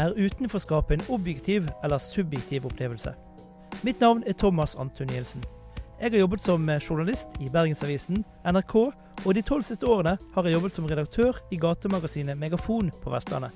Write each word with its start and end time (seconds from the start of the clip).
Er 0.00 0.14
utenforskapet 0.16 0.94
en 0.96 1.08
objektiv 1.12 1.66
eller 1.84 1.98
subjektiv 1.98 2.64
opplevelse? 2.64 3.10
Mitt 3.84 4.00
navn 4.00 4.22
er 4.26 4.32
Thomas 4.32 4.74
Antonielsen. 4.74 5.42
Jeg 6.00 6.12
har 6.12 6.22
jobbet 6.22 6.40
som 6.40 6.70
journalist 6.88 7.28
i 7.40 7.50
Bergensavisen, 7.52 8.24
NRK, 8.44 8.74
og 9.26 9.34
de 9.34 9.42
tolv 9.42 9.66
siste 9.66 9.84
årene 9.84 10.16
har 10.34 10.48
jeg 10.48 10.56
jobbet 10.56 10.72
som 10.72 10.88
redaktør 10.88 11.42
i 11.52 11.58
gatemagasinet 11.60 12.38
Megafon 12.38 12.88
på 13.02 13.12
Vestlandet. 13.12 13.52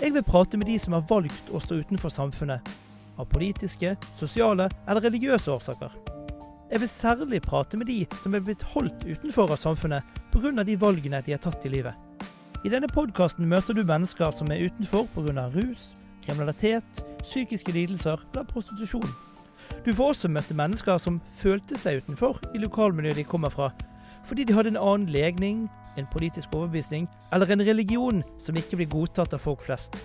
Jeg 0.00 0.14
vil 0.14 0.26
prate 0.26 0.58
med 0.58 0.66
de 0.66 0.78
som 0.82 0.98
har 0.98 1.06
valgt 1.06 1.54
å 1.54 1.62
stå 1.62 1.78
utenfor 1.78 2.10
samfunnet, 2.10 2.66
av 3.14 3.30
politiske, 3.30 3.94
sosiale 4.18 4.66
eller 4.88 5.06
religiøse 5.06 5.52
årsaker. 5.54 5.94
Jeg 6.72 6.80
vil 6.80 6.90
særlig 6.90 7.42
prate 7.46 7.78
med 7.78 7.86
de 7.86 8.02
som 8.18 8.34
er 8.34 8.42
blitt 8.42 8.66
holdt 8.74 9.06
utenfor 9.06 9.54
av 9.54 9.62
samfunnet 9.62 10.22
pga. 10.32 10.64
de 10.64 10.76
valgene 10.76 11.22
de 11.22 11.38
har 11.38 11.38
tatt 11.38 11.66
i 11.66 11.76
livet. 11.78 12.09
I 12.60 12.68
denne 12.68 12.90
podkasten 12.92 13.46
møter 13.48 13.72
du 13.72 13.80
mennesker 13.88 14.34
som 14.36 14.50
er 14.52 14.66
utenfor 14.68 15.06
pga. 15.14 15.46
rus, 15.54 15.94
kriminalitet, 16.20 17.04
psykiske 17.22 17.72
lidelser 17.72 18.20
eller 18.34 18.44
prostitusjon. 18.44 19.08
Du 19.86 19.94
får 19.94 20.08
også 20.12 20.28
møte 20.28 20.54
mennesker 20.54 20.98
som 20.98 21.22
følte 21.40 21.78
seg 21.80 22.02
utenfor 22.02 22.36
i 22.54 22.60
lokalmiljøet 22.60 23.16
de 23.16 23.24
kommer 23.24 23.48
fra, 23.48 23.70
fordi 24.28 24.44
de 24.44 24.52
hadde 24.52 24.74
en 24.74 24.76
annen 24.76 25.08
legning, 25.08 25.70
en 25.96 26.10
politisk 26.12 26.52
overbevisning 26.52 27.08
eller 27.32 27.48
en 27.48 27.64
religion 27.64 28.20
som 28.38 28.56
ikke 28.56 28.76
blir 28.76 28.92
godtatt 28.92 29.32
av 29.32 29.40
folk 29.40 29.64
flest. 29.64 29.96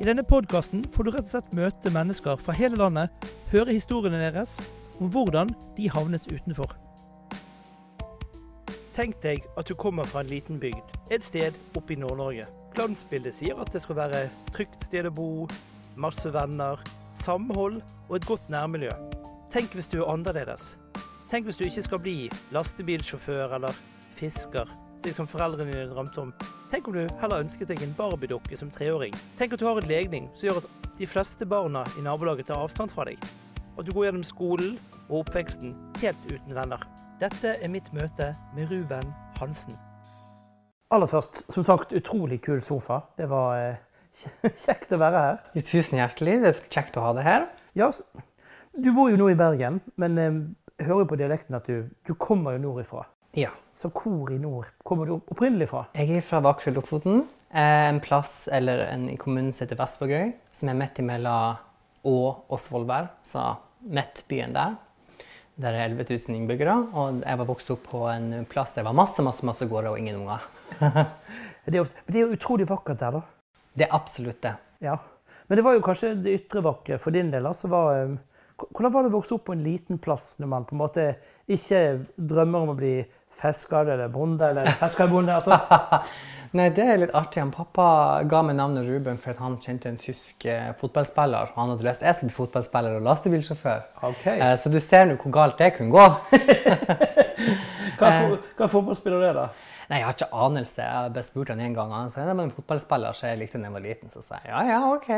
I 0.00 0.04
denne 0.04 0.22
podkasten 0.22 0.84
får 0.92 1.04
du 1.04 1.10
rett 1.14 1.24
og 1.24 1.32
slett 1.32 1.56
møte 1.56 1.96
mennesker 1.96 2.36
fra 2.36 2.52
hele 2.60 2.76
landet, 2.76 3.08
høre 3.52 3.72
historiene 3.72 4.20
deres 4.20 4.60
om 5.00 5.08
hvordan 5.08 5.56
de 5.80 5.88
havnet 5.88 6.28
utenfor. 6.28 6.76
Tenk 9.00 9.16
deg 9.24 9.46
at 9.56 9.64
du 9.64 9.72
kommer 9.80 10.04
fra 10.04 10.20
en 10.20 10.28
liten 10.28 10.58
bygd, 10.60 10.90
et 11.08 11.24
sted 11.24 11.54
oppe 11.72 11.94
i 11.94 11.96
Nord-Norge. 11.96 12.44
Glansbildet 12.76 13.32
sier 13.32 13.56
at 13.56 13.70
det 13.72 13.80
skal 13.80 13.96
være 13.96 14.18
trygt 14.52 14.84
sted 14.84 15.08
å 15.08 15.12
bo, 15.16 15.28
masse 15.96 16.28
venner, 16.34 16.82
samhold 17.16 17.78
og 18.10 18.12
et 18.18 18.28
godt 18.28 18.52
nærmiljø. 18.52 18.92
Tenk 19.54 19.72
hvis 19.72 19.88
du 19.88 20.02
er 20.02 20.12
annerledes. 20.12 20.74
Tenk 21.32 21.48
hvis 21.48 21.56
du 21.56 21.64
ikke 21.64 21.86
skal 21.88 22.04
bli 22.04 22.14
lastebilsjåfør 22.52 23.56
eller 23.56 23.80
fisker, 24.20 24.68
slik 25.00 25.16
som 25.16 25.32
foreldrene 25.32 25.72
dine 25.72 25.88
drømte 25.94 26.26
om. 26.26 26.36
Tenk 26.68 26.92
om 26.92 27.00
du 27.00 27.18
heller 27.24 27.40
ønsket 27.40 27.72
deg 27.72 27.80
en 27.88 27.96
barbiedukke 27.96 28.60
som 28.60 28.68
treåring. 28.68 29.16
Tenk 29.40 29.56
at 29.56 29.64
du 29.64 29.68
har 29.70 29.80
en 29.80 29.88
legning 29.88 30.28
som 30.34 30.50
gjør 30.50 30.60
at 30.66 30.88
de 31.00 31.08
fleste 31.08 31.48
barna 31.48 31.88
i 31.96 32.04
nabolaget 32.04 32.52
tar 32.52 32.60
avstand 32.60 32.92
fra 32.92 33.08
deg. 33.08 33.16
At 33.80 33.86
du 33.88 33.96
går 33.96 34.10
gjennom 34.10 34.28
skolen 34.28 34.76
og 35.06 35.22
oppveksten 35.24 35.78
helt 36.04 36.26
uten 36.28 36.52
venner. 36.52 36.84
Dette 37.20 37.50
er 37.60 37.68
mitt 37.68 37.90
møte 37.92 38.30
med 38.56 38.70
Ruben 38.72 39.10
Hansen. 39.36 39.74
Aller 40.88 41.10
først, 41.10 41.42
som 41.52 41.66
sagt, 41.68 41.92
utrolig 41.92 42.38
kul 42.40 42.62
sofa. 42.64 43.02
Det 43.20 43.26
var 43.28 43.58
eh, 43.60 44.24
kjekt 44.56 44.94
å 44.96 44.98
være 45.02 45.20
her. 45.26 45.42
Tusen 45.70 46.00
hjertelig. 46.00 46.38
Det 46.40 46.48
er 46.54 46.62
kjekt 46.72 46.96
å 46.96 47.04
ha 47.04 47.12
det 47.18 47.26
her. 47.28 47.44
Ja, 47.76 47.90
Du 48.72 48.88
bor 48.96 49.10
jo 49.12 49.18
nå 49.20 49.28
i 49.28 49.36
Bergen, 49.36 49.82
men 50.00 50.16
eh, 50.16 50.40
jeg 50.80 50.88
hører 50.88 51.04
jo 51.04 51.10
på 51.12 51.20
dialekten 51.20 51.60
at 51.60 51.68
du, 51.68 51.90
du 52.08 52.14
kommer 52.16 52.56
jo 52.56 52.64
nordifra. 52.64 53.04
Ja. 53.36 53.52
Så 53.76 53.92
hvor 53.92 54.32
i 54.32 54.40
nord 54.40 54.72
kommer 54.88 55.04
du 55.04 55.18
opprinnelig 55.18 55.68
fra? 55.74 55.84
Jeg 55.92 56.22
er 56.22 56.24
fra 56.24 56.40
Vaksfjord 56.48 56.80
Lofoten. 56.80 57.26
Eh, 57.52 57.88
en 57.90 58.00
plass, 58.00 58.46
eller 58.48 58.86
en 58.88 59.10
i 59.12 59.18
kommunen 59.20 59.52
som 59.52 59.66
heter 59.66 59.76
Vestvågøy, 59.76 60.32
som 60.56 60.72
er 60.72 60.80
midt 60.86 61.04
imellom 61.04 61.60
Å 62.08 62.20
og 62.48 62.60
Svolvær. 62.64 63.12
Så 63.28 63.44
midtbyen 63.84 64.56
der. 64.56 64.80
Der 65.60 65.76
er 65.76 65.90
11 65.90 66.06
000 66.08 66.38
innbyggere. 66.38 66.76
Og 66.96 67.20
jeg 67.20 67.40
var 67.42 67.48
vokst 67.48 67.70
opp 67.74 67.84
på 67.90 68.04
en 68.12 68.46
plass 68.48 68.72
der 68.74 68.84
det 68.84 68.88
var 68.88 68.96
masse 68.96 69.24
masse, 69.24 69.44
masse 69.46 69.68
gårder 69.68 69.92
og 69.92 70.00
ingen 70.00 70.22
unger. 70.22 70.46
det, 71.66 71.74
er 71.74 71.80
jo, 71.82 71.86
det 72.06 72.16
er 72.16 72.24
jo 72.24 72.38
utrolig 72.38 72.68
vakkert 72.70 73.02
der, 73.02 73.20
da. 73.20 73.54
Det 73.76 73.86
er 73.86 73.94
absolutt 73.96 74.40
det. 74.46 74.54
Ja. 74.84 74.96
Men 75.48 75.58
det 75.58 75.66
var 75.66 75.76
jo 75.76 75.84
kanskje 75.84 76.14
det 76.22 76.36
ytre 76.40 76.64
vakre 76.64 77.00
for 77.02 77.16
din 77.16 77.32
del. 77.32 77.46
altså 77.46 77.70
var... 77.72 78.02
Um, 78.06 78.18
hvordan 78.60 78.92
var 78.92 79.04
det 79.04 79.08
å 79.08 79.14
vokse 79.14 79.32
opp 79.36 79.46
på 79.48 79.54
en 79.56 79.62
liten 79.64 79.98
plass 80.02 80.34
når 80.40 80.48
man 80.52 80.66
på 80.68 80.74
en 80.76 80.82
måte 80.82 81.04
ikke 81.50 81.78
drømmer 82.16 82.66
om 82.66 82.72
å 82.74 82.76
bli 82.76 82.92
fisker 83.40 83.94
eller 83.96 84.12
bonde 84.12 84.52
eller 84.52 84.70
fiskerbonde? 84.80 85.38
Altså? 85.40 85.58
Nei, 86.58 86.66
det 86.74 86.82
er 86.82 86.98
litt 86.98 87.12
artig. 87.14 87.38
Han 87.44 87.52
pappa 87.54 87.86
ga 88.26 88.40
meg 88.42 88.56
navnet 88.58 88.88
Ruben 88.88 89.20
for 89.22 89.30
at 89.30 89.38
han 89.38 89.54
kjente 89.62 89.86
en 89.86 89.98
tysk 90.00 90.48
eh, 90.50 90.72
fotballspiller. 90.80 91.52
Han 91.54 91.70
hadde 91.74 91.86
lyst 91.86 92.02
jeg 92.02 92.16
skulle 92.16 92.32
bli 92.32 92.38
fotballspiller 92.40 92.96
og 92.98 93.04
lastebilsjåfør. 93.06 93.84
Okay. 94.08 94.40
Eh, 94.42 94.54
så 94.58 94.72
du 94.72 94.80
ser 94.82 95.06
nå 95.06 95.18
hvor 95.20 95.34
galt 95.36 95.60
det 95.62 95.76
kunne 95.76 95.94
gå. 95.94 96.06
hva, 98.00 98.08
for, 98.08 98.40
hva 98.58 98.70
fotballspiller 98.72 99.22
er 99.28 99.28
det, 99.28 99.44
da? 99.44 99.68
Nei, 99.90 100.00
Jeg 100.00 100.06
har 100.06 100.16
ikke 100.18 100.40
anelse. 100.46 100.82
Jeg 100.82 101.14
har 101.14 101.26
spurt 101.26 101.52
han 101.54 101.62
en 101.62 101.76
gang. 101.76 101.94
Han 101.94 102.10
sa 102.10 102.26
det 102.26 102.34
var 102.34 102.48
en 102.48 102.56
fotballspiller 102.56 103.14
så 103.14 103.30
jeg 103.30 103.40
likte 103.44 103.58
da 103.58 103.70
jeg 103.70 103.76
var 103.76 103.86
liten. 103.86 104.10
Så 104.10 104.22
sa 104.26 104.40
jeg 104.42 104.50
ja, 104.50 104.64
ja, 104.72 104.80
OK. 104.90 105.10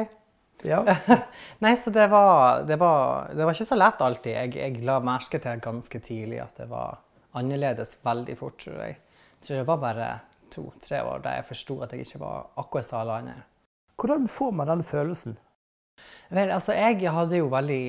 Ja. 0.68 0.82
Nei, 1.64 1.72
så 1.80 1.90
det 1.90 2.10
var, 2.12 2.66
det, 2.68 2.76
var, 2.80 3.32
det 3.32 3.44
var, 3.44 3.56
ikke 3.56 3.70
så 3.72 3.80
lett 3.80 4.04
alltid. 4.04 4.36
Jeg, 4.36 4.52
jeg 4.60 4.84
la 4.84 4.98
merke 5.04 5.40
til 5.40 5.64
ganske 5.64 6.02
tidlig 6.04 6.42
at 6.44 6.60
det 6.60 6.68
var 6.70 7.00
annerledes 7.38 7.96
veldig 8.04 8.36
fort, 8.38 8.58
tror 8.60 8.82
jeg. 8.82 8.98
Så 9.42 9.56
det 9.58 9.66
var 9.68 9.80
bare 9.82 10.10
to-tre 10.52 11.00
år 11.08 11.24
da 11.24 11.36
jeg 11.38 11.48
forsto 11.48 11.78
at 11.84 11.94
jeg 11.94 12.06
ikke 12.06 12.20
var 12.22 12.52
akkurat 12.60 12.88
som 12.88 13.00
alle 13.00 13.18
andre. 13.22 13.38
Hvordan 14.00 14.28
får 14.28 14.54
man 14.58 14.70
den 14.70 14.84
følelsen? 14.86 15.36
Vel, 16.32 16.50
altså, 16.50 16.74
jeg 16.76 17.12
hadde 17.12 17.38
jo 17.38 17.50
veldig 17.52 17.82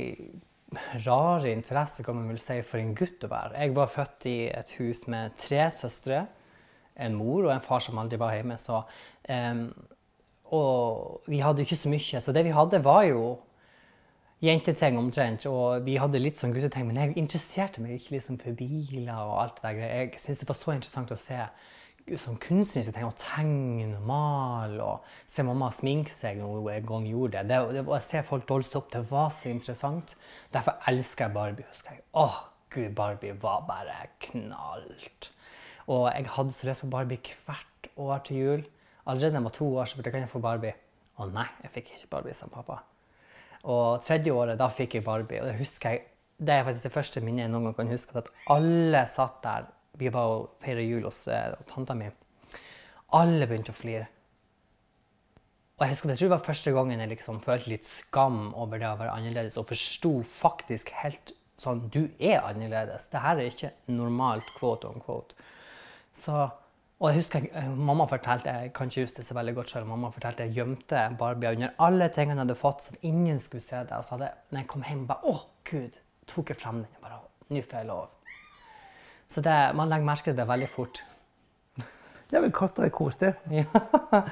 rare 1.05 1.51
interesser, 1.51 2.03
kan 2.05 2.17
man 2.17 2.29
vel 2.31 2.41
si, 2.41 2.59
for 2.65 2.81
en 2.81 2.95
gutt 2.97 3.23
å 3.25 3.31
være. 3.31 3.57
Jeg 3.61 3.75
var 3.77 3.91
født 3.93 4.27
i 4.29 4.37
et 4.51 4.73
hus 4.79 5.05
med 5.11 5.35
tre 5.39 5.67
søstre. 5.73 6.25
En 6.93 7.15
mor 7.17 7.47
og 7.47 7.53
en 7.53 7.63
far 7.63 7.81
som 7.81 7.97
aldri 8.01 8.19
var 8.21 8.35
hjemme. 8.35 8.57
Så 8.61 8.81
um, 8.83 9.65
og 10.53 11.23
vi 11.31 11.39
hadde 11.41 11.63
ikke 11.63 11.79
så 11.79 11.89
mye. 11.89 12.21
Så 12.21 12.33
det 12.35 12.43
vi 12.45 12.53
hadde, 12.53 12.83
var 12.85 13.05
jo 13.07 13.23
jenteting 14.43 14.97
omtrent. 14.99 15.45
Og 15.49 15.85
vi 15.85 15.97
hadde 16.01 16.21
litt 16.21 16.39
sånn 16.39 16.53
gutteting. 16.55 16.89
Men 16.89 16.99
jeg 16.99 17.15
interesserte 17.21 17.83
meg 17.83 17.97
ikke 17.97 18.17
liksom 18.17 18.39
for 18.41 18.57
biler 18.59 19.13
og 19.15 19.37
alt 19.43 19.61
det 19.61 19.71
der. 19.79 19.95
Jeg 20.01 20.19
syntes 20.19 20.43
det 20.43 20.49
var 20.51 20.59
så 20.59 20.75
interessant 20.75 21.13
å 21.13 21.19
se 21.19 21.39
sånn 22.19 22.39
kunstneriske 22.43 22.95
ting. 22.95 23.07
Å 23.07 23.15
tegne 23.19 23.99
og 23.99 24.07
male 24.09 24.87
og 24.87 25.13
se 25.29 25.45
mamma 25.47 25.71
sminke 25.75 26.11
seg 26.11 26.41
når 26.41 26.55
hun 26.57 26.71
en 26.75 26.89
gang 26.91 27.09
gjorde 27.09 27.43
det. 27.43 27.45
det, 27.51 27.61
det 27.79 27.85
å 27.87 28.01
se 28.03 28.23
folk 28.27 28.47
dolse 28.49 28.79
opp, 28.79 28.91
det 28.95 29.05
var 29.11 29.31
så 29.35 29.53
interessant. 29.53 30.15
Derfor 30.55 30.79
elsker 30.91 31.29
jeg 31.29 31.37
Barbie. 31.37 31.69
husker 31.71 31.95
jeg. 31.97 32.05
Åh, 32.19 32.39
gud, 32.73 32.91
Barbie 32.99 33.37
var 33.39 33.65
bare 33.69 34.07
knallt. 34.27 35.31
Og 35.91 36.07
jeg 36.11 36.31
hadde 36.31 36.55
så 36.55 36.69
lyst 36.69 36.83
på 36.85 36.91
Barbie 36.91 37.35
hvert 37.47 37.91
år 37.99 38.23
til 38.27 38.39
jul. 38.39 38.65
Allerede 39.03 39.35
da 39.35 39.41
jeg 39.41 39.49
var 39.49 39.59
to 39.59 39.67
år, 39.75 39.85
så 39.85 39.99
burde 39.99 40.17
jeg 40.17 40.31
få 40.31 40.39
Barbie. 40.43 40.75
Å 41.19 41.27
nei, 41.29 41.45
jeg 41.65 41.75
fikk 41.75 41.93
ikke 41.93 42.11
Barbie 42.15 42.35
som 42.37 42.51
pappa. 42.51 42.81
Og 43.63 44.03
tredje 44.03 44.33
året, 44.35 44.59
da 44.59 44.67
fikk 44.71 44.97
jeg 44.97 45.05
Barbie. 45.05 45.39
Og 45.41 45.47
det 45.47 45.69
jeg, 45.85 46.01
det 46.37 46.55
er 46.55 46.65
faktisk 46.67 46.89
det 46.89 46.95
første 46.95 47.23
minnet 47.23 47.45
jeg 47.45 47.53
noen 47.53 47.69
gang 47.69 47.77
kan 47.77 47.93
huske. 47.93 48.17
At 48.19 48.31
alle 48.51 49.05
satt 49.09 49.39
der. 49.45 49.69
Vi 50.01 50.09
var 50.09 50.31
og 50.33 50.57
feira 50.63 50.81
jul 50.81 51.05
hos 51.05 51.21
uh, 51.29 51.53
tanta 51.69 51.95
mi. 51.95 52.09
Alle 53.13 53.45
begynte 53.47 53.71
å 53.71 53.77
flire. 53.77 54.07
Og 55.77 55.85
jeg 55.85 55.93
husker, 55.93 56.09
jeg 56.09 56.19
tror 56.19 56.29
det 56.29 56.35
var 56.35 56.47
første 56.47 56.73
gangen 56.73 57.01
jeg 57.01 57.11
liksom 57.11 57.39
følte 57.43 57.71
litt 57.71 57.85
skam 57.85 58.41
over 58.57 58.81
det 58.81 58.89
å 58.89 58.97
være 58.99 59.13
annerledes, 59.13 59.57
og 59.57 59.69
forsto 59.71 60.19
faktisk 60.27 60.91
helt 61.01 61.33
sånn 61.61 61.85
Du 61.93 62.07
er 62.17 62.43
annerledes. 62.43 63.07
Det 63.13 63.21
her 63.21 63.39
er 63.39 63.49
ikke 63.49 63.71
normalt, 63.93 64.49
quote 64.57 64.89
on 64.89 65.01
quote. 65.01 65.37
Så 66.13 66.49
og 67.01 67.09
jeg 67.09 67.19
husker 67.19 67.45
eh, 67.51 67.69
Mamma 67.73 68.05
fortalte 68.07 68.53
jeg 68.53 68.73
kan 68.75 68.91
ikke 68.91 69.05
huske 69.07 69.21
det 69.21 69.27
så 69.27 69.35
veldig 69.37 69.55
godt 69.57 69.73
selv, 69.73 69.87
mamma 69.89 70.11
fortalte 70.13 70.45
jeg 70.45 70.55
gjemte 70.59 71.01
Barbie 71.19 71.51
under 71.55 71.73
alle 71.83 72.09
tingene 72.13 72.37
jeg 72.37 72.45
hadde 72.45 72.59
fått, 72.59 72.85
som 72.87 72.99
ingen 73.01 73.39
skulle 73.41 73.63
se 73.65 73.81
det. 73.81 73.97
Og 73.97 74.05
så 74.05 74.15
hadde, 74.15 74.29
når 74.51 74.63
jeg 74.63 74.69
kom 74.71 74.85
hjem, 74.87 75.07
bare 75.09 75.31
Å, 75.31 75.39
Gud! 75.69 75.99
Tok 76.29 76.53
jeg 76.53 76.61
frem 76.61 76.83
den. 76.83 76.91
bare, 77.03 77.19
Nå 77.49 77.63
får 77.63 77.81
jeg 77.81 77.89
lov. 77.89 78.05
Så 79.27 79.41
det, 79.43 79.55
man 79.75 79.89
legger 79.91 80.07
merke 80.07 80.29
til 80.29 80.37
det 80.37 80.47
veldig 80.47 80.69
fort. 80.71 81.03
Ja, 82.33 82.41
men 82.41 82.51
katter 82.55 82.87
er 82.87 82.93
koselige. 82.93 83.35
Ja. 83.51 84.23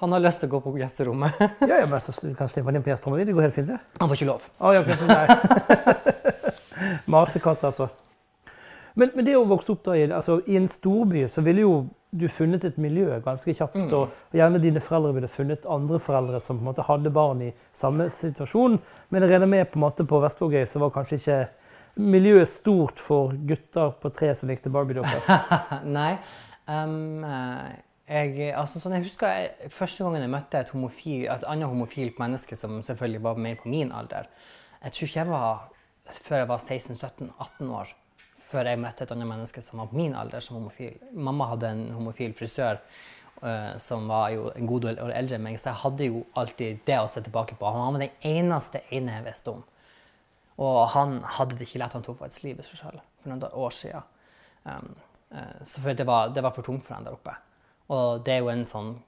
Han 0.00 0.14
har 0.14 0.22
lyst 0.24 0.40
til 0.40 0.48
å 0.48 0.54
gå 0.54 0.58
på 0.64 0.70
gjesterommet. 0.80 1.40
ja, 1.68 1.82
ja, 1.82 1.86
men 1.88 2.00
så 2.00 2.14
du 2.24 2.30
kan 2.36 2.48
slippe 2.48 2.70
han 2.70 2.78
inn 2.78 2.84
på 2.84 2.88
gjesterommet. 2.88 3.26
Det 3.28 3.34
går 3.36 3.44
helt 3.44 3.56
fint, 3.58 3.68
det. 3.68 3.76
Han 4.00 4.08
får 4.08 4.16
ikke 4.16 4.28
lov. 4.30 4.46
Oh, 4.56 4.72
ja, 4.72 4.80
okay, 4.80 4.96
Masekatt, 7.12 7.66
altså. 7.68 7.90
Men, 8.94 9.10
men, 9.12 9.26
det 9.26 9.36
å 9.36 9.44
vokse 9.48 9.74
opp 9.74 9.82
da 9.84 9.98
i, 9.98 10.06
altså, 10.08 10.38
i 10.48 10.56
en 10.56 10.70
storby, 10.72 11.26
så 11.28 11.44
ville 11.44 11.66
jo 11.66 11.74
du 12.10 12.26
funnet 12.28 12.64
et 12.66 12.78
miljø 12.80 13.20
ganske 13.24 13.54
kjapt. 13.54 13.76
Mm. 13.78 13.90
Og 13.94 14.36
gjerne 14.36 14.60
dine 14.62 14.82
foreldre 14.82 15.14
ville 15.16 15.30
funnet 15.30 15.68
andre 15.70 16.00
foreldre 16.02 16.40
som 16.42 16.58
på 16.58 16.64
en 16.64 16.70
måte 16.72 16.86
hadde 16.86 17.12
barn 17.14 17.44
i 17.46 17.50
samme 17.76 18.08
situasjon. 18.10 18.78
Men 19.10 19.24
jeg 19.24 19.34
regner 19.34 19.50
med 19.50 19.70
på 19.70 19.78
en 19.78 19.86
måte 19.86 20.06
på 20.08 20.20
Vestvågøy 20.24 20.64
så 20.68 20.82
var 20.82 20.94
kanskje 20.94 21.20
ikke 21.20 21.40
miljøet 22.00 22.50
stort 22.50 23.02
for 23.02 23.34
gutter 23.46 23.94
på 24.02 24.10
tre 24.14 24.32
som 24.38 24.50
likte 24.50 24.72
Barbie-dokker? 24.72 25.46
Nei. 25.98 26.14
Um, 26.70 27.22
jeg, 28.10 28.50
altså, 28.58 28.82
sånn, 28.82 28.96
jeg 28.98 29.06
husker 29.06 29.30
jeg, 29.30 29.70
første 29.74 30.02
gangen 30.02 30.24
jeg 30.24 30.32
møtte 30.32 30.62
et, 30.64 30.70
homofil, 30.74 31.28
et 31.30 31.46
annet 31.50 31.70
homofilt 31.70 32.18
menneske 32.22 32.58
som 32.58 32.80
selvfølgelig 32.86 33.22
var 33.26 33.38
mer 33.42 33.58
på 33.60 33.70
min 33.70 33.92
alder. 33.94 34.26
Jeg 34.80 34.96
tror 34.96 35.10
ikke 35.10 35.20
jeg 35.20 35.30
var 35.30 35.68
før 36.10 36.40
jeg 36.40 36.50
var 36.50 36.62
16-17-18 36.64 37.74
år 37.76 37.92
før 38.50 38.68
jeg 38.68 38.80
møtte 38.82 39.06
et 39.06 39.14
annet 39.14 39.30
menneske 39.30 39.62
som 39.64 39.80
var 39.82 39.90
på 39.90 39.98
min 39.98 40.16
alder 40.18 40.42
som 40.44 40.58
homofil. 40.58 40.98
Mamma 41.14 41.48
hadde 41.52 41.70
en 41.70 41.82
homofil 41.96 42.34
frisør 42.38 42.80
uh, 43.42 43.76
som 43.82 44.08
var 44.10 44.30
jo 44.34 44.48
en 44.54 44.70
god 44.70 44.86
del 44.86 45.02
eldre 45.06 45.38
enn 45.38 45.44
meg, 45.46 45.58
så 45.60 45.70
jeg 45.70 45.82
hadde 45.84 46.08
jo 46.10 46.24
alltid 46.40 46.80
det 46.88 46.98
å 47.00 47.10
se 47.10 47.22
tilbake 47.26 47.58
på. 47.60 47.74
Han 47.74 47.96
var 47.96 48.06
den 48.06 48.24
eneste 48.26 48.82
ene 48.94 49.18
jeg 49.18 49.28
visste 49.28 49.54
om. 49.54 49.62
Og 50.60 50.80
han 50.92 51.20
hadde 51.38 51.56
det 51.56 51.68
ikke 51.68 51.80
lett. 51.80 51.94
Han 51.96 52.04
tok 52.04 52.18
faktisk 52.20 52.48
livet 52.48 52.68
seg 52.68 52.82
selv 52.82 53.04
for 53.22 53.32
noen 53.32 53.46
år 53.48 53.76
siden. 53.76 54.10
Um, 54.64 54.90
uh, 55.32 55.60
for 55.70 55.94
det 55.96 56.08
var, 56.08 56.34
det 56.34 56.44
var 56.44 56.56
for 56.56 56.66
tungt 56.66 56.84
for 56.86 56.98
ham 56.98 57.06
der 57.06 57.16
oppe. 57.16 57.36
Og 57.90 58.26
det 58.26 58.36
er 58.36 58.44
jo 58.44 58.52
en 58.52 58.66
sånn 58.68 58.98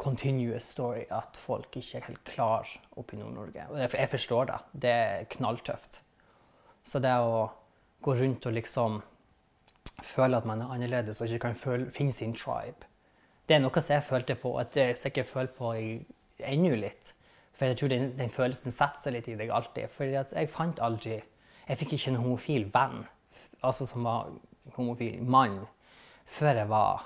continuous 0.00 0.64
story 0.72 1.02
at 1.12 1.36
folk 1.36 1.74
ikke 1.76 1.98
er 1.98 2.06
helt 2.06 2.22
klar 2.24 2.68
oppe 2.96 3.16
i 3.16 3.20
Nord-Norge. 3.20 3.66
Og 3.68 3.82
jeg 3.84 4.12
forstår 4.14 4.48
det. 4.48 4.60
Det 4.86 4.92
er 4.96 5.26
knalltøft. 5.34 6.00
Så 6.88 7.02
det 7.04 7.12
å 7.20 7.50
gå 8.02 8.14
rundt 8.16 8.46
og 8.46 8.56
liksom 8.56 9.00
føle 10.02 10.36
at 10.36 10.46
man 10.48 10.62
er 10.62 10.72
annerledes 10.72 11.20
og 11.20 11.28
ikke 11.28 11.48
kan 11.48 11.58
føle, 11.58 11.90
finne 11.90 12.12
sin 12.12 12.34
tribe, 12.34 12.88
det 13.48 13.56
er 13.56 13.62
noe 13.64 13.82
som 13.82 13.96
jeg 13.96 14.06
følte 14.06 14.36
på, 14.38 14.52
at 14.62 14.76
jeg 14.78 14.98
sikkert 14.98 15.26
føler 15.26 15.50
på 15.56 15.72
ennå 16.46 16.76
litt. 16.78 17.14
For 17.50 17.66
jeg 17.66 17.76
tror 17.80 17.90
den, 17.92 18.04
den, 18.16 18.30
følelsen 18.30 18.72
setter 18.72 19.02
seg 19.02 19.16
litt 19.16 19.28
i 19.28 19.34
deg 19.36 19.50
alltid. 19.52 19.90
For 19.92 20.06
jeg 20.06 20.52
fant 20.52 20.78
aldri 20.80 21.18
Jeg 21.70 21.78
fikk 21.78 21.92
ikke 21.94 22.10
en 22.10 22.20
homofil 22.22 22.64
venn, 22.72 23.02
altså 23.62 23.84
som 23.86 24.06
var 24.06 24.30
homofil 24.74 25.20
mann, 25.22 25.60
før 26.26 26.62
jeg 26.62 26.70
var 26.70 27.04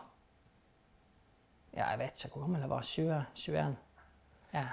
Ja, 1.74 1.88
jeg 1.90 1.98
vet 1.98 2.22
ikke 2.22 2.36
hvor 2.36 2.44
gammel 2.44 2.62
jeg 2.62 2.70
var. 2.70 2.86
20-21. 2.86 3.74
Ja. 4.54 4.66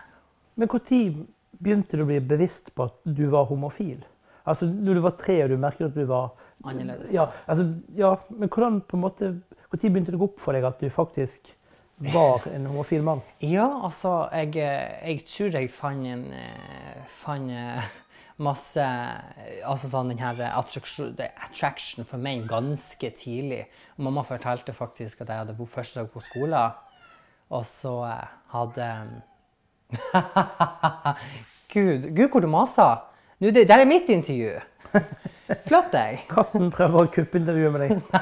Men 0.56 0.70
når 0.70 1.26
begynte 1.60 1.98
du 1.98 2.04
å 2.04 2.08
bli 2.12 2.20
bevisst 2.20 2.72
på 2.76 2.86
at 2.88 3.00
du 3.04 3.26
var 3.34 3.50
homofil? 3.50 4.04
Altså, 4.46 4.66
Når 4.66 4.98
du 4.98 5.02
var 5.06 5.18
tre 5.20 5.44
og 5.44 5.50
du 5.50 5.58
merket 5.62 5.92
at 5.92 5.96
du 5.96 6.06
var 6.10 6.32
Annerledes. 6.64 7.10
Ja, 7.14 7.26
altså, 7.48 7.66
ja, 7.98 8.16
men 8.30 8.50
hvordan 8.50 8.82
på 8.86 8.98
en 8.98 9.02
måte, 9.02 9.32
Når 9.72 9.90
begynte 9.90 10.14
det 10.14 10.20
å 10.20 10.22
gå 10.22 10.30
opp 10.30 10.42
for 10.44 10.54
deg 10.54 10.66
at 10.68 10.82
du 10.82 10.90
faktisk 10.94 11.56
var 12.14 12.46
en 12.50 12.68
homofil 12.70 13.04
mann? 13.06 13.22
Ja, 13.46 13.68
altså 13.86 14.30
Jeg, 14.34 14.56
jeg 14.58 15.26
tror 15.30 15.58
jeg 15.58 15.72
fant 15.74 16.08
en 16.10 16.26
eh, 16.34 17.02
fant 17.22 17.52
eh, 17.54 17.90
masse 18.42 18.86
Altså 19.66 19.90
sånn 19.90 20.14
den 20.14 20.22
her 20.22 20.40
attraction, 20.50 21.14
attraction 21.18 22.08
for 22.10 22.22
menn 22.22 22.48
ganske 22.50 23.12
tidlig. 23.18 23.66
Mamma 23.98 24.24
fortalte 24.26 24.74
faktisk 24.74 25.22
at 25.22 25.30
jeg 25.30 25.44
hadde 25.44 25.58
bodd 25.58 25.70
første 25.70 26.02
dag 26.02 26.10
på 26.14 26.24
skolen, 26.26 26.80
og 27.52 27.66
så 27.70 27.96
eh, 28.10 28.26
hadde 28.56 28.90
Gud, 31.74 32.12
Gud, 32.16 32.28
hvor 32.32 32.44
du 32.44 32.50
maser! 32.52 33.11
Nå, 33.42 33.50
det 33.50 33.64
der 33.66 33.82
er 33.82 33.90
mitt 33.90 34.10
intervju! 34.14 34.52
Flott 35.68 35.88
deg! 35.96 36.20
Katten 36.30 36.68
prøver 36.70 37.08
å 37.08 37.10
kuppe 37.10 37.40
intervjuet 37.40 37.74
med 37.74 37.82
deg. 37.88 38.20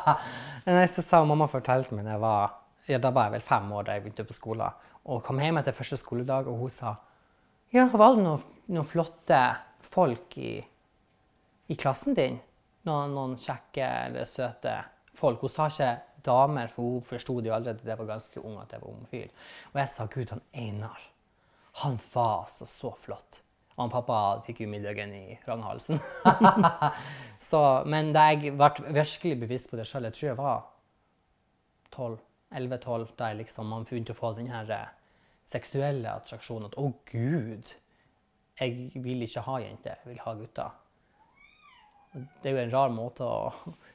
Nei, 0.70 0.84
så 0.94 1.02
sa 1.02 1.24
mamma 1.26 1.48
fortalte 1.50 1.96
meg 1.96 2.06
da 2.06 2.12
jeg 2.14 2.22
var 2.22 2.52
ja, 2.86 3.00
da 3.02 3.10
var 3.14 3.26
jeg 3.26 3.34
vel 3.34 3.48
fem 3.48 3.66
år 3.74 3.88
da 3.88 3.96
jeg 3.96 4.04
begynte 4.04 4.26
på 4.28 4.36
skolen. 4.36 4.78
Og 5.10 5.24
kom 5.26 5.42
hjem 5.42 5.58
etter 5.58 5.74
første 5.74 5.98
skoledag, 5.98 6.46
og 6.46 6.62
hun 6.62 6.70
sa 6.70 6.94
ja, 7.74 7.88
var 7.90 8.14
det 8.14 8.22
noen, 8.28 8.46
noen 8.70 8.86
flotte 8.86 9.42
folk 9.90 10.38
i, 10.38 10.54
i 11.66 11.78
klassen 11.78 12.14
din? 12.14 12.38
Noen, 12.86 13.18
noen, 13.18 13.36
kjekke 13.42 13.90
eller 14.06 14.30
søte 14.30 14.78
folk? 15.18 15.42
Hun 15.42 15.54
sa 15.54 15.66
ikke 15.66 15.92
damer, 16.30 16.70
for 16.70 16.94
hun 16.94 17.04
forsto 17.10 17.40
jo 17.42 17.58
allerede 17.58 17.82
da 17.82 17.96
jeg 17.96 18.04
var 18.04 18.14
ganske 18.14 18.46
ung 18.46 18.62
at 18.62 18.70
jeg 18.74 18.86
var 18.86 18.94
homofil. 18.94 19.28
Og 19.74 19.82
jeg 19.82 19.94
sa 19.98 20.10
gud, 20.14 20.34
han 20.34 20.48
Einar, 20.54 21.06
han 21.82 22.02
var 22.14 22.44
altså 22.44 22.70
så 22.70 22.94
flott. 23.02 23.42
Og 23.80 23.86
han 23.86 23.92
pappa 23.94 24.16
fikk 24.44 24.66
middagen 24.68 25.14
i 25.16 25.38
ranghalsen. 25.46 26.02
men 27.92 28.10
da 28.12 28.26
jeg 28.28 28.52
ble 28.52 28.92
virkelig 28.92 29.38
bevisst 29.40 29.70
på 29.70 29.78
det 29.80 29.86
sjøl, 29.88 30.04
jeg 30.10 30.18
tror 30.18 30.28
jeg 30.28 30.36
var 30.36 30.66
tolv 31.94 32.18
11-12, 32.52 33.06
da 33.16 33.30
liksom 33.38 33.72
man 33.72 33.86
begynte 33.88 34.12
å 34.12 34.18
få 34.18 34.34
den 34.36 34.50
her 34.52 34.68
eh, 34.74 34.92
seksuelle 35.48 36.12
attraksjonen. 36.12 36.68
At 36.68 36.76
å, 36.76 36.90
gud, 37.08 37.72
jeg 38.60 39.00
vil 39.00 39.24
ikke 39.24 39.46
ha 39.48 39.56
jenter, 39.64 39.96
jeg 40.04 40.12
vil 40.12 40.22
ha 40.26 40.36
gutter. 40.42 40.76
Det 42.12 42.52
er 42.52 42.58
jo 42.58 42.62
en 42.66 42.76
rar 42.76 42.92
måte 42.92 43.24
å 43.24 43.50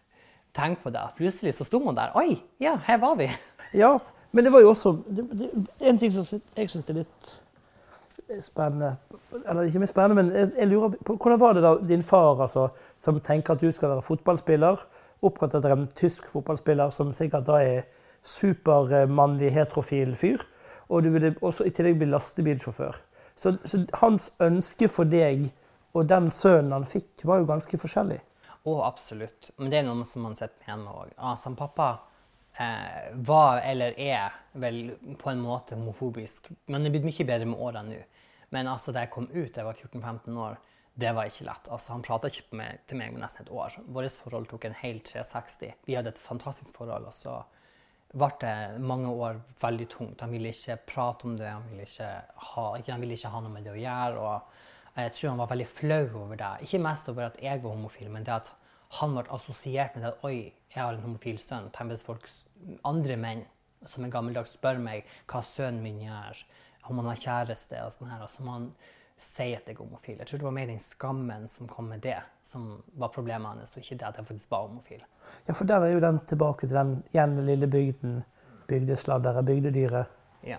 tenke 0.58 0.88
på 0.88 0.96
det. 0.98 1.06
Plutselig 1.22 1.54
så 1.60 1.70
sto 1.70 1.84
man 1.86 2.02
der. 2.02 2.18
Oi, 2.18 2.40
ja, 2.64 2.74
her 2.90 3.06
var 3.06 3.22
vi. 3.22 3.30
Ja, 3.78 4.00
men 4.34 4.50
det 4.50 4.58
var 4.58 4.66
jo 4.66 4.74
også 4.74 4.98
det, 5.08 5.24
det, 5.38 5.48
En 5.84 5.98
ting 6.02 6.12
som 6.12 6.26
jeg 6.26 6.72
syns 6.74 6.90
er 6.90 7.04
litt 7.04 7.36
spennende 8.42 8.96
Eller 9.46 9.68
ikke 9.68 9.82
mye 9.84 9.90
spennende, 9.90 10.24
men 10.24 10.32
jeg, 10.36 10.52
jeg, 10.58 10.68
lurer 10.68 10.96
på 11.06 11.16
hvordan 11.16 11.40
var 11.40 11.54
det 11.54 11.64
da 11.64 11.74
din 11.88 12.04
far, 12.04 12.42
altså, 12.42 12.68
som 12.98 13.20
tenker 13.20 13.54
at 13.54 13.62
du 13.62 13.72
skal 13.72 13.92
være 13.92 14.06
fotballspiller, 14.06 14.86
oppkalt 15.26 15.58
etter 15.58 15.74
en 15.76 15.88
tysk 15.96 16.30
fotballspiller 16.32 16.94
som 16.96 17.14
sikkert 17.14 17.48
da 17.48 17.60
er 17.64 17.84
supermannlig 18.26 19.52
heterofil 19.54 20.16
fyr. 20.16 20.44
Og 20.90 21.04
du 21.04 21.10
ville 21.14 21.36
også 21.42 21.66
i 21.66 21.74
tillegg 21.74 21.98
bli 22.00 22.10
lastebilsjåfør. 22.10 22.98
Så, 23.36 23.56
så, 23.66 23.84
hans 24.02 24.32
ønske 24.42 24.90
for 24.90 25.10
deg 25.10 25.50
og 25.96 26.08
den 26.10 26.30
sønnen 26.32 26.74
han 26.76 26.88
fikk, 26.88 27.24
var 27.24 27.40
jo 27.40 27.50
ganske 27.50 27.80
forskjellig. 27.80 28.20
Å, 28.66 28.74
absolutt. 28.84 29.52
Men 29.60 29.72
det 29.72 29.80
er 29.80 29.88
noe 29.88 30.06
som 30.10 30.26
man 30.26 30.36
sitter 30.38 30.58
med 30.60 30.72
hjemme 30.72 30.94
òg. 31.04 31.14
Altså, 31.16 31.54
pappa 31.58 31.90
eh, 32.62 33.10
var, 33.14 33.62
eller 33.64 33.98
er, 34.00 34.36
vel 34.54 34.96
på 35.20 35.32
en 35.32 35.42
måte 35.44 35.76
homofobisk. 35.76 36.52
Men 36.72 36.84
det 36.84 36.92
er 36.92 36.96
blitt 36.98 37.10
mye 37.10 37.28
bedre 37.28 37.50
med 37.50 37.66
årene 37.68 37.90
nå. 37.92 38.04
Men 38.54 38.70
altså, 38.72 38.94
da 38.94 39.04
jeg 39.04 39.12
kom 39.12 39.28
ut, 39.34 39.52
da 39.52 39.64
jeg 39.64 39.68
var 39.68 39.82
14-15 39.82 40.38
år, 40.40 40.60
det 40.96 41.12
var 41.12 41.28
ikke 41.28 41.48
lett. 41.50 41.68
Altså, 41.68 41.92
han 41.92 42.06
prata 42.06 42.30
ikke 42.32 42.46
til 42.88 43.00
meg 43.00 43.12
med 43.12 43.20
nesten 43.20 43.44
et 43.44 43.52
år. 43.52 43.76
Vårt 43.92 44.22
forhold 44.22 44.48
tok 44.48 44.70
en 44.70 44.78
hel 44.80 45.02
360. 45.04 45.74
Vi 45.88 45.98
hadde 45.98 46.14
et 46.14 46.22
fantastisk 46.22 46.78
forhold. 46.78 47.10
og 47.10 47.16
så 47.16 47.42
ble 48.16 48.30
det 48.40 48.80
mange 48.80 49.12
år 49.12 49.42
veldig 49.60 49.88
tungt. 49.92 50.22
Han 50.24 50.32
ville 50.32 50.54
ikke 50.54 50.78
prate 50.88 51.28
om 51.28 51.36
det, 51.36 51.50
han 51.52 51.66
ville 51.68 51.84
ikke 51.84 52.12
ha, 52.52 52.66
han 52.88 53.04
ville 53.04 53.18
ikke 53.18 53.34
ha 53.34 53.42
noe 53.44 53.52
med 53.52 53.68
det 53.68 53.74
å 53.74 53.82
gjøre. 53.82 54.30
og 54.30 55.02
Jeg 55.02 55.16
tror 55.18 55.34
han 55.34 55.42
var 55.44 55.52
veldig 55.52 55.68
flau 55.68 56.04
over 56.22 56.40
det. 56.40 56.54
Ikke 56.68 56.84
mest 56.86 57.10
over 57.12 57.28
at 57.28 57.42
jeg 57.44 57.64
var 57.64 57.76
homofil, 57.76 58.10
men 58.14 58.24
det 58.24 58.38
at 58.38 58.54
han 59.02 59.18
ble 59.18 59.26
assosiert 59.36 59.96
med 59.96 60.06
det 60.06 60.14
at 60.14 60.24
oi, 60.28 60.38
jeg 60.72 60.80
har 60.80 60.94
en 60.94 61.04
homofil 61.04 61.40
sønn. 61.42 61.72
Tenk 61.76 61.92
hvis 61.92 62.06
folk, 62.08 62.30
andre 62.88 63.18
menn 63.20 63.46
som 63.86 64.06
er 64.06 64.14
gammeldags 64.14 64.56
spør 64.58 64.80
meg 64.82 65.06
hva 65.30 65.42
sønnen 65.46 65.84
min 65.84 66.02
gjør, 66.02 66.44
om 66.90 67.02
han 67.02 67.12
har 67.12 67.22
kjæreste 67.22 67.82
og 67.86 67.94
sånn 67.94 68.12
her. 68.12 68.24
og 68.26 68.32
som 68.34 68.50
han 68.50 68.70
si 69.16 69.54
at 69.56 69.68
jeg 69.68 69.78
er 69.78 69.80
homofil. 69.80 70.18
Jeg 70.20 70.28
tror 70.28 70.42
det 70.42 70.48
var 70.48 70.56
mer 70.58 70.68
den 70.68 70.82
skammen 70.84 71.48
som 71.52 71.70
kom 71.72 71.88
med 71.88 72.02
det, 72.04 72.18
som 72.44 72.68
var 73.00 73.14
problemet 73.16 73.48
hans, 73.48 73.76
og 73.76 73.84
ikke 73.84 74.00
det 74.02 74.08
at 74.10 74.18
jeg 74.20 74.28
faktisk 74.28 74.52
var 74.52 74.66
homofil. 74.68 75.04
Ja, 75.48 75.54
for 75.54 75.68
der 75.70 75.86
er 75.86 75.94
jo 75.94 76.02
den 76.04 76.20
tilbake 76.20 76.68
til 76.68 76.76
den 76.76 76.96
igjen 77.14 77.38
lille 77.48 77.70
bygden. 77.72 78.24
Bygdesladderet, 78.68 79.46
bygdedyret. 79.46 80.12
Ja. 80.44 80.58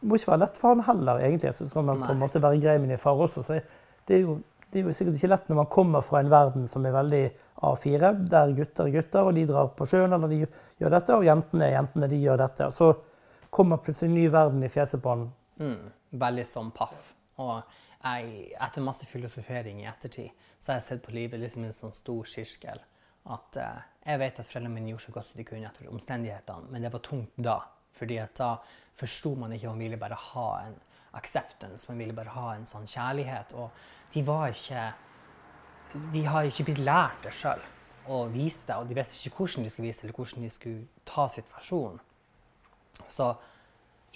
Det 0.00 0.08
må 0.08 0.18
ikke 0.18 0.34
være 0.34 0.44
lett 0.44 0.60
for 0.60 0.74
han 0.74 0.84
heller, 0.86 1.22
egentlig. 1.24 1.54
Så 1.56 1.66
skal 1.68 1.86
man 1.88 1.98
Nei. 1.98 2.06
på 2.06 2.14
en 2.14 2.20
måte 2.20 2.42
være 2.44 2.60
grei 2.62 2.76
med 2.78 2.92
din 2.92 3.00
far 3.00 3.18
også. 3.18 3.42
Så 3.42 3.58
det 4.06 4.18
er, 4.18 4.22
jo, 4.28 4.38
det 4.70 4.80
er 4.80 4.86
jo 4.86 4.94
sikkert 4.94 5.18
ikke 5.18 5.32
lett 5.32 5.48
når 5.50 5.62
man 5.62 5.70
kommer 5.72 6.04
fra 6.04 6.20
en 6.20 6.30
verden 6.30 6.68
som 6.70 6.86
er 6.86 6.94
veldig 6.94 7.24
A4, 7.64 8.12
der 8.28 8.52
gutter 8.56 8.84
er 8.88 8.94
gutter, 8.98 9.28
og 9.28 9.36
de 9.36 9.46
drar 9.48 9.70
på 9.76 9.86
sjøen 9.88 10.12
eller 10.12 10.32
de 10.32 10.42
gjør 10.80 10.92
dette, 10.92 11.16
og 11.16 11.24
jentene 11.24 11.68
er 11.68 11.76
jentene, 11.78 12.08
de 12.12 12.20
gjør 12.20 12.42
dette. 12.42 12.68
Så 12.74 12.90
kommer 13.50 13.80
plutselig 13.80 14.10
en 14.10 14.18
ny 14.18 14.26
verden 14.32 14.64
i 14.66 14.72
fjeset 14.72 15.02
på 15.02 15.14
han. 15.14 15.26
Mm, 15.60 15.92
veldig 16.20 16.44
sånn 16.48 16.72
paff. 16.76 17.14
Og 17.40 17.54
jeg, 18.02 18.50
etter 18.60 18.84
masse 18.84 19.08
filosofering 19.08 19.80
i 19.82 19.88
ettertid, 19.88 20.44
så 20.58 20.72
har 20.72 20.80
jeg 20.80 20.86
sett 20.88 21.04
på 21.04 21.14
livet 21.16 21.40
liksom 21.40 21.64
en 21.64 21.76
sånn 21.76 21.96
stor 21.96 22.28
kirskel. 22.28 22.82
At 23.32 23.58
uh, 23.58 23.78
jeg 24.06 24.20
vet 24.22 24.40
at 24.42 24.48
foreldrene 24.48 24.74
mine 24.76 24.92
gjorde 24.92 25.08
så 25.08 25.14
godt 25.16 25.30
som 25.30 25.40
de 25.40 25.46
kunne 25.48 25.66
etter 25.66 25.88
omstendighetene, 25.90 26.70
men 26.70 26.84
det 26.84 26.92
var 26.92 27.02
tungt 27.06 27.40
da. 27.48 27.60
fordi 27.96 28.18
at 28.20 28.36
da 28.36 28.58
forsto 29.00 29.34
man 29.40 29.52
ikke 29.52 29.68
Man 29.68 29.78
ville 29.78 29.96
bare 29.96 30.14
ha 30.14 30.48
en 30.66 30.76
acceptance, 31.16 31.86
man 31.88 31.98
ville 31.98 32.12
bare 32.12 32.28
ha 32.28 32.54
en 32.54 32.66
sånn 32.66 32.86
kjærlighet. 32.86 33.54
Og 33.56 33.70
de 34.12 34.22
var 34.22 34.52
ikke 34.52 34.92
De 36.12 36.22
har 36.26 36.48
ikke 36.48 36.68
blitt 36.70 36.82
lært 36.84 37.22
det 37.24 37.32
sjøl 37.36 37.62
å 38.06 38.26
vise 38.30 38.66
det, 38.68 38.76
og 38.76 38.88
de 38.88 38.96
visste 38.96 39.18
ikke 39.18 39.42
hvordan 39.42 39.66
de 39.66 39.72
skulle 39.72 39.88
vise 39.88 40.02
det, 40.02 40.08
eller 40.08 40.18
hvordan 40.18 40.46
de 40.46 40.50
skulle 40.54 41.06
ta 41.08 41.26
situasjonen. 41.32 42.02
Så 43.10 43.32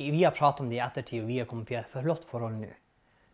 vi 0.00 0.22
har 0.24 0.34
pratet 0.36 0.64
om 0.64 0.70
det 0.70 0.78
i 0.78 0.84
ettertid, 0.84 1.22
og 1.22 1.30
vi 1.30 1.38
har 1.40 1.48
kommet 1.50 1.68
til 1.68 1.80
et 1.80 1.90
flott 1.92 2.26
forhold 2.28 2.60
nå. 2.60 2.70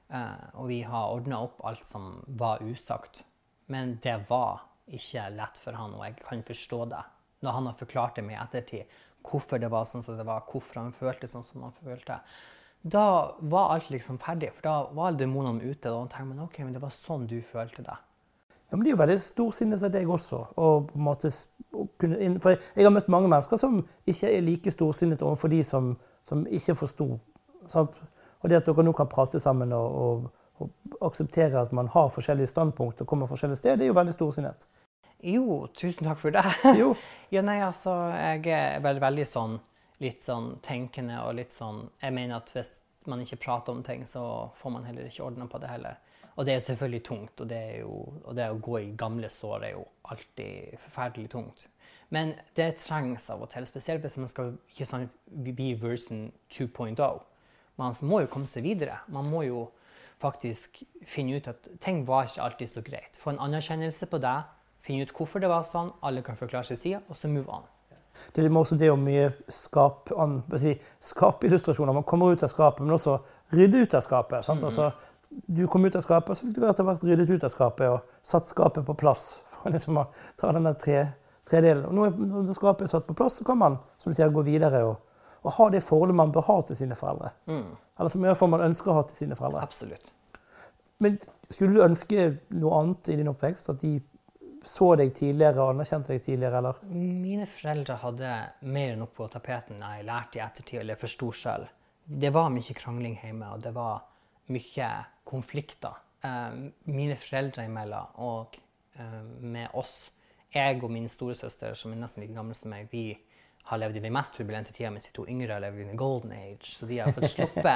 Uh, 0.07 0.61
og 0.63 0.69
vi 0.71 0.81
har 0.87 1.13
ordna 1.13 1.41
opp 1.43 1.59
alt 1.67 1.83
som 1.87 2.21
var 2.39 2.63
usagt. 2.63 3.25
Men 3.73 3.97
det 4.03 4.17
var 4.29 4.65
ikke 4.87 5.29
lett 5.35 5.59
for 5.59 5.79
han, 5.79 5.95
og 5.97 6.05
jeg 6.07 6.19
kan 6.23 6.45
forstå 6.47 6.81
det. 6.93 7.03
Når 7.45 7.57
han 7.59 7.69
har 7.71 7.79
forklart 7.81 8.19
det 8.19 8.27
med 8.27 8.37
i 8.37 8.43
ettertid, 8.43 8.99
hvorfor 9.27 9.61
det 9.63 9.71
var 9.73 9.89
sånn 9.91 10.05
som 10.07 10.19
det 10.19 10.27
var, 10.27 10.47
hvorfor 10.47 10.81
han 10.81 10.95
følte 10.95 11.29
sånn 11.31 11.45
som 11.47 11.67
han 11.67 11.75
følte. 11.83 12.21
Da 12.87 13.07
var 13.43 13.73
alt 13.75 13.91
liksom 13.91 14.21
ferdig, 14.23 14.53
for 14.55 14.67
da 14.67 14.75
var 14.95 15.11
alle 15.11 15.25
demonene 15.25 15.67
ute. 15.67 15.91
Og 15.91 16.07
tenkte 16.13 16.31
man, 16.31 16.45
ok, 16.47 16.61
men 16.63 16.77
det 16.77 16.83
var 16.83 16.95
sånn 16.95 17.27
du 17.31 17.41
følte 17.47 17.83
det. 17.87 17.97
Ja, 18.71 18.77
men 18.77 18.85
Det 18.85 18.91
er 18.91 18.97
jo 18.97 19.03
veldig 19.03 19.19
storsinnet 19.23 19.83
av 19.87 19.93
deg 19.95 20.09
også. 20.11 20.41
Og 20.57 20.89
på 20.91 20.99
en 20.99 21.05
måte, 21.07 21.31
for 22.43 22.57
jeg 22.57 22.85
har 22.85 22.95
møtt 22.95 23.13
mange 23.13 23.31
mennesker 23.31 23.61
som 23.61 23.79
ikke 24.07 24.33
er 24.33 24.43
like 24.43 24.73
storsinnet 24.75 25.23
overfor 25.23 25.53
de 25.53 25.63
som, 25.65 25.93
som 26.27 26.47
ikke 26.47 26.75
forsto. 26.75 27.13
Og 27.75 28.51
det 28.51 28.59
at 28.59 28.67
dere 28.67 28.85
nå 28.87 28.93
kan 28.97 29.11
prate 29.11 29.41
sammen 29.43 29.73
og, 29.73 29.95
og, 30.03 30.67
og 30.67 31.07
akseptere 31.11 31.63
at 31.63 31.73
man 31.73 31.89
har 31.95 32.11
forskjellige 32.15 32.51
standpunkt 32.51 33.01
og 33.01 33.07
kommer 33.07 33.31
forskjellige 33.31 33.63
steder, 33.63 33.77
det 33.77 33.87
er 33.87 33.95
jo 33.95 34.01
veldig 34.01 34.15
storsinnet. 34.15 34.67
Jo, 35.25 35.67
tusen 35.75 36.07
takk 36.07 36.19
for 36.21 36.35
det. 36.35 36.45
Jo. 36.81 36.95
ja, 37.31 37.43
nei, 37.43 37.61
altså, 37.65 37.95
jeg 38.13 38.51
er 38.53 38.83
veldig, 38.85 39.03
veldig 39.03 39.27
sånn 39.31 39.59
litt 40.03 40.21
sånn 40.27 40.59
tenkende 40.65 41.23
og 41.25 41.39
litt 41.39 41.55
sånn 41.57 41.87
Jeg 42.03 42.13
mener 42.13 42.43
at 42.43 42.51
hvis 42.53 42.69
man 43.09 43.23
ikke 43.23 43.39
prater 43.47 43.73
om 43.73 43.83
ting, 43.87 44.05
så 44.07 44.51
får 44.59 44.75
man 44.75 44.85
heller 44.85 45.07
ikke 45.09 45.25
ordna 45.25 45.47
på 45.49 45.61
det 45.63 45.71
heller. 45.71 45.97
Og 46.37 46.45
det 46.45 46.55
er 46.55 46.61
selvfølgelig 46.61 47.05
tungt, 47.05 47.41
og 47.41 47.49
det, 47.49 47.63
jo, 47.81 47.93
og 48.25 48.37
det 48.37 48.51
å 48.53 48.59
gå 48.61 48.79
i 48.83 48.91
gamle 48.99 49.29
sår 49.33 49.63
er 49.65 49.73
jo 49.73 49.87
alltid 50.13 50.77
forferdelig 50.83 51.31
tungt. 51.33 51.69
Men 52.13 52.35
det 52.57 52.75
trengs 52.83 53.31
av 53.33 53.43
og 53.43 53.51
til, 53.51 53.67
spesielt 53.67 54.05
hvis 54.05 54.19
man 54.21 54.29
skal 54.31 54.53
ikke 54.69 54.89
sånn, 54.89 55.09
bli 55.27 55.73
version 55.81 56.29
2.0. 56.53 57.01
Man 57.81 57.97
må 58.09 58.21
jo 58.23 58.29
komme 58.33 58.49
seg 58.51 58.67
videre. 58.69 59.01
Man 59.13 59.31
må 59.33 59.47
jo 59.47 59.65
faktisk 60.21 60.83
finne 61.09 61.41
ut 61.41 61.49
at 61.51 61.71
ting 61.81 62.05
var 62.09 62.29
ikke 62.29 62.45
alltid 62.45 62.73
så 62.73 62.85
greit. 62.85 63.17
Få 63.21 63.33
en 63.33 63.41
anerkjennelse 63.49 64.09
på 64.13 64.21
det, 64.21 64.37
finne 64.85 65.09
ut 65.09 65.17
hvorfor 65.17 65.43
det 65.43 65.51
var 65.51 65.65
sånn, 65.67 65.91
alle 66.05 66.23
kan 66.25 66.39
forklare 66.39 66.69
sin 66.69 66.81
side, 66.81 67.03
og 67.09 67.19
så 67.19 67.33
move 67.33 67.49
on. 67.53 67.65
Det 68.33 68.45
er 68.45 68.53
også 68.57 68.79
det 68.81 68.89
å 68.89 68.97
mye 68.97 69.29
skape 69.53 70.15
si, 70.61 70.73
skap 71.05 71.45
illustrasjoner. 71.45 71.93
Man 71.93 72.07
kommer 72.09 72.33
ut 72.33 72.45
av 72.45 72.49
skapet, 72.53 72.85
men 72.85 72.97
også 72.97 73.19
rydde 73.53 73.83
ut 73.85 73.95
av 73.95 74.01
skapet. 74.01 74.49
Mm 74.49 74.59
-hmm. 74.59 74.65
Altså, 74.65 74.93
du 75.29 75.67
kom 75.67 75.85
ut 75.85 75.97
av 75.97 76.05
skapet, 76.05 76.39
så 76.39 76.47
fikk 76.47 76.57
du 76.57 76.67
etter 76.69 76.87
hvert 76.87 77.05
ryddet 77.05 77.31
ut 77.31 77.45
av 77.45 77.53
skapet 77.53 77.91
og 77.91 78.27
satt 78.27 78.49
skapet 78.49 78.87
på 78.87 78.95
plass. 78.99 79.43
for 79.57 79.75
liksom 79.75 79.99
å 79.99 80.07
ta 80.39 80.53
den 80.55 80.69
tre, 80.81 81.07
tredelen. 81.49 81.87
Og 81.91 82.21
når 82.21 82.55
skapet 82.57 82.87
er 82.87 82.93
satt 82.93 83.07
på 83.09 83.17
plass, 83.19 83.41
så 83.41 83.47
kan 83.47 83.59
man 83.59 83.79
som 83.99 84.13
du 84.13 84.19
sier, 84.19 84.33
gå 84.33 84.45
videre 84.47 84.85
og, 84.87 84.97
og 85.43 85.55
ha 85.59 85.69
det 85.75 85.85
forholdet 85.87 86.19
man 86.19 86.35
bør 86.35 86.47
ha 86.49 86.61
til 86.67 86.79
sine 86.79 86.99
foreldre. 86.99 87.33
Mm. 87.51 87.73
Eller 87.99 88.13
som 88.13 88.25
i 88.25 88.29
hvert 88.31 88.41
fall 88.41 88.53
man 88.53 88.67
ønsker 88.67 88.93
å 88.93 89.01
ha 89.01 89.07
til 89.09 89.19
sine 89.19 89.39
foreldre. 89.39 89.63
Absolutt. 89.67 90.13
Men 91.03 91.19
skulle 91.51 91.77
du 91.77 91.85
ønske 91.85 92.29
noe 92.57 92.81
annet 92.81 93.11
i 93.13 93.19
din 93.21 93.31
oppvekst? 93.31 93.71
At 93.73 93.83
de 93.83 93.99
så 94.67 94.89
deg 94.99 95.13
tidligere 95.15 95.63
og 95.63 95.77
anerkjente 95.77 96.11
deg 96.11 96.25
tidligere, 96.25 96.59
eller? 96.59 96.81
Mine 96.91 97.47
foreldre 97.47 97.99
hadde 98.03 98.31
mer 98.67 98.95
enn 98.95 99.03
nok 99.05 99.13
på 99.15 99.29
tapeten 99.31 99.83
jeg 99.83 100.07
lærte 100.09 100.41
i 100.41 100.43
ettertid 100.43 100.81
eller 100.83 100.99
forsto 100.99 101.31
sjøl. 101.39 101.67
Det 102.07 102.33
var 102.35 102.51
mye 102.55 102.75
krangling 102.79 103.15
hjemme, 103.23 103.53
og 103.55 103.63
det 103.63 103.73
var 103.75 104.03
mye 104.55 104.89
konflikter 105.27 105.97
eh, 106.25 106.59
mine 106.85 107.17
foreldre 107.21 107.67
imellom 107.67 108.21
og 108.25 108.59
eh, 108.99 109.23
med 109.41 109.75
oss. 109.75 110.11
Jeg 110.55 110.79
og 110.83 110.93
min 110.93 111.09
storesøster, 111.11 111.75
som 111.75 111.93
er 111.93 112.01
nesten 112.01 112.23
like 112.23 112.37
gammel 112.37 112.57
som 112.57 112.71
meg, 112.73 112.87
vi 112.93 113.11
har 113.67 113.81
levd 113.83 113.99
i 113.99 114.05
den 114.05 114.15
mest 114.15 114.37
turbulente 114.37 114.73
tida, 114.73 114.93
mens 114.95 115.09
de 115.09 115.17
to 115.17 115.27
yngre 115.29 115.57
har 115.57 115.65
levd 115.65 115.83
i 115.83 115.89
the 115.89 115.99
golden 115.99 116.33
age. 116.33 116.71
Så 116.77 116.87
de 116.87 117.01
har 117.03 117.11
fått 117.13 117.33
sluppet 117.33 117.67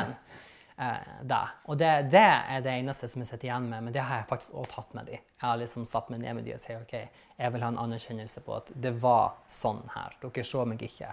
eh, 0.85 1.09
det. 1.27 1.41
Og 1.67 1.81
det, 1.81 1.91
det, 2.15 2.29
er 2.55 2.63
det 2.65 2.77
eneste 2.79 3.11
som 3.11 3.25
jeg 3.25 3.33
sitter 3.33 3.51
igjen 3.51 3.67
med, 3.73 3.89
men 3.89 3.97
det 3.97 4.05
har 4.07 4.23
jeg 4.23 4.31
faktisk 4.31 4.55
også 4.55 4.77
tatt 4.77 4.95
med 4.99 5.11
de. 5.11 5.19
Jeg 5.19 5.43
har 5.43 5.59
liksom 5.59 5.89
satt 5.91 6.13
meg 6.15 6.23
ned 6.23 6.39
med 6.39 6.47
de 6.47 6.55
og 6.55 6.63
sagt 6.63 6.85
OK, 6.85 7.27
jeg 7.43 7.57
vil 7.57 7.67
ha 7.67 7.73
en 7.75 7.83
anerkjennelse 7.83 8.45
på 8.47 8.55
at 8.61 8.71
det 8.87 8.95
var 9.03 9.35
sånn 9.51 9.83
her. 9.97 10.15
Dere 10.23 10.47
så 10.47 10.65
meg 10.69 10.87
ikke. 10.87 11.11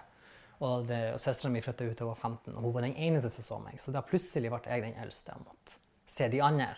Og, 0.57 0.87
det, 0.89 1.01
og 1.13 1.19
Søstera 1.21 1.51
mi 1.53 1.61
flytta 1.61 1.85
ut 1.85 1.97
da 1.97 2.05
hun 2.05 2.13
var 2.13 2.21
15, 2.21 2.53
og 2.55 2.63
hun 2.63 2.77
var 2.77 2.87
den 2.87 2.95
eneste 3.09 3.33
som 3.33 3.45
så 3.45 3.59
meg. 3.65 3.81
Så 3.81 3.93
da 3.93 4.05
plutselig 4.05 4.53
ble 4.53 4.61
jeg 4.65 4.85
den 4.85 4.97
eldste 5.01 5.33
Jeg 5.33 5.45
måtte 5.45 5.81
se 6.07 6.29
de 6.31 6.41
andre. 6.43 6.75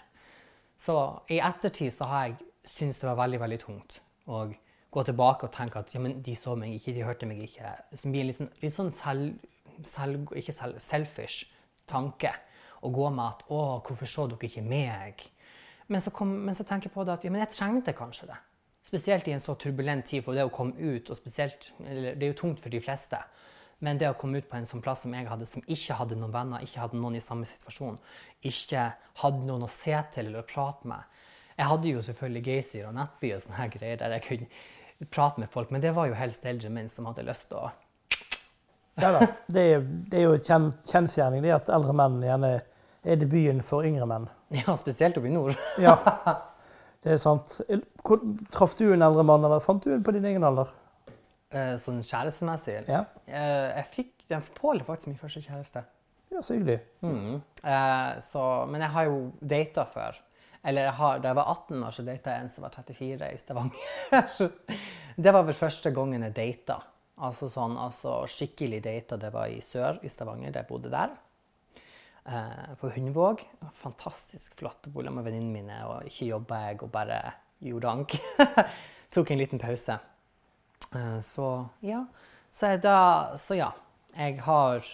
Så 0.79 0.95
i 1.29 1.39
ettertid 1.43 1.93
så 1.93 2.07
har 2.09 2.27
jeg 2.27 2.37
syntes 2.69 3.01
det 3.01 3.09
var 3.09 3.19
veldig, 3.23 3.39
veldig 3.41 3.61
tungt 3.61 4.01
å 4.29 4.45
gå 4.89 5.03
tilbake 5.05 5.47
og 5.47 5.53
tenke 5.53 5.81
at 5.81 5.93
ja, 5.93 6.01
men 6.01 6.19
de 6.25 6.35
så 6.37 6.55
meg 6.57 6.75
ikke, 6.75 6.93
de 6.95 7.05
hørte 7.05 7.29
meg 7.29 7.43
ikke. 7.45 7.73
Som 7.99 8.13
blir 8.13 8.29
litt 8.29 8.39
sånn, 8.39 8.51
litt 8.63 8.75
sånn 8.75 8.91
selv, 8.95 9.49
selv, 9.85 10.31
ikke 10.37 10.55
selv, 10.55 10.79
selfish 10.83 11.49
tanke 11.89 12.31
å 12.85 12.91
gå 12.93 13.09
med 13.11 13.25
at 13.25 13.43
'Å, 13.49 13.81
hvorfor 13.83 14.07
så 14.07 14.27
dere 14.29 14.47
ikke 14.47 14.63
meg?' 14.63 15.27
Men 15.89 16.01
så, 16.01 16.11
kom, 16.13 16.29
men 16.45 16.55
så 16.55 16.63
tenker 16.63 16.89
jeg 16.89 16.93
på 16.93 17.03
det 17.05 17.13
at 17.13 17.23
ja, 17.25 17.31
men 17.33 17.41
jeg 17.41 17.55
trengte 17.55 17.93
kanskje 17.97 18.27
det. 18.29 18.37
Spesielt 18.85 19.27
i 19.27 19.33
en 19.33 19.41
så 19.41 19.55
turbulent 19.57 20.05
tid 20.05 20.23
for 20.23 20.37
det 20.37 20.45
å 20.45 20.51
komme 20.53 20.77
ut. 20.77 21.09
og 21.09 21.17
spesielt, 21.17 21.71
Det 21.79 22.23
er 22.23 22.27
jo 22.27 22.33
tungt 22.37 22.61
for 22.61 22.69
de 22.69 22.79
fleste. 22.79 23.17
Men 23.85 23.99
det 23.99 24.09
å 24.11 24.15
komme 24.19 24.41
ut 24.41 24.49
på 24.49 24.57
en 24.57 24.67
sånn 24.67 24.83
plass 24.83 25.05
som 25.05 25.13
jeg 25.15 25.27
hadde, 25.29 25.47
som 25.47 25.63
ikke 25.63 25.95
hadde 26.01 26.17
noen 26.19 26.33
venner, 26.33 26.63
ikke 26.65 26.83
hadde 26.83 26.99
noen 26.99 27.15
i 27.15 27.23
samme 27.23 27.47
situasjon, 27.47 27.99
ikke 28.45 28.89
hadde 29.21 29.45
noen 29.47 29.63
å 29.63 29.71
se 29.71 29.95
til 30.13 30.31
eller 30.31 30.47
prate 30.47 30.89
med 30.89 31.21
Jeg 31.59 31.67
hadde 31.67 31.93
jo 31.93 32.01
selvfølgelig 32.03 32.43
Geysir 32.47 32.89
og 32.89 32.95
Nettby 32.95 33.33
og 33.35 33.43
sånne 33.43 33.69
greier 33.71 33.99
der 33.99 34.17
jeg 34.17 34.25
kunne 34.27 35.09
prate 35.11 35.39
med 35.39 35.51
folk, 35.51 35.71
men 35.71 35.83
det 35.83 35.93
var 35.95 36.09
jo 36.09 36.17
helst 36.19 36.43
eldre 36.47 36.71
menn 36.71 36.91
som 36.91 37.07
hadde 37.07 37.23
lyst 37.27 37.47
til 37.51 37.61
å 37.61 37.69
ja 38.99 39.11
da. 39.15 39.27
Det 39.47 39.61
er, 39.73 39.83
det 40.11 40.19
er 40.19 40.25
jo 40.27 40.35
kjen, 40.43 40.69
kjensgjerning 40.89 41.43
det 41.45 41.53
at 41.55 41.71
eldre 41.71 41.95
menn 41.95 42.19
gjerne 42.23 42.49
er 42.59 43.19
debuten 43.21 43.61
for 43.63 43.87
yngre 43.87 44.07
menn. 44.09 44.27
Ja, 44.51 44.75
spesielt 44.79 45.17
oppe 45.19 45.29
i 45.29 45.33
nord. 45.33 45.55
ja, 45.79 45.95
det 47.05 47.15
er 47.15 47.21
sant. 47.21 47.59
Traff 48.51 48.75
du 48.79 48.89
en 48.89 49.05
eldre 49.05 49.23
mann, 49.27 49.45
eller 49.45 49.63
fant 49.63 49.83
du 49.83 49.93
en 49.95 50.03
på 50.03 50.15
din 50.15 50.27
egen 50.27 50.47
alder? 50.47 50.73
Eh, 51.49 51.75
sånn 51.81 52.03
kjærestemessig? 52.05 52.83
Ja. 52.89 53.05
Eh, 53.25 53.69
jeg 53.79 53.87
fikk 53.95 54.15
Pål 54.53 54.83
faktisk 54.85 55.09
min 55.09 55.17
første 55.17 55.41
kjæreste. 55.41 55.81
Ja, 56.29 56.43
så 56.45 56.53
hyggelig. 56.53 56.77
Mm. 57.01 57.39
Eh, 57.63 58.19
så, 58.21 58.43
men 58.69 58.83
jeg 58.85 58.93
har 58.93 59.07
jo 59.09 59.21
data 59.41 59.85
før. 59.89 60.19
Eller 60.69 60.91
har, 60.93 61.21
da 61.23 61.31
jeg 61.31 61.39
var 61.39 61.49
18 61.55 61.87
år, 61.87 61.95
så 61.95 62.05
data 62.05 62.35
jeg 62.35 62.43
en 62.43 62.51
som 62.53 62.65
var 62.67 62.75
34 62.75 63.31
i 63.33 63.39
Stavanger. 63.41 64.51
det 65.23 65.33
var 65.33 65.47
vel 65.47 65.57
første 65.57 65.93
gangen 65.95 66.27
jeg 66.27 66.35
data. 66.37 66.77
Altså 67.25 67.49
sånn 67.51 67.79
altså 67.79 68.19
skikkelig 68.29 68.83
data. 68.85 69.17
Det 69.17 69.31
var 69.33 69.49
i 69.49 69.63
sør 69.65 69.97
i 70.05 70.11
Stavanger, 70.11 70.53
da 70.53 70.61
jeg 70.61 70.69
bodde 70.69 70.93
der. 70.93 71.15
Eh, 72.29 72.69
på 72.77 72.91
Hundvåg. 72.93 73.41
Fantastisk 73.81 74.59
flotte 74.59 74.93
bolig 74.93 75.15
med 75.15 75.25
venninnene 75.25 75.55
mine. 75.55 75.81
Og 75.89 76.11
ikke 76.11 76.29
jobba 76.29 76.61
jeg 76.67 76.83
og 76.85 76.93
bare 76.93 77.19
gjorde 77.65 77.95
ank. 77.95 78.19
Tok 79.15 79.33
en 79.33 79.41
liten 79.41 79.61
pause. 79.61 79.97
Eh, 80.95 81.19
så 81.25 81.67
ja. 81.85 82.05
Så, 82.51 82.73
da, 82.81 83.37
så 83.37 83.57
ja. 83.59 83.71
Jeg 84.17 84.39
har 84.41 84.85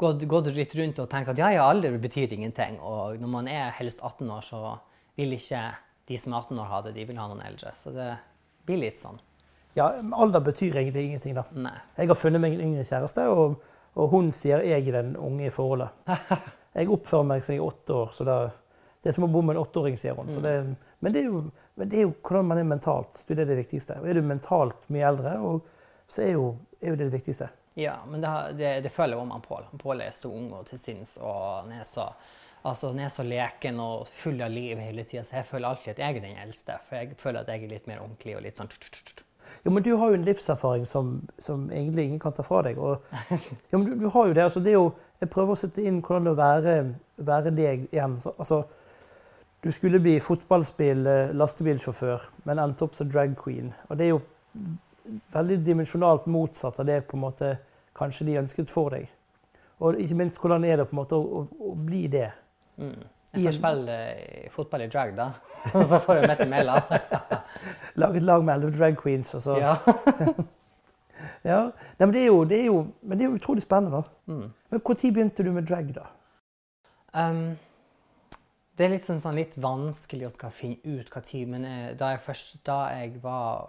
gått, 0.00 0.24
gått, 0.28 0.48
litt 0.56 0.74
rundt 0.78 1.00
og 1.02 1.08
tenkt 1.12 1.34
at 1.34 1.40
ja, 1.40 1.50
ja, 1.54 1.66
alder 1.68 1.98
betyr 2.00 2.32
ingenting. 2.32 2.78
Og 2.80 3.20
når 3.20 3.32
man 3.32 3.50
er 3.50 3.74
helst 3.78 4.00
18 4.00 4.30
år, 4.32 4.46
så 4.46 4.62
vil 5.20 5.36
ikke 5.36 5.64
de 6.08 6.18
som 6.18 6.34
er 6.34 6.46
18 6.46 6.62
år 6.62 6.70
ha 6.70 6.84
det, 6.86 6.94
de 6.96 7.04
vil 7.06 7.20
ha 7.20 7.28
noen 7.30 7.42
eldre. 7.44 7.74
Så 7.78 7.92
det 7.94 8.14
blir 8.66 8.80
litt 8.80 9.00
sånn. 9.00 9.20
Ja, 9.78 9.92
alder 10.18 10.42
betyr 10.42 10.80
egentlig 10.80 11.10
ingenting, 11.10 11.36
da. 11.36 11.44
Nei. 11.54 11.76
Jeg 11.98 12.10
har 12.10 12.18
funnet 12.18 12.42
meg 12.42 12.56
en 12.56 12.64
yngre 12.64 12.86
kjæreste, 12.86 13.28
og, 13.30 13.60
og, 13.94 14.06
hun 14.10 14.32
sier 14.34 14.64
jeg 14.66 14.88
er 14.88 14.98
den 14.98 15.12
unge 15.20 15.46
i 15.46 15.52
forholdet. 15.54 15.94
Jeg 16.70 16.86
oppfører 16.94 17.24
meg 17.26 17.40
som 17.42 17.50
jeg 17.50 17.58
er 17.58 17.66
åtte 17.66 17.94
år, 17.98 18.10
så 18.14 18.24
det, 18.28 18.34
det 19.02 19.08
er 19.10 19.14
som 19.16 19.24
å 19.26 19.28
bo 19.32 19.40
med 19.42 19.56
en 19.56 19.64
åtteåring, 19.64 19.96
sier 19.98 20.14
hun. 20.14 20.28
Det, 20.30 20.52
men, 21.02 21.14
det 21.16 21.24
jo, 21.24 21.40
men, 21.80 21.88
det 21.88 22.00
er 22.00 22.04
jo, 22.04 22.12
hvordan 22.20 22.50
man 22.50 22.60
er 22.60 22.68
mentalt. 22.68 23.22
Det 23.26 23.38
er 23.38 23.48
det 23.48 23.56
viktigste. 23.62 23.96
Og 24.02 24.10
er 24.10 24.20
du 24.20 24.26
mentalt 24.26 24.84
mye 24.92 25.06
eldre, 25.08 25.32
så 26.10 26.26
er 26.26 26.34
jo, 26.34 26.50
er 26.80 26.92
jo 26.92 26.98
det 27.00 27.08
det 27.08 27.16
viktigste. 27.16 27.48
Ja, 27.80 27.96
men 28.10 28.20
det, 28.20 28.34
det, 28.58 28.74
det 28.84 28.92
føler 28.92 29.16
jo 29.16 29.24
om 29.24 29.42
Pål. 29.42 29.70
Pål 29.80 30.04
er 30.04 30.12
så 30.14 30.28
ung 30.28 30.50
og 30.58 30.68
til 30.68 30.82
sinns, 30.82 31.16
og 31.22 31.40
han 31.62 31.74
er 31.80 31.88
så 31.88 32.12
Altså, 32.60 32.90
Den 32.92 32.98
er 33.00 33.08
så 33.08 33.24
leken 33.24 33.78
og 33.80 34.08
full 34.12 34.42
av 34.44 34.50
liv 34.52 34.76
hele 34.76 35.06
tida, 35.08 35.22
så 35.24 35.38
jeg 35.38 35.46
føler 35.48 35.70
alltid 35.70 35.94
at 35.94 36.02
jeg 36.02 36.18
er 36.18 36.24
den 36.26 36.42
eldste. 36.42 36.74
For 36.90 36.98
jeg 36.98 37.14
føler 37.16 37.40
at 37.40 37.48
jeg 37.48 37.64
er 37.64 37.70
litt 37.70 37.86
mer 37.88 38.02
ordentlig 38.02 38.34
og 38.36 38.42
litt 38.44 38.60
sånn 38.60 38.68
jo, 39.62 39.70
men 39.70 39.82
du 39.82 39.94
har 39.96 40.10
jo 40.10 40.18
en 40.18 40.24
livserfaring 40.24 40.86
som, 40.86 41.28
som 41.42 41.66
egentlig 41.72 42.04
ingen 42.06 42.20
kan 42.20 42.34
ta 42.36 42.44
fra 42.46 42.62
deg. 42.62 42.78
Og, 42.78 43.02
ja, 43.70 43.78
men 43.78 43.86
du, 43.86 43.94
du, 44.04 44.08
har 44.12 44.28
jo 44.28 44.36
det. 44.36 44.44
altså 44.44 44.60
det 44.64 44.74
er 44.74 44.78
jo, 44.78 44.92
Jeg 45.20 45.30
prøver 45.32 45.52
å 45.52 45.60
sette 45.60 45.82
inn 45.84 46.00
hvordan 46.00 46.28
det 46.28 46.30
er 46.30 46.36
å 46.36 46.40
være, 46.40 46.76
være 47.30 47.54
deg 47.56 47.88
igjen. 47.90 48.16
Altså, 48.36 48.62
du 49.60 49.72
skulle 49.72 50.00
bli 50.00 50.16
fotballspill, 50.20 51.06
eh, 51.06 51.32
lastebilsjåfør, 51.36 52.28
men 52.48 52.58
endte 52.58 52.86
opp 52.86 52.94
som 52.96 53.10
drag 53.10 53.36
queen. 53.36 53.74
Og 53.88 53.98
det 53.98 54.06
er 54.06 54.14
jo 54.14 54.20
veldig 55.34 55.58
dimensjonalt 55.64 56.26
motsatt 56.26 56.80
av 56.80 56.86
det 56.88 57.00
på 57.08 57.18
en 57.18 57.24
måte 57.26 57.54
kanskje 57.96 58.26
de 58.26 58.38
ønsket 58.40 58.72
for 58.72 58.94
deg. 58.94 59.08
Og 59.80 60.00
ikke 60.00 60.16
minst 60.16 60.40
hvordan 60.40 60.64
er 60.64 60.80
det 60.80 60.88
på 60.88 60.96
en 60.96 61.00
måte 61.02 61.16
å, 61.16 61.40
å, 61.40 61.70
å 61.70 61.74
bli 61.76 62.06
det. 62.12 62.28
Mm. 62.80 63.00
Jeg 63.30 63.46
får 63.46 63.56
spille 63.60 63.96
fotball 64.50 64.84
i 64.84 64.88
drag, 64.90 65.12
da. 65.16 65.28
så 65.72 66.00
får 66.02 66.18
jeg 66.18 66.30
Mette 66.32 66.46
Mæland. 66.50 66.96
Lage 68.00 68.18
et 68.20 68.26
lag 68.26 68.44
med 68.44 68.54
elleve 68.56 68.76
drag 68.78 68.96
queens, 68.98 69.34
og 69.38 69.44
så 69.44 69.58
Ja. 69.60 69.76
ja. 71.50 71.60
Nei, 71.70 72.06
men, 72.06 72.14
det 72.16 72.24
jo, 72.26 72.44
det 72.48 72.64
jo, 72.66 72.80
men, 73.02 73.18
det 73.18 73.26
er 73.26 73.30
jo, 73.30 73.36
utrolig 73.38 73.62
spennende. 73.62 74.00
da. 74.00 74.32
Mm. 74.32 74.48
Men 74.70 74.80
Når 74.80 75.12
begynte 75.12 75.46
du 75.46 75.52
med 75.52 75.68
drag, 75.68 75.92
da? 75.94 76.08
Um, 77.14 77.58
det 78.80 78.86
er 78.86 78.94
litt, 78.94 79.04
sånn, 79.04 79.36
litt 79.36 79.58
vanskelig 79.60 80.30
å 80.30 80.48
finne 80.56 80.80
ut 80.88 81.10
hva 81.12 81.20
tid, 81.20 81.50
men 81.52 81.66
eh, 81.68 81.90
da 82.00 82.14
jeg, 82.14 82.22
først, 82.24 82.62
jeg 82.64 83.18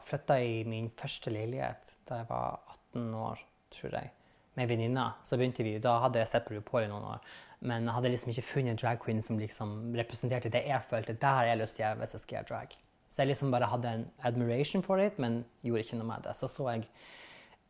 flytta 0.08 0.38
i 0.40 0.62
min 0.64 0.88
første 0.96 1.34
leilighet 1.36 1.90
da 2.08 2.22
jeg 2.22 2.30
var 2.30 2.62
18 2.96 3.18
år, 3.20 3.42
tror 3.76 3.98
jeg, 3.98 4.12
med 4.56 4.70
venninna, 4.72 5.10
så 5.28 5.36
begynte 5.40 5.66
vi 5.68 5.74
Da 5.84 5.98
hadde 6.06 6.22
jeg 6.22 6.32
sett 6.32 6.48
på 6.48 6.56
RuPaul 6.56 6.86
i 6.86 6.92
noen 6.92 7.10
år. 7.14 7.34
Men 7.68 7.90
jeg 7.90 7.96
hadde 7.98 8.12
liksom 8.14 8.32
ikke 8.32 8.46
funnet 8.54 8.80
drag 8.80 9.02
queen 9.04 9.20
som 9.24 9.40
liksom 9.40 9.74
representerte 10.00 10.52
det 10.52 10.64
jeg 10.70 10.88
følte. 10.88 11.18
Det 11.20 11.34
har 11.38 11.50
jeg 11.50 11.60
lyst 11.60 11.76
til 11.76 11.84
å 11.84 11.88
gjøre 11.90 12.02
hvis 12.02 12.16
jeg 12.16 12.24
skal 12.24 12.38
gjøre 12.38 12.50
drag. 12.54 12.78
Så 13.12 13.22
jeg 13.22 13.32
liksom 13.34 13.52
bare 13.52 13.70
hadde 13.74 13.92
en 13.92 14.08
admiration 14.32 14.84
for 14.88 15.04
det, 15.04 15.12
men 15.20 15.42
gjorde 15.68 15.84
ikke 15.86 16.00
noe 16.00 16.10
med 16.14 16.24
det. 16.28 16.38
Så 16.40 16.48
så 16.52 16.70
jeg 16.72 16.88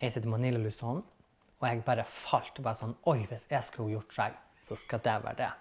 heter 0.02 0.30
Manila 0.30 0.62
Luzon, 0.62 1.02
og 1.58 1.68
jeg 1.68 1.82
bare 1.90 2.06
falt. 2.06 2.62
bare 2.62 2.78
sånn, 2.78 2.96
Oi, 3.10 3.26
hvis 3.30 3.50
jeg 3.50 3.66
skulle 3.66 3.98
gjort 3.98 4.14
drag, 4.14 4.40
så 4.70 4.78
skal 4.78 5.02
det 5.10 5.18
være 5.26 5.38
det. 5.42 5.52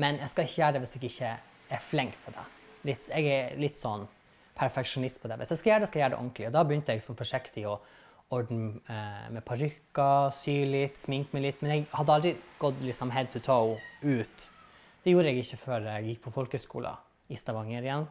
Men 0.00 0.20
jeg 0.22 0.32
skal 0.32 0.48
ikke 0.48 0.58
gjøre 0.60 0.74
det 0.76 0.82
hvis 0.84 0.96
jeg 0.96 1.10
ikke 1.10 1.32
er 1.76 1.84
flink 1.84 2.16
på 2.24 2.34
det. 2.34 2.46
Litt, 2.88 3.10
jeg 3.12 3.32
er 3.32 3.58
litt 3.60 3.76
sånn 3.78 4.06
perfeksjonist 4.58 5.20
på 5.22 5.28
det. 5.30 5.38
Hvis 5.40 5.52
jeg 5.54 5.60
skal 5.60 5.72
gjøre 5.72 5.84
det, 5.84 5.90
skal 5.90 6.00
jeg 6.00 6.04
gjøre 6.04 6.14
det 6.14 6.20
ordentlig. 6.22 6.46
Og 6.48 6.56
da 6.56 6.64
begynte 6.68 6.96
jeg 6.96 7.04
så 7.04 7.16
forsiktig 7.18 7.66
å, 7.68 7.76
ordne 8.32 8.80
eh, 8.88 9.28
med 9.32 9.44
parykker, 9.46 10.32
sy 10.36 10.54
litt, 10.68 10.98
sminke 11.00 11.36
meg 11.36 11.46
litt. 11.46 11.62
Men 11.62 11.74
jeg 11.74 11.86
hadde 11.92 12.16
aldri 12.16 12.32
gått 12.62 12.80
liksom 12.84 13.12
head 13.14 13.30
to 13.32 13.42
toe 13.44 13.76
ut. 14.02 14.48
Det 15.02 15.12
gjorde 15.12 15.32
jeg 15.32 15.44
ikke 15.44 15.60
før 15.64 15.88
jeg 15.90 16.08
gikk 16.08 16.24
på 16.26 16.34
folkeskolen 16.36 17.32
i 17.32 17.38
Stavanger 17.40 17.84
igjen, 17.84 18.06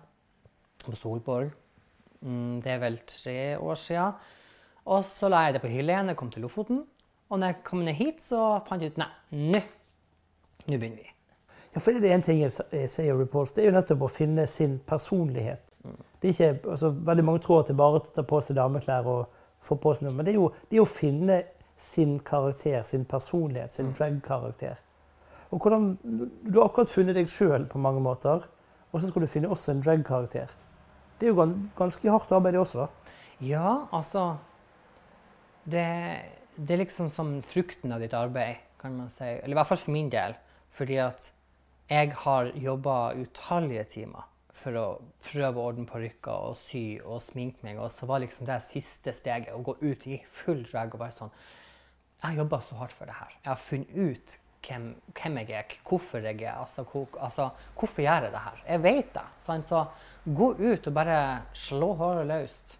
på 0.83 0.95
Solborg. 0.99 1.53
Mm, 2.21 2.59
det 2.61 2.73
er 2.75 2.81
vel 2.83 2.99
tre 3.09 3.37
år 3.57 3.79
siden. 3.79 4.17
Og 4.91 5.05
så 5.07 5.29
la 5.29 5.45
jeg 5.45 5.57
det 5.57 5.63
på 5.63 5.71
hylle 5.71 5.93
igjen. 5.93 6.11
Jeg 6.11 6.19
kom 6.19 6.33
til 6.33 6.45
Lofoten. 6.45 6.83
Og 7.31 7.39
når 7.39 7.53
jeg 7.53 7.63
kom 7.69 7.85
ned 7.85 7.95
hit, 7.95 8.19
så 8.25 8.59
fant 8.67 8.83
jeg 8.83 8.93
ut 8.93 8.99
nei, 8.99 9.11
nå 9.31 9.61
begynner 10.67 10.99
vi. 10.99 11.10
Ja, 11.71 11.79
for 11.79 11.95
det 11.95 12.09
er 12.09 12.17
en 12.17 12.25
ting 12.25 12.41
jeg 12.43 12.89
sier 12.91 13.15
Reports, 13.15 13.53
det 13.55 13.63
er 13.63 13.69
jo 13.69 13.75
nettopp 13.77 14.01
å 14.03 14.11
finne 14.11 14.47
sin 14.51 14.79
personlighet. 14.87 15.63
Det 16.21 16.29
er 16.29 16.33
ikke, 16.33 16.69
altså, 16.73 16.91
veldig 16.91 17.23
mange 17.25 17.41
tror 17.45 17.63
at 17.63 17.71
det 17.71 17.77
bare 17.79 18.01
å 18.01 18.03
ta 18.05 18.23
på 18.27 18.41
seg 18.43 18.57
dameklær 18.59 19.07
og 19.09 19.39
få 19.65 19.77
på 19.81 19.93
seg 19.95 20.07
noe, 20.07 20.15
men 20.17 20.27
det 20.27 20.35
er 20.35 20.39
jo 20.41 20.51
det 20.69 20.77
er 20.77 20.83
å 20.83 20.89
finne 20.89 21.37
sin 21.81 22.19
karakter, 22.25 22.83
sin 22.85 23.07
personlighet, 23.09 23.73
sin 23.73 23.89
drag-karakter. 23.97 24.77
Og 25.51 25.63
hvordan, 25.63 25.97
Du 26.43 26.59
har 26.59 26.69
akkurat 26.69 26.91
funnet 26.91 27.17
deg 27.17 27.31
sjøl 27.31 27.65
på 27.67 27.81
mange 27.81 28.03
måter, 28.03 28.45
og 28.91 29.01
så 29.01 29.07
skal 29.07 29.25
du 29.25 29.31
finne 29.31 29.49
også 29.49 29.73
en 29.73 29.81
drag-karakter. 29.81 30.53
Det 31.19 31.27
er 31.27 31.33
jo 31.33 31.47
ganske 31.77 32.09
hardt 32.09 32.31
arbeid, 32.31 32.53
det 32.53 32.61
også. 32.61 32.85
da. 32.85 33.17
Ja, 33.41 33.87
altså 33.91 34.37
det, 35.65 35.85
det 36.55 36.75
er 36.75 36.83
liksom 36.83 37.09
som 37.09 37.39
frukten 37.45 37.93
av 37.93 38.01
ditt 38.01 38.13
arbeid, 38.13 38.61
kan 38.81 38.97
man 38.97 39.09
si. 39.09 39.25
Eller 39.25 39.55
i 39.55 39.59
hvert 39.59 39.69
fall 39.69 39.81
for 39.81 39.93
min 39.93 40.09
del. 40.09 40.35
Fordi 40.73 40.97
at 41.01 41.31
jeg 41.91 42.13
har 42.15 42.51
jobba 42.55 42.97
utallige 43.19 43.83
timer 43.97 44.27
for 44.61 44.77
å 44.79 44.85
prøve 45.25 45.59
å 45.59 45.71
ordne 45.71 45.87
parykker 45.89 46.51
og 46.51 46.59
sy 46.59 47.01
og 47.01 47.19
sminke 47.25 47.65
meg. 47.65 47.81
Og 47.81 47.91
så 47.91 48.07
var 48.07 48.21
liksom 48.23 48.47
det 48.47 48.61
siste 48.63 49.11
steget 49.15 49.51
å 49.55 49.63
gå 49.65 49.75
ut 49.81 50.05
i 50.07 50.21
full 50.41 50.61
drag 50.69 50.93
og 50.93 51.01
være 51.03 51.17
sånn 51.17 51.33
Jeg 52.21 52.29
har 52.29 52.37
jobba 52.43 52.59
så 52.61 52.77
hardt 52.77 52.95
for 52.95 53.09
det 53.09 53.17
her. 53.17 53.33
Jeg 53.41 53.49
har 53.49 53.61
funnet 53.65 53.95
ut 53.97 54.35
hvem, 54.61 54.83
hvem 55.17 55.39
jeg 55.41 55.55
er, 55.57 55.73
hvorfor 55.89 56.21
jeg 56.21 56.43
er. 56.43 56.59
Altså, 56.61 56.85
hvor, 56.85 57.07
altså, 57.17 57.49
hvorfor 57.79 58.05
gjør 58.05 58.27
jeg 58.27 58.35
det 58.35 58.43
her? 58.45 58.61
Jeg 58.67 58.83
vet 58.83 59.09
det. 59.15 59.25
Sånn, 59.41 59.65
så 59.65 59.81
gå 60.37 60.51
ut 60.61 60.87
og 60.87 60.95
bare 60.95 61.17
slå 61.57 61.91
håret 61.97 62.29
løst. 62.29 62.77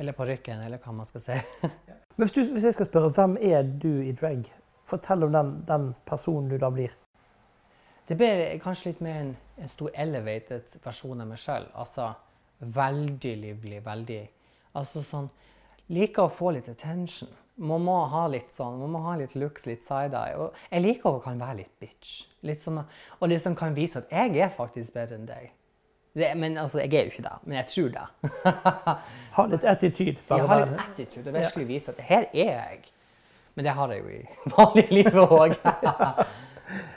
Eller 0.00 0.16
parykken, 0.16 0.64
eller 0.64 0.80
hva 0.80 0.96
man 0.96 1.06
skal 1.06 1.26
si. 1.26 1.38
Men 2.16 2.24
hvis, 2.24 2.32
du, 2.32 2.40
hvis, 2.56 2.64
jeg 2.64 2.78
skal 2.78 2.88
spørre, 2.88 3.12
hvem 3.12 3.36
er 3.44 3.68
du 3.84 3.92
i 4.00 4.16
drag? 4.16 4.48
Fortell 4.88 5.28
om 5.28 5.36
den, 5.36 5.54
den 5.68 5.90
personen 6.08 6.48
du 6.48 6.56
da 6.56 6.72
blir. 6.72 6.96
Det 8.08 8.18
blir 8.18 8.58
kanskje 8.62 8.90
litt 8.90 9.00
mer 9.04 9.20
en, 9.20 9.36
en 9.62 9.70
stor 9.70 9.92
elevated 9.94 10.74
versjon 10.84 11.22
av 11.22 11.30
meg 11.30 11.40
sjøl. 11.40 11.68
Altså 11.78 12.10
veldig 12.62 13.36
livlig, 13.42 13.82
veldig 13.84 14.22
Altså 14.78 15.02
sånn 15.04 15.26
Liker 15.92 16.24
å 16.24 16.32
få 16.32 16.52
litt 16.56 16.68
attention. 16.72 17.28
Man 17.60 17.82
må 17.84 17.98
ha 18.08 18.22
litt 18.32 18.54
sånn, 18.56 18.78
man 18.80 18.94
må 18.94 19.00
ha 19.04 19.16
litt 19.20 19.34
looks, 19.36 19.66
litt 19.68 19.82
side-eye. 19.84 20.38
Og 20.40 20.54
jeg 20.70 20.84
liker 20.86 21.18
å 21.18 21.20
kan 21.20 21.40
være 21.42 21.58
litt 21.58 21.72
bitch. 21.82 22.22
Litt 22.48 22.62
sånn, 22.64 22.78
og 22.80 23.28
liksom 23.28 23.56
kan 23.58 23.74
vise 23.76 24.00
at 24.00 24.14
jeg 24.14 24.38
er 24.40 24.54
faktisk 24.56 24.94
bedre 24.94 25.18
enn 25.18 25.26
deg. 25.28 25.50
Det, 26.16 26.30
men 26.36 26.56
altså, 26.60 26.80
Jeg 26.80 26.94
er 26.94 27.04
jo 27.08 27.12
ikke 27.12 27.26
det, 27.26 27.34
men 27.44 27.58
jeg 27.58 27.66
tror 27.74 27.92
det. 27.98 28.06
ha 29.36 29.46
litt 29.52 29.64
attitude. 29.64 30.16
Bare 30.28 30.40
jeg 30.40 30.48
har 30.48 30.64
litt 30.64 30.82
attitude 30.86 31.28
og 31.28 31.38
virkelig 31.38 31.68
vise 31.68 31.92
at 31.92 32.02
her 32.08 32.26
er 32.32 32.54
jeg. 32.54 32.80
Men 33.54 33.68
det 33.68 33.76
har 33.76 33.92
jeg 33.92 34.00
jo 34.00 34.16
i 34.16 34.22
vanlig 34.56 34.88
livet 34.92 35.22
òg. 35.26 35.58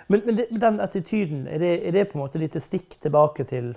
Men, 0.08 0.22
men 0.26 0.38
det, 0.38 0.48
den 0.62 0.80
attityden, 0.84 1.48
er 1.48 1.62
det, 1.62 1.74
er 1.88 1.96
det, 1.96 2.06
på 2.12 2.20
en 2.20 2.26
måte 2.26 2.42
litt 2.42 2.58
stikk 2.62 3.00
tilbake 3.02 3.48
til 3.50 3.74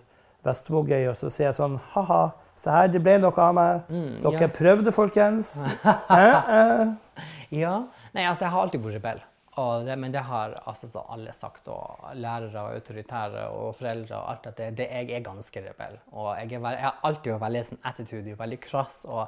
Vestvågøy 0.47 1.09
og 1.11 1.17
så 1.19 1.31
sier 1.33 1.49
jeg 1.49 1.57
sånn 1.57 1.79
Ha-ha, 1.95 2.21
se 2.59 2.75
her, 2.75 2.91
det 2.93 3.01
ble 3.03 3.17
noe 3.23 3.35
av 3.43 3.57
meg. 3.57 3.89
Mm, 3.91 4.21
Dere 4.27 4.47
ja. 4.47 4.53
prøvde, 4.55 4.93
folkens. 4.95 5.57
eh, 6.19 6.53
eh. 6.59 7.27
Ja. 7.59 7.81
Nei, 8.15 8.25
altså, 8.29 8.47
jeg 8.47 8.55
har 8.55 8.67
alltid 8.67 8.85
vært 8.85 9.01
rebell. 9.01 9.25
Det, 9.59 9.95
men 9.99 10.13
det 10.15 10.21
har 10.23 10.53
altså, 10.71 11.01
alle 11.11 11.33
sagt, 11.35 11.67
og 11.73 12.05
lærere 12.15 12.63
og 12.63 12.77
autoritære 12.77 13.49
og 13.51 13.73
foreldre 13.75 14.21
og 14.21 14.31
alt 14.31 14.45
at 14.53 14.61
det, 14.61 14.69
det, 14.79 14.87
jeg 14.87 15.17
er 15.17 15.25
ganske 15.27 15.63
rebell. 15.65 15.97
Og 16.13 16.29
jeg, 16.39 16.53
er, 16.61 16.77
jeg 16.77 16.85
har 16.85 17.01
alltid 17.09 17.33
vært 17.33 17.43
veldig 17.43 17.63
sånn 17.73 17.81
attitude, 17.91 18.37
veldig 18.39 18.61
krass, 18.63 19.01
og 19.09 19.25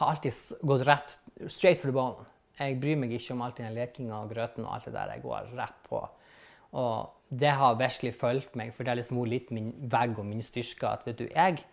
har 0.00 0.14
alltid 0.14 0.64
gått 0.70 0.86
rett 0.88 1.18
straight 1.52 1.82
for 1.82 1.90
the 1.90 1.96
bone. 1.98 2.24
Jeg 2.56 2.78
bryr 2.80 2.96
meg 3.02 3.12
ikke 3.12 3.34
om 3.34 3.44
alt 3.44 3.60
den 3.60 3.76
lekinga 3.76 4.22
og 4.22 4.32
grøten 4.32 4.64
og 4.64 4.76
alt 4.76 4.88
det 4.88 4.94
der. 4.96 5.12
Jeg 5.18 5.24
går 5.26 5.52
rett 5.58 5.78
på. 5.90 6.00
Og 6.74 7.38
det 7.40 7.54
har 7.58 7.78
virkelig 7.78 8.14
fulgt 8.18 8.54
meg, 8.58 8.74
for 8.74 8.84
det 8.84 8.92
er 8.92 9.00
liksom 9.00 9.22
litt 9.30 9.50
min 9.54 9.72
vegg 9.90 10.18
og 10.18 10.26
min 10.26 10.42
styrke 10.44 10.90
at 10.90 11.06
vet 11.06 11.18
du, 11.18 11.26
jeg, 11.30 11.64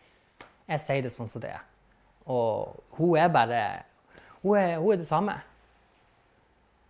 jeg 0.70 0.84
sier 0.86 1.06
det 1.06 1.14
sånn 1.14 1.30
som 1.30 1.44
det 1.44 1.54
er. 1.54 1.66
Og 2.30 2.78
hun 3.00 3.18
er 3.18 3.32
bare 3.34 3.62
Hun 4.42 4.58
er, 4.58 4.78
hun 4.78 4.94
er 4.94 5.02
det 5.02 5.08
samme 5.08 5.36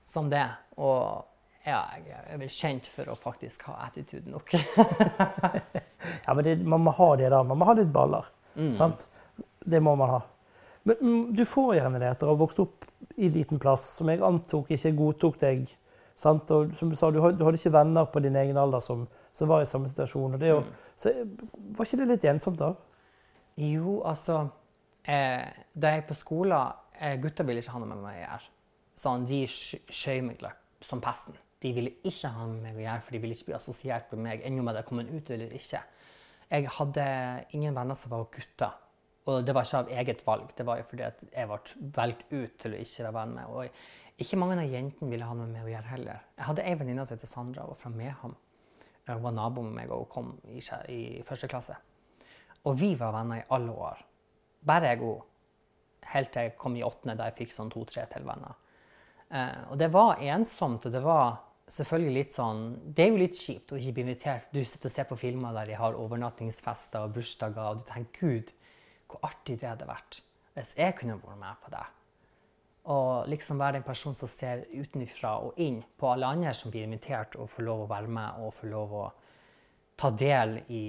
som 0.08 0.30
det. 0.32 0.46
Og 0.80 1.26
ja, 1.66 1.82
jeg 2.00 2.16
er 2.34 2.40
vel 2.40 2.52
kjent 2.52 2.88
for 2.90 3.12
å 3.12 3.16
faktisk 3.20 3.66
ha 3.70 3.78
attitude 3.86 4.32
nok. 4.32 4.54
ja, 6.26 6.34
men 6.34 6.44
det, 6.46 6.56
man 6.64 6.84
må 6.86 6.94
ha 6.96 7.10
det, 7.20 7.30
da. 7.34 7.42
Man 7.48 7.60
må 7.60 7.68
ha 7.68 7.76
litt 7.78 7.92
baller. 7.94 8.28
Mm. 8.56 8.72
Sant? 8.76 9.06
Det 9.62 9.82
må 9.84 9.96
man 10.00 10.16
ha. 10.16 10.22
Men 10.88 10.98
mm, 11.02 11.26
du 11.38 11.44
får 11.46 11.76
gjerne 11.78 12.02
det 12.02 12.10
etter 12.10 12.28
å 12.30 12.34
ha 12.34 12.40
vokst 12.40 12.64
opp 12.64 12.88
i 13.22 13.30
liten 13.30 13.62
plass, 13.62 13.86
som 14.00 14.10
jeg 14.10 14.24
antok 14.26 14.72
ikke 14.74 14.96
godtok 14.98 15.38
deg. 15.44 15.68
Sant? 16.22 16.52
Og 16.54 16.76
som 16.78 16.92
du 16.92 16.96
sa, 17.00 17.10
du 17.10 17.20
hadde 17.24 17.58
ikke 17.58 17.74
venner 17.74 18.08
på 18.14 18.22
din 18.24 18.38
egen 18.38 18.60
alder 18.62 18.84
som, 18.84 19.08
som 19.34 19.50
var 19.50 19.64
i 19.64 19.70
samme 19.70 19.90
situasjon. 19.90 20.38
Jo, 20.46 20.62
mm. 20.62 20.74
Så 21.02 21.14
var 21.74 21.88
ikke 21.88 22.02
det 22.04 22.10
litt 22.12 22.28
ensomt 22.30 22.60
da? 22.62 22.76
Jo, 23.60 24.00
altså 24.08 24.44
eh, 25.04 25.48
Da 25.74 25.92
jeg 25.92 26.02
gikk 26.02 26.12
på 26.12 26.20
skolen 26.20 26.78
eh, 27.00 27.18
Gutter 27.22 27.48
ville 27.48 27.64
ikke 27.64 27.74
ha 27.74 27.82
noe 27.82 27.90
med 27.90 28.04
meg 28.04 28.20
å 28.20 28.22
gjøre. 28.22 28.52
Sånn, 29.02 29.26
de 29.26 29.40
skjøy 29.50 30.22
meg 30.28 30.46
som 30.86 31.02
pesten. 31.02 31.38
De 31.62 31.72
ville 31.74 31.96
ikke 32.06 32.30
ha 32.34 32.46
noe 32.46 32.54
med 32.54 32.70
meg 32.70 32.80
å 32.80 32.86
gjøre, 32.86 33.06
for 33.06 33.16
de 33.16 33.24
ville 33.24 33.38
ikke 33.38 33.50
bli 33.50 33.58
assosiert 33.58 34.14
med 34.14 34.24
meg, 34.28 34.46
enda 34.46 34.64
om 34.64 34.72
jeg 34.74 34.88
kom 34.88 35.02
ut 35.02 35.34
eller 35.34 35.58
ikke. 35.58 35.82
Jeg 36.52 36.72
hadde 36.78 37.04
ingen 37.58 37.78
venner 37.78 37.98
som 37.98 38.14
var 38.14 38.30
gutter. 38.34 38.78
Og 39.30 39.46
det 39.46 39.54
var 39.54 39.68
ikke 39.68 39.82
av 39.84 39.92
eget 40.02 40.24
valg, 40.26 40.54
det 40.58 40.66
var 40.66 40.80
jo 40.80 40.86
fordi 40.90 41.06
jeg 41.06 41.50
ble 41.50 41.90
valgt 41.94 42.24
ut 42.32 42.56
til 42.62 42.74
å 42.74 42.80
ikke 42.82 43.04
være 43.06 43.16
venn 43.20 43.36
med. 43.36 43.52
Og 43.54 43.84
ikke 44.22 44.40
mange 44.40 44.58
av 44.62 44.70
jentene 44.70 45.12
ville 45.12 45.28
ha 45.28 45.36
noe 45.38 45.50
med 45.50 45.66
å 45.66 45.72
gjøre 45.72 45.92
heller. 45.92 46.24
Jeg 46.38 46.48
hadde 46.48 46.66
ei 46.68 46.78
venninne 46.80 47.06
som 47.08 47.20
het 47.20 47.30
Sandra, 47.30 47.66
og 47.68 47.80
fra 47.82 47.92
Mehamn. 47.94 48.38
Hun 49.10 49.24
var 49.24 49.34
nabo 49.36 49.64
med 49.66 49.76
meg 49.80 49.92
og 49.92 50.08
kom 50.12 50.36
i, 50.48 50.62
i 50.94 51.02
første 51.28 51.50
klasse. 51.52 51.76
Og 52.70 52.78
vi 52.78 52.94
var 53.00 53.16
venner 53.16 53.42
i 53.42 53.48
alle 53.56 53.76
år. 53.90 54.02
Bare 54.68 54.94
jeg 54.94 55.04
og. 55.06 55.28
Helt 56.12 56.32
til 56.34 56.48
jeg 56.48 56.58
kom 56.58 56.76
i 56.76 56.84
åttende, 56.84 57.16
da 57.18 57.30
jeg 57.30 57.38
fikk 57.44 57.56
sånn 57.56 57.70
to-tre 57.72 58.04
til 58.12 58.26
venner. 58.28 58.58
Eh, 59.30 59.62
og 59.72 59.78
det 59.80 59.92
var 59.94 60.22
ensomt, 60.34 60.86
og 60.86 60.94
det 60.94 61.02
var 61.06 61.38
selvfølgelig 61.72 62.16
litt 62.18 62.34
sånn 62.36 62.64
Det 62.92 63.06
er 63.06 63.14
jo 63.14 63.22
litt 63.22 63.38
kjipt 63.38 63.72
å 63.72 63.80
ikke 63.80 63.96
bli 63.96 64.06
invitert. 64.08 64.50
Du 64.52 64.60
sitter 64.64 64.90
og 64.90 64.96
ser 64.96 65.08
på 65.10 65.20
filmer 65.22 65.56
der 65.56 65.72
de 65.72 65.78
har 65.80 65.98
overnattingsfester 65.98 67.06
og 67.06 67.16
bursdager, 67.16 67.64
og 67.70 67.82
du 67.82 67.88
tenker 67.88 68.20
Gud, 68.20 68.52
hvor 69.08 69.24
artig 69.30 69.60
det 69.62 69.70
hadde 69.70 69.90
vært 69.90 70.22
hvis 70.52 70.74
jeg 70.76 70.96
kunne 71.00 71.16
vært 71.22 71.40
med 71.40 71.60
på 71.64 71.72
det. 71.72 71.84
Og 72.90 73.28
liksom 73.30 73.60
være 73.62 73.78
den 73.78 73.86
personen 73.86 74.18
som 74.18 74.30
ser 74.32 74.64
utenfra 74.74 75.36
og 75.46 75.60
inn 75.62 75.84
på 76.02 76.10
alle 76.10 76.32
andre 76.34 76.54
som 76.58 76.74
blir 76.74 76.88
invitert, 76.88 77.36
og 77.38 77.52
får 77.54 77.68
lov 77.68 77.84
å 77.84 77.92
være 77.92 78.10
med 78.10 78.42
og 78.42 78.56
får 78.58 78.72
lov 78.72 78.96
å 78.98 79.06
ta 80.02 80.10
del 80.18 80.58
i 80.74 80.84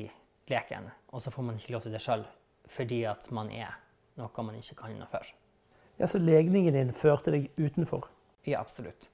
leken. 0.48 0.88
Og 1.12 1.20
så 1.20 1.33
får 1.35 1.46
man 1.48 1.61
ikke 1.61 1.74
lov 1.74 1.85
til 1.85 1.92
det 1.92 2.02
sjøl 2.02 2.24
fordi 2.72 3.02
at 3.05 3.26
man 3.35 3.50
er 3.52 3.74
noe 4.16 4.44
man 4.46 4.57
ikke 4.57 4.78
kan 4.78 4.94
noe 4.96 5.11
for. 5.11 5.26
Ja, 5.98 6.07
Så 6.09 6.18
legningen 6.22 6.72
din 6.72 6.92
førte 6.96 7.35
deg 7.35 7.50
utenfor? 7.59 8.07
Ja, 8.48 8.62
absolutt. 8.62 9.11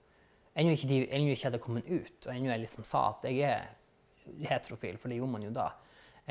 Ennå 0.54 0.76
ikke, 0.76 0.90
de, 0.90 1.00
ennå 1.10 1.32
ikke 1.34 1.48
hadde 1.48 1.62
kommet 1.62 1.88
ut, 1.90 2.26
og 2.26 2.30
ennå 2.34 2.52
jeg 2.52 2.62
liksom 2.62 2.86
sa 2.86 3.08
at 3.10 3.26
jeg 3.26 3.42
er 3.48 3.66
heterofil, 4.46 4.98
for 4.98 5.10
det 5.10 5.18
gjorde 5.18 5.34
man 5.34 5.46
jo 5.46 5.50
da, 5.54 5.72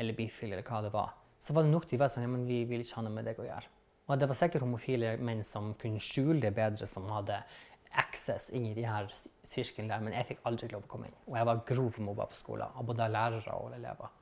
eller 0.00 0.16
bifil, 0.16 0.54
eller 0.54 0.64
hva 0.64 0.80
det 0.86 0.94
var 0.94 1.12
så 1.38 1.52
var 1.52 1.62
det 1.62 1.70
nok 1.72 1.86
de 1.88 1.98
var 2.00 2.10
sånn 2.12 2.26
ja, 2.26 2.30
men 2.30 2.46
vi 2.48 2.62
vil 2.68 2.82
ikke 2.82 2.98
ha 2.98 3.04
noe 3.06 3.14
med 3.14 3.28
deg 3.28 3.38
å 3.38 3.46
gjøre. 3.46 3.70
Og 4.08 4.20
det 4.20 4.28
var 4.28 4.38
sikkert 4.38 4.64
homofile 4.64 5.16
menn 5.20 5.42
som 5.44 5.74
kunne 5.80 6.00
skjule 6.00 6.40
det 6.42 6.54
bedre, 6.56 6.88
som 6.88 7.08
hadde 7.12 7.42
access 7.98 8.50
inn 8.56 8.66
i 8.68 8.74
de 8.76 8.84
her 8.88 9.08
sirklene 9.46 9.90
der, 9.92 10.04
men 10.04 10.16
jeg 10.16 10.30
fikk 10.30 10.46
aldri 10.48 10.68
lov 10.72 10.84
å 10.84 10.90
komme 10.90 11.08
inn. 11.08 11.18
Og 11.28 11.36
jeg 11.38 11.48
var 11.48 11.64
grov 11.68 12.00
mobba 12.04 12.28
på 12.28 12.38
skolen, 12.38 12.72
av 12.72 12.88
både 12.88 13.08
lærere 13.12 13.56
og 13.56 13.74
elever. 13.76 14.14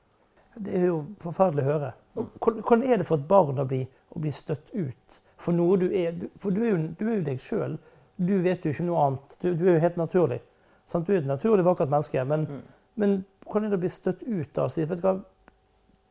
Det 0.57 0.75
er 0.79 0.87
jo 0.89 1.01
forferdelig 1.21 1.65
å 1.65 1.71
høre. 1.71 1.93
Hvordan 2.41 2.85
er 2.87 3.01
det 3.01 3.07
for 3.07 3.21
et 3.21 3.29
barn 3.29 3.61
å 3.61 3.67
bli, 3.69 3.83
å 4.15 4.23
bli 4.23 4.33
støtt 4.33 4.73
ut 4.73 5.21
for 5.37 5.53
noe 5.53 5.77
du 5.81 5.87
er 5.93 6.17
For 6.41 6.55
du 6.55 6.63
er 6.65 6.73
jo, 6.73 6.79
du 6.97 7.07
er 7.11 7.19
jo 7.19 7.27
deg 7.27 7.43
sjøl. 7.43 7.77
Du 8.17 8.39
vet 8.45 8.65
jo 8.65 8.73
ikke 8.73 8.87
noe 8.87 9.03
annet. 9.05 9.37
Du, 9.43 9.51
du 9.53 9.67
er 9.67 9.77
jo 9.77 9.85
helt 9.85 9.99
naturlig. 10.01 10.41
Sant? 10.89 11.07
Du 11.07 11.13
er 11.13 11.21
et 11.21 11.29
naturlig 11.29 11.67
vakkert 11.67 11.93
menneske. 11.93 12.25
Men, 12.25 12.47
mm. 12.49 12.63
men 13.03 13.17
hvordan 13.45 13.69
er 13.69 13.75
det 13.75 13.81
å 13.81 13.85
bli 13.85 13.93
støtt 13.93 14.25
ut 14.25 14.53
da? 14.57 14.69
Si, 14.73 14.87
vet 14.89 15.03
du 15.03 15.05
hva, 15.05 15.19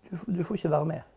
du, 0.06 0.14
du, 0.28 0.44
får 0.46 0.60
ikke 0.60 0.74
være 0.76 0.90
med. 0.92 1.15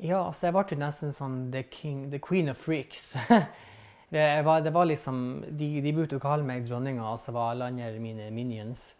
Ja, 0.00 0.22
altså 0.24 0.48
jeg 0.48 0.56
ble 0.56 0.78
nesten 0.80 1.12
sånn 1.14 1.36
the, 1.52 1.62
king, 1.68 2.06
the 2.10 2.20
queen 2.22 2.48
of 2.52 2.58
freaks. 2.58 3.12
det, 4.14 4.24
var, 4.46 4.64
det 4.64 4.72
var 4.74 4.88
liksom, 4.88 5.44
De, 5.50 5.68
de 5.84 5.92
begynte 5.92 6.18
å 6.18 6.22
kalle 6.22 6.46
meg 6.48 6.64
dronninga, 6.66 7.04
og 7.12 7.20
så 7.20 7.34
var 7.36 7.52
alle 7.52 7.70
andre 7.72 8.02
mine 8.02 8.30
minions. 8.34 8.92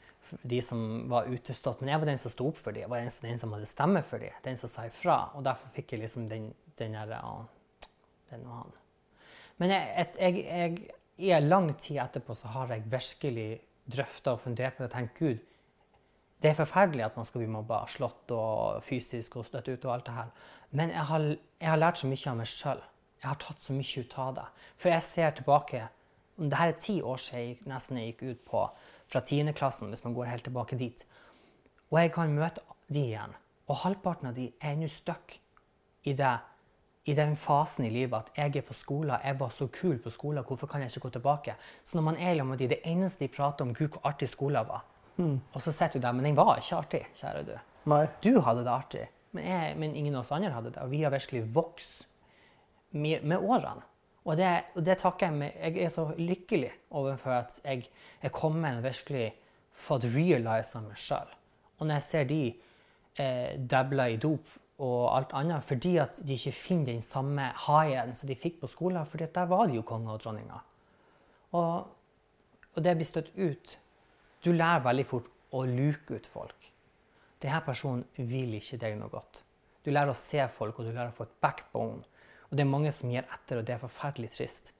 De 0.49 0.61
som 0.65 1.09
var 1.13 1.29
utestått. 1.29 1.81
Men 1.81 1.93
jeg 1.93 2.03
var 2.03 2.13
den 2.13 2.21
som 2.21 2.33
sto 2.33 2.51
opp 2.53 2.61
for 2.61 2.73
dem. 2.73 2.85
Jeg 2.85 2.93
var 2.93 3.03
den 3.25 3.41
som 3.41 3.53
hadde 3.57 3.69
stemme 3.69 4.05
for 4.07 4.23
dem. 4.23 4.37
Den 4.45 4.61
som 4.61 4.71
sa 4.73 4.87
ifra. 4.89 5.19
Og 5.37 5.45
derfor 5.45 5.73
fikk 5.75 5.93
jeg 5.93 6.05
liksom 6.07 6.29
den, 6.31 6.53
den 6.81 6.97
derre 6.97 7.21
den 8.33 8.47
og 8.49 8.63
han. 8.63 8.79
Men 9.61 9.75
jeg, 9.75 10.07
jeg, 10.19 10.45
jeg, 10.47 10.95
i 11.23 11.33
en 11.37 11.49
lang 11.51 11.69
tid 11.79 12.01
etterpå 12.03 12.35
så 12.37 12.51
har 12.55 12.73
jeg 12.73 12.89
virkelig 12.91 13.49
drøfta 13.93 14.37
og 14.37 14.45
fundert 14.47 14.77
på 14.77 14.85
det 14.85 14.89
og 14.89 14.95
tenkt 14.95 15.19
Gud, 15.19 15.43
det 16.43 16.51
er 16.51 16.59
forferdelig 16.59 17.05
at 17.07 17.17
man 17.17 17.27
skal 17.29 17.45
bli 17.45 17.51
mobba, 17.51 17.85
slått 17.89 18.33
og 18.35 18.83
fysisk 18.87 19.37
og 19.39 19.47
støtt 19.47 19.69
ut 19.71 19.85
og 19.87 19.95
alt 19.95 20.07
det 20.09 20.15
her. 20.17 20.31
Men 20.71 20.91
jeg 20.91 21.07
har, 21.09 21.27
jeg 21.61 21.71
har 21.71 21.81
lært 21.81 22.01
så 22.01 22.11
mye 22.11 22.31
av 22.31 22.39
meg 22.41 22.51
sjøl. 22.51 22.81
Jeg 23.23 23.29
har 23.31 23.39
tatt 23.39 23.63
så 23.63 23.75
mye 23.77 24.03
ut 24.03 24.17
av 24.19 24.33
det. 24.39 24.47
For 24.83 24.91
jeg 24.91 25.07
ser 25.07 25.37
tilbake 25.39 25.89
det 26.43 26.59
her 26.59 26.73
er 26.73 26.81
ti 26.81 26.97
år 27.05 27.21
siden 27.21 27.43
jeg 27.45 27.71
nesten 27.71 27.99
jeg 28.01 28.13
gikk 28.13 28.23
ut 28.23 28.45
på 28.49 28.63
fra 29.13 29.21
tiendeklassen, 29.21 29.91
hvis 29.93 30.05
man 30.05 30.15
går 30.17 30.31
helt 30.31 30.47
tilbake 30.49 30.79
dit. 30.81 31.05
Og 31.93 32.01
jeg 32.01 32.13
kan 32.15 32.33
møte 32.33 32.65
de 32.89 33.03
igjen. 33.05 33.37
Og 33.69 33.83
halvparten 33.85 34.31
av 34.31 34.37
de 34.37 34.49
er 34.61 34.79
nå 34.81 34.89
stuck 34.91 35.37
i, 36.03 36.15
det, 36.17 36.33
i 37.05 37.15
den 37.15 37.37
fasen 37.37 37.87
i 37.87 37.93
livet 37.93 38.17
at 38.17 38.33
jeg 38.41 38.57
er 38.63 38.67
på 38.67 38.75
skolen, 38.75 39.15
jeg 39.23 39.39
var 39.39 39.53
så 39.55 39.69
kul 39.71 40.01
på 40.03 40.11
skolen, 40.11 40.43
hvorfor 40.45 40.67
kan 40.67 40.83
jeg 40.83 40.91
ikke 40.91 41.07
gå 41.07 41.13
tilbake? 41.19 41.55
Så 41.85 41.97
når 41.97 42.09
man 42.09 42.17
er 42.17 42.35
sammen 42.35 42.57
med 42.57 42.65
de, 42.65 42.73
det 42.73 42.81
eneste 42.89 43.25
de 43.25 43.31
prater 43.37 43.65
om, 43.65 43.75
gud, 43.75 43.93
hvor 43.93 44.09
artig 44.09 44.29
skolen 44.33 44.67
var. 44.69 44.89
Og 45.53 45.61
så 45.63 45.73
sitter 45.75 46.01
du 46.01 46.07
der, 46.07 46.17
men 46.17 46.25
den 46.29 46.39
var 46.39 46.61
ikke 46.61 46.79
artig, 46.79 47.03
kjære 47.19 47.45
du. 47.49 47.55
Nei. 47.93 48.05
Du 48.25 48.41
hadde 48.45 48.65
det 48.65 48.73
artig, 48.73 49.07
men, 49.35 49.45
jeg, 49.45 49.77
men 49.81 49.97
ingen 49.99 50.17
av 50.17 50.23
oss 50.23 50.33
andre 50.35 50.53
hadde 50.55 50.73
det. 50.75 50.83
Og 50.85 50.93
vi 50.93 51.03
har 51.03 51.13
virkelig 51.15 51.43
vokst 51.55 52.07
med, 52.93 53.25
med 53.25 53.39
årene. 53.39 53.89
Og 54.23 54.37
det, 54.39 54.49
og 54.79 54.85
det 54.87 55.01
takker 55.03 55.29
jeg 55.29 55.39
med. 55.39 55.55
Jeg 55.59 55.83
er 55.83 55.91
så 55.91 56.05
lykkelig 56.19 56.71
overfor 56.95 57.41
at 57.41 57.57
jeg 57.65 57.89
er 58.23 58.35
kommet 58.35 58.79
og 58.79 58.85
virkelig 58.87 59.33
fått 59.83 60.07
realisa 60.15 60.83
meg 60.85 61.01
sjøl. 61.01 61.33
Og 61.81 61.89
når 61.89 61.99
jeg 61.99 62.07
ser 62.07 62.29
de 62.31 62.43
eh, 63.19 63.55
dabla 63.59 64.07
i 64.13 64.21
dop 64.23 64.53
og 64.83 65.01
alt 65.15 65.35
annet 65.39 65.67
fordi 65.67 65.97
at 66.03 66.21
de 66.27 66.37
ikke 66.39 66.55
finner 66.55 66.93
den 66.93 67.05
samme 67.05 67.49
haien 67.67 68.15
som 68.19 68.31
de 68.31 68.39
fikk 68.39 68.61
på 68.63 68.71
skolen, 68.71 69.03
fordi 69.07 69.27
at 69.27 69.35
der 69.35 69.51
var 69.51 69.67
de 69.67 69.79
jo 69.79 69.87
konger 69.87 70.15
og 70.15 70.23
dronninger. 70.23 70.63
Og, 71.59 71.89
og 72.73 72.85
det 72.85 72.95
blir 72.99 73.09
støtt 73.09 73.33
ut. 73.37 73.77
Du 74.43 74.51
lærer 74.53 74.83
veldig 74.83 75.07
fort 75.07 75.29
å 75.55 75.63
luke 75.69 76.19
ut 76.19 76.27
folk. 76.27 76.69
Denne 77.43 77.61
personen 77.67 78.05
vil 78.17 78.57
ikke 78.59 78.79
deg 78.83 78.97
noe 78.99 79.11
godt. 79.13 79.43
Du 79.83 79.91
lærer 79.91 80.13
å 80.13 80.19
se 80.19 80.43
folk, 80.55 80.79
og 80.79 80.87
du 80.87 80.93
lærer 80.93 81.11
å 81.11 81.17
få 81.17 81.27
et 81.27 81.39
backbone. 81.43 82.03
Og 82.49 82.57
det 82.59 82.65
er 82.65 82.71
mange 82.71 82.93
som 82.95 83.11
gir 83.11 83.27
etter, 83.27 83.59
og 83.59 83.67
det 83.67 83.77
er 83.77 83.83
forferdelig 83.83 84.33
trist. 84.35 84.73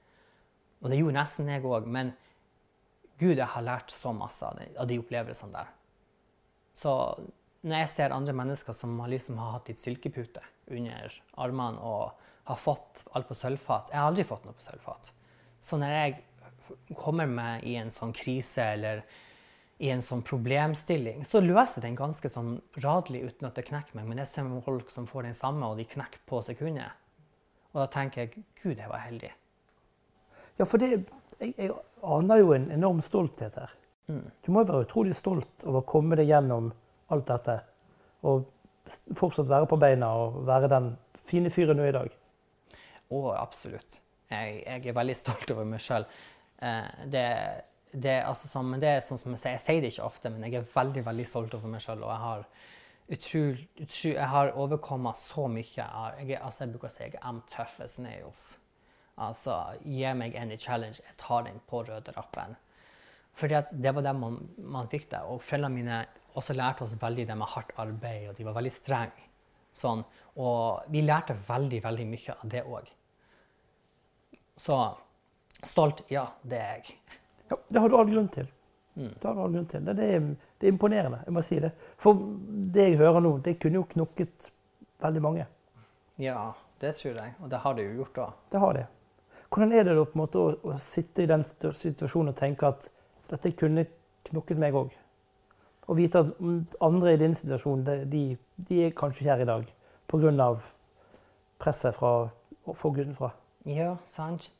Og 0.83 0.91
det 0.91 0.99
gjorde 0.99 1.17
nesten 1.17 1.51
jeg 1.51 1.63
òg, 1.67 1.87
men 1.87 2.11
gud, 3.19 3.37
jeg 3.37 3.49
har 3.53 3.65
lært 3.65 3.93
så 3.93 4.11
masse 4.15 4.45
av 4.45 4.87
de, 4.89 4.99
opplevelsene 4.99 5.55
der. 5.55 5.71
Så 6.75 6.93
når 7.63 7.83
jeg 7.83 7.91
ser 7.93 8.15
andre 8.15 8.35
mennesker 8.35 8.75
som 8.75 8.97
liksom 9.07 9.39
har 9.39 9.57
hatt 9.57 9.69
litt 9.71 9.79
silkepute 9.79 10.43
under 10.73 11.15
armene 11.39 11.79
og 11.79 12.23
har 12.49 12.59
fått 12.59 13.05
alt 13.15 13.29
på 13.29 13.37
sølvfat 13.37 13.91
Jeg 13.93 13.99
har 14.01 14.09
aldri 14.09 14.25
fått 14.27 14.43
noe 14.43 14.55
på 14.57 14.65
sølvfat. 14.65 15.11
Så 15.63 15.79
når 15.79 15.93
jeg 15.95 16.95
kommer 16.99 17.29
meg 17.29 17.63
i 17.67 17.77
en 17.79 17.91
sånn 17.93 18.11
krise 18.15 18.65
eller 18.75 19.05
i 19.81 19.89
en 19.89 20.03
sånn 20.05 20.21
problemstilling, 20.25 21.23
så 21.25 21.41
løser 21.43 21.83
den 21.83 21.95
ganske 21.97 22.29
sånn 22.29 22.55
radelig 22.83 23.23
uten 23.29 23.49
at 23.49 23.57
det 23.57 23.65
knekker 23.67 23.97
meg. 23.97 24.05
Men 24.09 24.21
jeg 24.21 24.29
ser 24.29 24.51
folk 24.65 24.91
som 24.93 25.07
får 25.09 25.27
den 25.27 25.37
samme, 25.37 25.65
og 25.67 25.79
de 25.81 25.87
knekker 25.89 26.21
på 26.29 26.41
sekundet. 26.45 26.93
Og 27.73 27.81
da 27.81 27.87
tenker 27.91 28.23
jeg 28.23 28.43
gud, 28.61 28.77
jeg 28.77 28.89
var 28.91 29.01
heldig. 29.07 29.31
Ja, 30.59 30.67
for 30.69 30.77
det, 30.77 30.91
jeg, 31.39 31.55
jeg 31.57 31.73
aner 32.05 32.41
jo 32.43 32.53
en 32.53 32.69
enorm 32.75 33.01
stolthet 33.03 33.57
her. 33.57 33.73
Mm. 34.11 34.25
Du 34.45 34.51
må 34.53 34.61
jo 34.61 34.69
være 34.69 34.85
utrolig 34.85 35.15
stolt 35.17 35.65
over 35.65 35.81
å 35.81 35.87
komme 35.89 36.19
deg 36.19 36.29
gjennom 36.29 36.69
alt 37.13 37.29
dette. 37.31 37.57
Og 38.29 38.45
fortsatt 39.17 39.49
være 39.49 39.69
på 39.71 39.79
beina 39.81 40.11
og 40.19 40.43
være 40.47 40.69
den 40.71 40.93
fine 41.25 41.51
fyren 41.53 41.79
du 41.79 41.85
er 41.85 41.91
i 41.93 41.97
dag. 41.97 42.15
Å, 43.09 43.19
absolutt. 43.39 43.99
Jeg, 44.29 44.61
jeg 44.63 44.89
er 44.89 44.97
veldig 44.97 45.17
stolt 45.17 45.53
over 45.53 45.67
meg 45.67 45.81
sjøl. 45.83 46.05
Eh, 46.63 47.05
det, 47.11 47.25
det, 47.93 48.23
altså 48.25 48.61
men 48.65 48.81
det 48.81 48.89
er 48.89 49.03
sånn 49.05 49.19
som 49.21 49.33
jeg 49.35 49.41
sier, 49.41 49.57
jeg 49.57 49.63
sier 49.63 49.81
det 49.83 49.91
ikke 49.93 50.07
ofte, 50.07 50.31
men 50.33 50.45
jeg 50.47 50.59
er 50.59 50.71
veldig 50.73 51.05
veldig 51.05 51.25
stolt 51.29 51.53
over 51.57 51.69
meg 51.69 51.83
sjøl. 51.83 52.01
Og 52.03 52.11
jeg 52.13 52.23
har 52.23 52.47
har 54.31 54.51
overkommet 54.57 55.17
så 55.19 55.47
mye. 55.51 55.65
Jeg, 55.67 56.37
altså, 56.39 56.63
jeg 56.63 56.73
bruker 56.73 56.87
å 56.87 56.93
si 56.93 57.03
jeg 57.03 57.17
er 57.19 57.41
tough 57.51 57.81
as 57.83 57.97
nails. 57.99 58.43
Altså, 59.21 59.57
gi 59.85 60.13
meg 60.17 60.35
any 60.39 60.57
challenge, 60.57 61.03
jeg 61.03 61.17
tar 61.21 61.43
den 61.45 61.59
på 61.69 61.83
røde 61.83 62.13
rappen. 62.15 62.55
Fordi 63.37 63.57
at 63.57 63.73
det 63.73 63.93
var 63.95 64.05
det 64.05 64.15
man, 64.17 64.39
man 64.57 64.89
fikk 64.89 65.09
det. 65.11 65.21
Og 65.29 65.41
foreldrene 65.43 65.75
mine 65.75 65.99
også 66.33 66.55
lærte 66.57 66.85
oss 66.85 66.95
veldig 67.01 67.27
det 67.29 67.37
med 67.37 67.51
hardt 67.53 67.73
arbeid, 67.81 68.29
og 68.29 68.37
de 68.37 68.47
var 68.47 68.57
veldig 68.57 68.73
strenge. 68.73 69.29
Sånn. 69.73 70.03
Og 70.37 70.89
vi 70.93 71.01
lærte 71.01 71.35
veldig, 71.47 71.81
veldig 71.83 72.05
mye 72.09 72.35
av 72.37 72.49
det 72.49 72.63
òg. 72.69 72.89
Så 74.63 74.77
stolt, 75.65 76.03
ja, 76.13 76.27
det 76.45 76.59
er 76.61 76.75
jeg. 76.77 76.97
Ja, 77.51 77.57
det 77.67 77.83
har 77.83 77.89
du 77.89 77.97
all 77.97 78.11
grunn 78.11 78.29
til. 78.31 78.47
Mm. 78.95 79.13
Det 79.19 79.29
all 79.29 79.51
grunn 79.55 79.69
til. 79.69 79.85
Det, 79.85 79.95
det, 79.97 80.09
er, 80.15 80.27
det 80.59 80.67
er 80.67 80.73
imponerende, 80.73 81.21
jeg 81.25 81.35
må 81.35 81.43
si 81.45 81.59
det. 81.63 81.71
For 82.01 82.19
det 82.73 82.89
jeg 82.89 82.99
hører 83.01 83.23
nå, 83.25 83.37
det 83.45 83.57
kunne 83.61 83.81
jo 83.81 83.87
knokket 83.95 84.49
veldig 85.03 85.23
mange. 85.23 85.47
Ja, 86.21 86.51
det 86.81 86.95
tror 86.99 87.17
jeg. 87.17 87.35
Og 87.41 87.49
det 87.51 87.61
har 87.63 87.77
det 87.77 87.87
jo 87.87 87.95
gjort 88.01 88.19
òg. 88.25 88.41
Det 88.51 88.61
har 88.63 88.77
det. 88.77 88.87
Hvordan 89.53 89.73
er 89.73 89.85
det 89.85 89.95
da 89.97 90.03
på 90.05 90.17
en 90.17 90.23
måte 90.23 90.41
å, 90.41 90.51
å 90.65 90.77
sitte 90.81 91.23
i 91.25 91.29
den 91.29 91.43
situasjonen 91.45 92.33
og 92.33 92.37
tenke 92.39 92.69
at 92.69 92.87
dette 93.29 93.53
kunne 93.57 93.85
knokket 94.29 94.61
meg 94.61 94.77
òg? 94.77 94.93
Og 95.83 95.97
vite 95.99 96.21
at 96.23 96.31
andre 96.81 97.13
i 97.13 97.19
din 97.19 97.35
situasjon, 97.35 97.83
de, 98.09 98.23
de 98.55 98.79
er 98.85 98.95
kanskje 98.97 99.23
ikke 99.25 99.33
her 99.33 99.43
i 99.43 99.49
dag 99.49 99.73
pga. 100.07 100.47
presset 101.59 101.95
fra, 101.95 102.29
fra 102.65 102.89
utenfra. 102.89 103.31
Ja, 103.65 103.97
sant. 104.07 104.51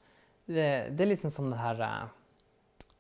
Det, 0.46 0.92
det 0.92 1.04
er 1.04 1.10
litt 1.10 1.22
sånn 1.22 1.32
som 1.32 1.50
det 1.52 1.60
her 1.60 1.80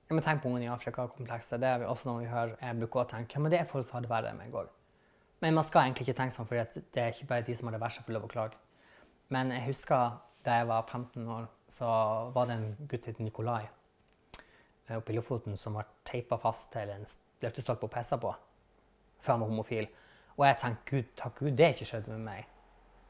eh, 0.09 0.13
men 0.13 0.23
Tenk 0.23 0.43
på 0.43 0.51
ungene 0.51 0.67
i 0.67 0.73
Afrika-komplekset. 0.73 1.61
Det 1.61 1.69
er 1.69 1.85
også 1.87 2.09
noe 2.09 2.23
vi 2.23 2.31
hører. 2.31 2.55
Bruker 2.79 3.03
å 3.03 3.09
tenke 3.15 3.37
ja, 3.37 3.43
men 3.43 3.53
det 3.53 3.59
er 3.61 3.69
folk 3.69 3.87
som 3.87 3.99
har 3.99 4.05
det 4.05 4.11
verre 4.13 4.33
enn 4.33 4.39
meg 4.41 4.55
òg. 4.55 4.71
Men 5.43 5.57
man 5.57 5.65
skal 5.67 5.87
egentlig 5.87 6.07
ikke 6.07 6.19
tenke 6.21 6.35
sånn, 6.37 6.47
for 6.47 6.55
det 6.55 7.01
er 7.01 7.11
ikke 7.11 7.27
bare 7.27 7.43
de 7.43 7.55
som 7.57 7.67
har 7.67 7.75
det 7.75 7.81
verst, 7.83 7.99
som 7.99 8.05
får 8.07 8.15
lov 8.15 8.27
å 8.29 8.31
klage. 8.31 8.59
Men 9.33 9.51
jeg 9.51 9.65
husker 9.67 10.13
da 10.43 10.59
jeg 10.59 10.67
var 10.69 10.85
15 10.87 11.27
år, 11.35 11.49
så 11.71 11.89
var 12.35 12.47
det 12.47 12.55
en 12.55 12.87
gutt 12.87 13.09
som 13.09 13.25
Nikolai 13.25 13.61
eh, 13.65 14.95
oppe 14.97 15.11
i 15.11 15.17
Lofoten 15.17 15.57
som 15.59 15.75
var 15.79 15.89
teipa 16.07 16.37
fast 16.39 16.69
til 16.73 16.91
en 16.93 17.05
løftestolpe 17.43 17.87
og 17.87 17.93
pissa 17.93 18.19
på. 18.19 18.31
Før 19.23 19.35
han 19.35 19.43
var 19.43 19.51
homofil. 19.51 19.87
Og 20.37 20.47
jeg 20.47 20.59
tenkte 20.61 20.89
gud, 20.89 21.11
takk 21.19 21.37
gud, 21.39 21.53
det 21.55 21.65
har 21.65 21.75
ikke 21.75 21.89
skjedd 21.91 22.09
med 22.11 22.23
meg. 22.25 22.49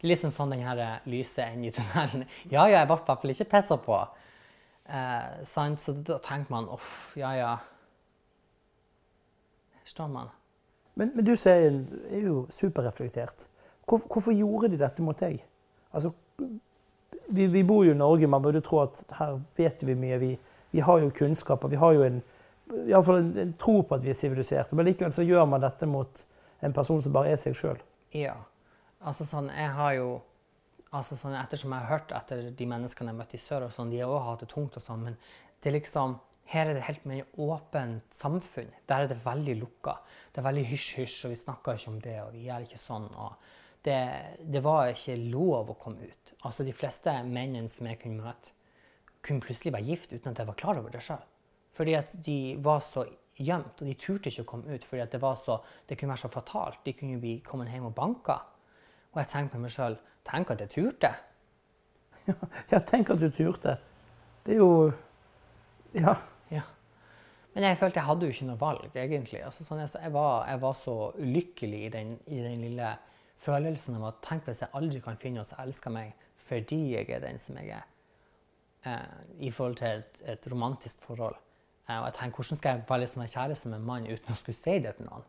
Litt 0.03 0.17
liksom 0.17 0.33
sånn 0.35 0.51
den 0.51 0.65
her 0.65 0.81
lyse 1.07 1.45
enden 1.45 1.69
i 1.69 1.73
tunnelen. 1.73 2.25
Ja, 2.53 2.65
ja, 2.67 2.81
jeg 2.81 2.89
ble 2.89 2.97
i 2.97 3.05
hvert 3.05 3.21
fall 3.23 3.33
ikke 3.33 3.51
pissa 3.53 3.77
på. 3.79 3.99
Eh? 4.85 5.43
Så 5.45 5.91
da 5.91 6.17
tenker 6.17 6.51
man 6.51 6.69
uff, 6.69 7.13
ja 7.17 7.35
ja. 7.35 7.57
Forstår 9.81 10.03
står 10.03 10.07
man. 10.07 10.29
Men, 10.93 11.11
men 11.15 11.25
du 11.25 11.33
sier 11.37 11.71
er 12.11 12.21
jo 12.21 12.45
superreflektert. 12.53 13.47
Hvor, 13.87 14.03
hvorfor 14.07 14.31
gjorde 14.31 14.69
de 14.71 14.79
dette 14.79 15.03
mot 15.03 15.19
deg? 15.19 15.41
Altså, 15.91 16.13
vi, 17.27 17.47
vi 17.47 17.63
bor 17.63 17.83
jo 17.85 17.91
i 17.91 17.97
Norge, 17.97 18.27
man 18.27 18.43
burde 18.43 18.61
tro 18.63 18.83
at 18.83 19.03
her 19.17 19.39
vet 19.57 19.83
vi 19.83 19.95
mye. 19.97 20.19
Vi, 20.21 20.31
vi 20.71 20.83
har 20.85 21.01
jo 21.01 21.11
kunnskap, 21.15 21.63
og 21.63 21.71
vi 21.71 21.81
har 21.81 21.97
jo 21.97 22.05
en, 22.05 22.21
i 22.87 22.93
fall 22.93 23.19
en, 23.19 23.33
en 23.43 23.55
tro 23.59 23.81
på 23.81 23.97
at 23.97 24.05
vi 24.05 24.13
er 24.13 24.17
siviliserte. 24.17 24.75
Men 24.75 24.87
likevel 24.87 25.13
så 25.13 25.25
gjør 25.25 25.49
man 25.49 25.63
dette 25.65 25.89
mot 25.89 26.23
en 26.63 26.73
person 26.73 27.01
som 27.03 27.13
bare 27.15 27.33
er 27.33 27.41
seg 27.41 27.57
sjøl. 27.57 27.81
Ja. 28.15 28.37
Altså 29.03 29.27
sånn, 29.27 29.49
jeg 29.51 29.73
har 29.75 29.97
jo 29.97 30.07
altså 30.93 31.17
sånn, 31.17 31.35
Ettersom 31.39 31.73
jeg 31.73 31.85
har 31.85 31.97
hørt 31.97 32.13
etter 32.15 32.51
de 32.53 32.67
menneskene 32.69 33.11
jeg 33.11 33.19
møtte 33.19 33.39
i 33.39 33.41
sør, 33.41 33.67
og 33.67 33.73
sånn, 33.75 33.91
de 33.93 34.03
har 34.03 34.11
også 34.11 34.29
hatt 34.29 34.45
det 34.45 34.51
tungt, 34.53 34.77
og 34.77 34.85
sånn, 34.85 35.09
men 35.09 35.17
det 35.63 35.71
er 35.71 35.77
liksom 35.79 36.19
her 36.51 36.67
er 36.67 36.75
det 36.75 36.85
helt 36.85 37.05
mye 37.07 37.25
åpent 37.39 38.15
samfunn. 38.17 38.71
Der 38.89 39.05
er 39.05 39.07
det 39.07 39.21
veldig 39.23 39.53
lukka. 39.61 39.93
Det 40.33 40.41
er 40.41 40.47
veldig 40.49 40.65
hysj-hysj, 40.73 41.19
og 41.25 41.31
vi 41.31 41.39
snakker 41.39 41.79
ikke 41.79 41.93
om 41.93 41.99
det, 42.03 42.17
og 42.19 42.33
vi 42.35 42.47
gjør 42.49 42.65
ikke 42.65 42.81
sånn. 42.81 43.07
og 43.15 43.37
det, 43.83 43.99
det 44.47 44.61
var 44.63 44.91
ikke 44.91 45.17
lov 45.31 45.73
å 45.73 45.79
komme 45.79 46.07
ut. 46.07 46.33
Altså 46.47 46.63
De 46.63 46.75
fleste 46.75 47.13
mennene 47.27 47.71
som 47.71 47.87
jeg 47.89 47.99
kunne 48.03 48.23
møte, 48.23 48.53
kunne 49.23 49.43
plutselig 49.43 49.73
være 49.75 49.87
gift 49.87 50.13
uten 50.13 50.31
at 50.31 50.39
jeg 50.41 50.49
var 50.49 50.59
klar 50.59 50.79
over 50.79 50.91
det 50.91 51.03
sjøl. 51.03 51.23
Fordi 51.73 51.95
at 51.97 52.15
de 52.25 52.37
var 52.63 52.83
så 52.85 53.05
gjemt, 53.39 53.81
og 53.81 53.87
de 53.89 53.95
turte 53.97 54.29
ikke 54.29 54.43
å 54.43 54.49
komme 54.51 54.75
ut 54.75 54.83
fordi 54.85 55.01
at 55.03 55.15
det, 55.15 55.21
var 55.23 55.37
så, 55.39 55.57
det 55.87 55.97
kunne 55.97 56.13
være 56.13 56.25
så 56.25 56.31
fatalt. 56.31 56.83
De 56.85 56.93
kunne 56.97 57.17
jo 57.17 57.23
bli 57.23 57.37
kommet 57.45 57.71
hjem 57.71 57.87
og 57.89 57.95
banka. 57.97 58.37
Og 59.13 59.21
jeg 59.21 59.29
tenkte 59.31 59.55
på 59.55 59.63
meg 59.63 59.73
sjøl 59.73 59.97
Tenk 60.23 60.53
at 60.53 60.61
jeg 60.63 60.71
turte. 60.71 61.13
Ja, 62.71 62.79
tenk 62.79 63.09
at 63.11 63.19
du 63.19 63.27
turte. 63.29 63.77
Det 64.45 64.55
er 64.55 64.61
jo 64.61 64.93
Ja. 65.93 66.15
Ja. 66.49 66.63
Men 67.53 67.67
jeg 67.67 67.77
følte 67.77 67.99
jeg 67.99 68.07
hadde 68.07 68.25
jo 68.25 68.33
ikke 68.33 68.47
noe 68.47 68.59
valg, 68.61 68.95
egentlig. 68.95 69.41
Altså, 69.45 69.65
sånn, 69.67 69.81
jeg, 69.83 69.91
jeg, 70.01 70.13
var, 70.15 70.47
jeg 70.49 70.61
var 70.63 70.77
så 70.79 70.95
ulykkelig 71.19 71.81
i 71.85 71.89
den, 71.93 72.13
i 72.25 72.39
den 72.41 72.63
lille 72.63 72.93
følelsen 73.43 73.99
av 73.99 74.07
at 74.09 74.21
tenk 74.25 74.47
hvis 74.47 74.63
jeg 74.63 74.73
aldri 74.79 75.01
kan 75.03 75.19
finne 75.19 75.41
noen 75.41 75.49
som 75.49 75.61
elsker 75.63 75.93
meg 75.93 76.13
fordi 76.47 76.79
jeg 76.93 77.11
er 77.13 77.21
den 77.23 77.37
som 77.39 77.55
jeg 77.59 77.69
er, 77.71 77.85
eh, 78.89 79.19
i 79.47 79.51
forhold 79.53 79.77
til 79.79 80.01
et, 80.01 80.17
et 80.33 80.47
romantisk 80.51 80.99
forhold. 81.05 81.37
Eh, 81.87 81.95
og 81.97 82.07
jeg 82.09 82.17
tenker, 82.17 82.35
hvordan 82.35 82.59
skal 82.59 82.75
jeg 82.75 82.85
være 82.89 83.03
liksom 83.03 83.23
en 83.23 83.31
kjæreste 83.35 83.69
med 83.71 83.79
en 83.79 83.87
mann 83.87 84.09
uten 84.09 84.33
å 84.33 84.39
skulle 84.39 84.59
si 84.59 84.75
det 84.83 84.95
til 84.97 85.07
noen? 85.07 85.23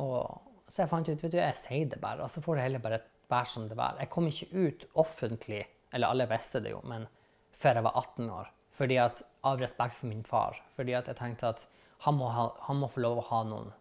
Og 0.00 0.51
så 0.72 0.80
jeg 0.80 0.88
fant 0.88 1.08
ut, 1.08 1.20
vet 1.20 1.34
du, 1.34 1.36
jeg 1.36 1.56
sier 1.58 1.88
det 1.92 1.98
bare, 2.00 2.24
og 2.24 2.32
så 2.32 2.40
får 2.40 2.56
det 2.56 2.62
heller 2.64 2.80
bare 2.80 3.02
være 3.28 3.48
som 3.50 3.66
det 3.68 3.76
var. 3.76 3.98
Jeg 4.00 4.08
kom 4.12 4.28
ikke 4.28 4.48
ut 4.56 4.86
offentlig, 5.02 5.60
eller 5.92 6.08
alle 6.08 6.28
visste 6.30 6.62
det 6.64 6.72
jo, 6.72 6.80
men 6.88 7.04
før 7.60 7.76
jeg 7.78 7.86
var 7.86 7.98
18 8.00 8.30
år. 8.38 8.50
Fordi 8.78 8.98
at, 9.02 9.22
Av 9.44 9.58
respekt 9.58 9.96
for 9.98 10.06
min 10.06 10.22
far. 10.22 10.54
Fordi 10.76 10.94
at 10.94 11.08
jeg 11.10 11.18
tenkte 11.18 11.48
at 11.50 11.64
han 12.06 12.14
må, 12.14 12.28
ha, 12.30 12.44
han 12.68 12.78
må 12.78 12.88
få 12.90 13.02
lov 13.02 13.18
å 13.18 13.24
ha 13.26 13.40
noen 13.46 13.72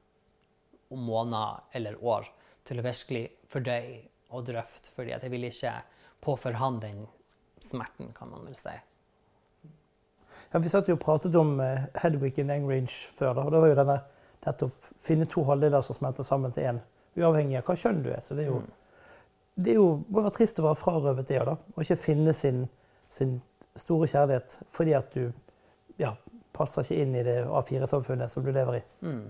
måneder 0.89 1.77
eller 1.77 1.99
år 2.03 2.25
til 2.67 2.81
å 2.81 2.85
virkelig 2.85 3.27
fordøye 3.53 3.99
og 4.33 4.47
drøfte. 4.49 4.89
Fordi 4.95 5.13
at 5.13 5.23
jeg 5.23 5.33
ville 5.33 5.51
ikke 5.53 5.75
påføre 6.25 6.57
han 6.57 6.79
den 6.81 7.03
smerten, 7.61 8.09
kan 8.17 8.33
man 8.33 8.47
vel 8.49 8.57
si. 8.57 8.73
Ja, 10.51 10.59
vi 10.59 10.73
satt 10.73 10.89
jo 10.89 10.97
og 10.97 11.03
pratet 11.05 11.37
om 11.37 11.55
uh, 11.61 11.85
Hedwig 12.01 12.41
in 12.41 12.51
Engrange 12.51 13.13
før. 13.15 13.35
da, 13.37 13.45
og 13.45 13.53
Det 13.53 13.61
var 13.61 13.71
jo 13.71 13.79
denne 13.79 13.99
å 14.49 14.69
finne 15.03 15.27
to 15.29 15.43
halvdeler 15.45 15.83
som 15.85 15.97
smelter 15.97 16.25
sammen 16.25 16.53
til 16.55 16.69
én, 16.71 16.81
uavhengig 17.19 17.59
av 17.59 17.67
hva 17.67 17.77
kjønn 17.77 18.01
du 18.05 18.11
er. 18.13 18.21
Så 18.25 18.37
det 18.37 18.47
er 18.47 18.51
jo, 18.51 18.61
det 19.55 19.73
er 19.73 19.79
jo 19.79 19.87
må 20.07 20.23
være 20.23 20.35
trist 20.39 20.59
å 20.59 20.65
være 20.65 20.79
frarøvet 20.81 21.29
det, 21.29 21.41
da, 21.47 21.57
og 21.75 21.83
ikke 21.83 21.99
finne 21.99 22.33
sin, 22.37 22.65
sin 23.13 23.37
store 23.79 24.09
kjærlighet 24.11 24.57
fordi 24.73 24.95
at 24.97 25.13
du 25.13 25.29
ja, 26.01 26.15
passer 26.55 26.85
ikke 26.85 27.03
inn 27.03 27.15
i 27.19 27.23
det 27.27 27.37
A4-samfunnet 27.45 28.31
som 28.33 28.45
du 28.45 28.51
lever 28.51 28.79
i. 28.79 28.83
Mm. 29.05 29.29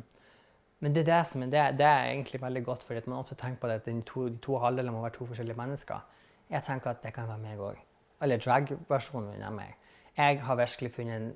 Men 0.82 0.96
det 0.96 1.04
er, 1.06 1.28
det, 1.34 1.52
det, 1.52 1.66
det 1.78 1.86
er 1.86 2.08
egentlig 2.10 2.42
veldig 2.42 2.64
godt, 2.66 2.84
fordi 2.88 3.04
man 3.06 3.20
ofte 3.20 3.38
tenker 3.38 3.62
på 3.62 3.70
at 3.70 3.86
de 3.86 4.00
to, 4.08 4.28
de 4.30 4.40
to 4.42 4.58
halvdelene 4.58 4.96
må 4.96 5.04
være 5.04 5.20
to 5.20 5.28
forskjellige 5.30 5.60
mennesker. 5.60 6.02
Jeg 6.50 6.66
tenker 6.66 6.90
at 6.90 7.04
det 7.04 7.14
kan 7.14 7.30
være 7.30 7.44
meg 7.44 7.62
òg. 7.62 7.78
Eller 8.22 8.42
drag-versjonen 8.42 9.44
av 9.46 9.54
meg. 9.54 9.76
Jeg 10.18 10.42
har 10.42 10.58
virkelig 10.58 10.92
funnet 10.96 11.20
en 11.20 11.30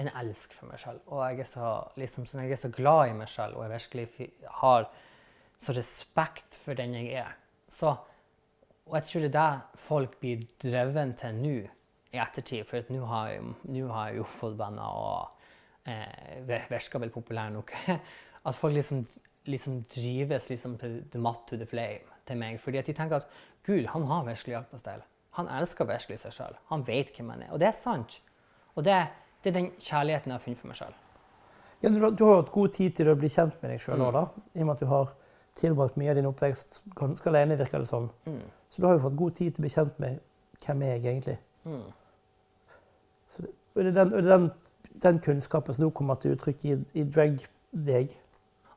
en 0.00 0.10
elsk 0.20 0.52
for 0.56 0.68
meg 0.70 0.80
sjøl. 0.80 0.98
Og 1.08 1.22
jeg 1.24 1.42
er, 1.44 1.48
så, 1.48 1.70
liksom, 1.96 2.26
jeg 2.36 2.52
er 2.52 2.60
så 2.60 2.70
glad 2.72 3.10
i 3.10 3.16
meg 3.16 3.30
sjøl, 3.32 3.56
og 3.56 3.64
jeg 3.64 3.72
virkelig 3.72 4.28
har 4.60 4.90
så 5.62 5.72
respekt 5.76 6.58
for 6.60 6.78
den 6.78 6.94
jeg 6.98 7.14
er. 7.22 7.32
Så, 7.72 7.94
og 8.86 8.98
jeg 8.98 9.08
tror 9.08 9.24
det 9.24 9.30
er 9.30 9.38
det 9.38 9.80
folk 9.86 10.18
blir 10.20 10.44
dreven 10.62 11.14
til 11.18 11.40
nå 11.40 11.56
i 12.12 12.20
ettertid. 12.22 12.66
For 12.68 12.92
nå 12.92 13.06
har, 13.08 13.32
har, 13.40 14.10
jeg 14.10 14.20
jo 14.20 14.28
fått 14.36 14.58
venner 14.60 15.00
og 15.00 15.88
eh, 15.88 16.44
virker 16.46 17.02
vel 17.02 17.14
populær 17.14 17.50
nok. 17.54 17.72
At 18.46 18.54
folk 18.54 18.76
liksom, 18.76 19.02
liksom 19.48 19.80
drives 19.90 20.50
liksom 20.52 20.76
the 20.78 21.18
mat 21.18 21.48
to 21.48 21.58
the 21.58 21.66
flame 21.66 22.06
til 22.28 22.38
meg. 22.38 22.60
Fordi 22.62 22.78
at 22.78 22.86
de 22.86 22.94
tenker 22.94 23.22
at 23.22 23.30
Gud, 23.66 23.88
han 23.90 24.04
har 24.06 24.26
virkelig 24.26 24.52
hjelp 24.54 24.70
på 24.70 24.78
stell. 24.78 25.02
Han 25.38 25.50
elsker 25.50 25.88
virkelig 25.88 26.20
seg 26.22 26.34
sjøl. 26.36 26.58
Han 26.70 26.84
vet 26.86 27.10
hvem 27.16 27.32
han 27.34 27.42
er. 27.42 27.50
Og 27.54 27.60
det 27.60 27.68
er 27.72 27.74
sant. 27.74 28.20
Og 28.76 28.84
det 28.86 28.94
er 28.94 29.08
det 29.46 29.52
er 29.52 29.60
den 29.60 29.68
kjærligheten 29.78 30.32
jeg 30.32 30.34
har 30.34 30.42
funnet 30.42 30.58
for 30.58 30.68
meg 30.72 30.78
sjøl. 30.80 30.94
Ja, 31.84 31.90
du, 31.92 32.00
du, 32.02 32.22
har 32.26 32.40
hatt 32.40 32.48
god 32.50 32.72
tid 32.74 32.96
til 32.98 33.10
å 33.12 33.14
bli 33.14 33.28
kjent 33.30 33.60
med 33.62 33.70
deg 33.70 33.82
sjøl 33.84 34.00
mm. 34.00 34.16
i 34.58 34.64
og 34.64 34.66
med 34.66 34.72
at 34.72 34.80
du 34.82 34.88
har 34.90 35.12
tilbrakt 35.56 35.98
mye 36.00 36.10
av 36.10 36.18
din 36.18 36.26
oppvekst 36.26 36.80
ganske 36.98 37.30
alene, 37.30 37.58
virker 37.60 37.84
det 37.84 37.86
som. 37.86 38.08
Mm. 38.26 38.40
Så 38.74 38.82
du 38.82 38.88
har 38.88 38.96
jo 38.96 39.04
fått 39.04 39.18
god 39.20 39.36
tid 39.38 39.54
til 39.54 39.62
å 39.62 39.66
bli 39.68 39.70
kjent 39.76 40.00
med 40.02 40.18
hvem 40.64 40.82
jeg 40.82 40.98
egentlig 41.04 41.36
mm. 41.68 41.86
Så, 43.36 43.46
og 43.46 43.78
det 43.78 43.92
er 43.92 43.96
den, 44.00 44.14
den, 44.26 44.50
den, 45.04 45.22
kunnskapen 45.22 45.78
som 45.78 45.86
nå 45.86 45.92
kommer 45.94 46.18
til 46.18 46.34
uttrykk 46.34 46.66
i, 46.66 46.74
i 46.98 47.06
drag 47.06 47.38
deg. 47.70 48.18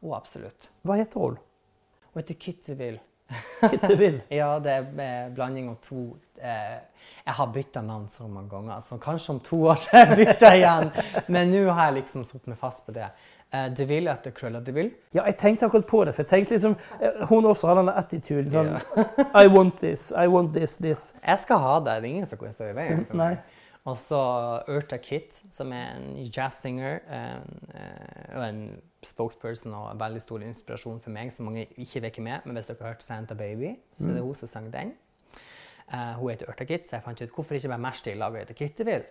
Å, 0.04 0.14
absolutt. 0.14 0.70
Hva 0.86 1.00
heter 1.02 1.24
hun? 1.24 1.42
Hun 2.12 2.22
heter 2.22 2.38
Kitty 2.46 2.78
Will? 3.98 4.22
ja, 4.40 4.60
det 4.64 4.72
er 4.74 5.30
blanding 5.36 5.70
av 5.70 5.76
to 5.86 6.04
eh, 6.42 6.78
Jeg 7.26 7.36
har 7.38 7.52
bytta 7.54 7.82
navn 7.86 8.08
så 8.10 8.28
mange 8.28 8.50
ganger, 8.50 8.80
så 8.82 8.98
kanskje 9.02 9.36
om 9.36 9.42
to 9.46 9.60
år 9.70 9.82
så 9.84 10.06
bytter 10.16 10.56
jeg 10.56 10.64
igjen. 10.64 10.90
Men 11.28 11.54
nå 11.54 11.68
har 11.70 11.90
jeg 11.90 12.00
liksom 12.02 12.26
satt 12.28 12.48
meg 12.50 12.58
fast 12.62 12.86
på 12.88 12.96
det. 12.96 13.10
Eh, 13.52 13.68
de 13.74 13.86
vil 13.90 14.10
etter 14.12 14.34
Krølla 14.36 14.62
de 14.62 14.74
vil. 14.74 14.90
Ja, 15.14 15.24
jeg 15.26 15.38
tenkte 15.42 15.66
akkurat 15.70 15.88
på 15.90 16.04
det. 16.06 16.16
For 16.16 16.26
jeg 16.26 16.32
tenkte 16.34 16.54
liksom, 16.54 16.76
eh, 17.02 17.24
Hun 17.30 17.46
også 17.50 17.72
har 17.72 17.80
denne 17.82 17.96
attituden 17.98 18.52
sånn 18.54 18.74
yeah. 18.76 19.24
I 19.44 19.48
want 19.50 19.80
this, 19.82 20.12
I 20.14 20.28
want 20.30 20.54
this, 20.54 20.78
this. 20.78 21.14
Jeg 21.26 21.46
skal 21.46 21.64
ha 21.64 21.80
det. 21.80 22.02
Det 22.04 22.10
er 22.10 22.12
ingen 22.14 22.30
som 22.30 22.42
kan 22.42 22.54
stå 22.54 22.70
i 22.70 22.76
veien 22.78 23.08
for 23.10 23.20
meg. 23.24 23.42
Og 23.88 23.96
så 23.98 24.20
Urta 24.68 24.98
Kit, 25.02 25.40
som 25.52 25.72
er 25.74 25.96
en 25.96 26.18
jazzsinger 26.28 27.00
eh, 27.00 28.34
og 28.36 28.44
en 28.44 28.64
spokesperson 29.06 29.74
og 29.74 29.94
en 29.94 30.02
veldig 30.02 30.22
stor 30.22 30.44
inspirasjon 30.44 31.00
for 31.04 31.16
meg, 31.16 31.32
som 31.34 31.48
mange 31.48 31.68
ikke 31.80 32.04
vet 32.04 32.20
hvem 32.20 32.28
er. 32.34 32.44
Men 32.46 32.60
hvis 32.60 32.68
dere 32.70 32.84
har 32.84 32.98
hørt 32.98 33.06
Santa 33.06 33.38
Baby, 33.40 33.78
så 33.96 34.04
er 34.04 34.18
det 34.18 34.24
mm. 34.24 34.28
hun 34.28 34.36
som 34.42 34.52
sang 34.52 34.68
den. 34.74 34.94
Uh, 35.90 36.14
hun 36.20 36.30
heter 36.30 36.52
Ørta 36.52 36.68
Kit, 36.70 36.86
så 36.86 36.98
jeg 36.98 37.06
fant 37.08 37.22
ut 37.24 37.32
hvorfor 37.34 37.58
ikke 37.58 37.72
bare 37.72 37.82
laget 37.82 38.18
lager 38.20 38.42
etter 38.44 38.54
Kittyville. 38.54 39.06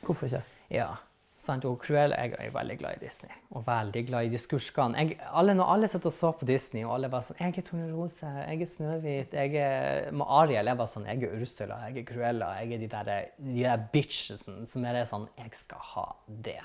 Hvorfor 0.00 0.30
ikke? 0.30 0.42
Ja, 0.70 0.94
sant? 1.40 1.64
Og 1.68 1.78
Cruella 1.82 2.18
jeg 2.20 2.34
er 2.38 2.52
veldig 2.54 2.76
glad 2.80 2.98
i 2.98 3.04
Disney, 3.04 3.32
og 3.50 3.64
veldig 3.66 4.02
glad 4.06 4.28
i 4.28 4.32
diskurskene. 4.34 5.04
alle, 5.32 5.54
når 5.54 5.72
alle 5.74 5.88
satt 5.88 6.06
og 6.06 6.12
så 6.12 6.32
på 6.32 6.48
Disney, 6.48 6.84
og 6.84 6.94
alle 6.94 7.10
var 7.12 7.22
sånn 7.26 7.40
'Jeg 7.40 7.58
er 7.58 7.62
Tone 7.62 7.92
Rose, 7.92 8.26
jeg 8.26 8.60
er 8.60 8.66
Snøhvit, 8.66 9.32
jeg 9.32 9.54
er 9.54 10.10
Med 10.12 10.26
Ariel 10.28 10.66
jeg 10.66 10.78
var 10.78 10.86
sånn 10.86 11.06
'Jeg 11.06 11.22
er 11.22 11.40
Ursula, 11.40 11.76
jeg 11.88 11.98
er 11.98 12.04
Cruella, 12.12 12.52
jeg 12.60 12.72
er 12.72 12.78
de 12.78 12.88
der, 12.88 13.24
de 13.38 13.62
der 13.62 13.88
bitchesen 13.92 14.66
som 14.68 14.84
er 14.84 15.04
sånn 15.04 15.28
'Jeg 15.38 15.54
skal 15.54 15.78
ha 15.78 16.16
det'. 16.28 16.64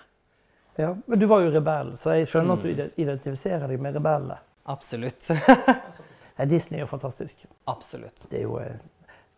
Ja, 0.77 0.95
Men 1.07 1.19
du 1.19 1.25
var 1.25 1.39
jo 1.39 1.51
rebell, 1.51 1.97
så 1.97 2.11
jeg 2.11 2.27
skjønner 2.27 2.55
mm. 2.55 2.59
at 2.59 2.63
du 2.63 3.01
identifiserer 3.01 3.67
deg 3.67 3.79
med 3.79 3.95
rebellene. 3.95 4.38
Absolutt. 4.65 5.31
Disney 6.49 6.79
er 6.79 6.81
jo 6.81 6.85
fantastisk. 6.85 7.45
Absolutt. 7.67 8.27
Det 8.31 8.39
er 8.39 8.43
jo 8.43 8.57
eh, 8.59 8.75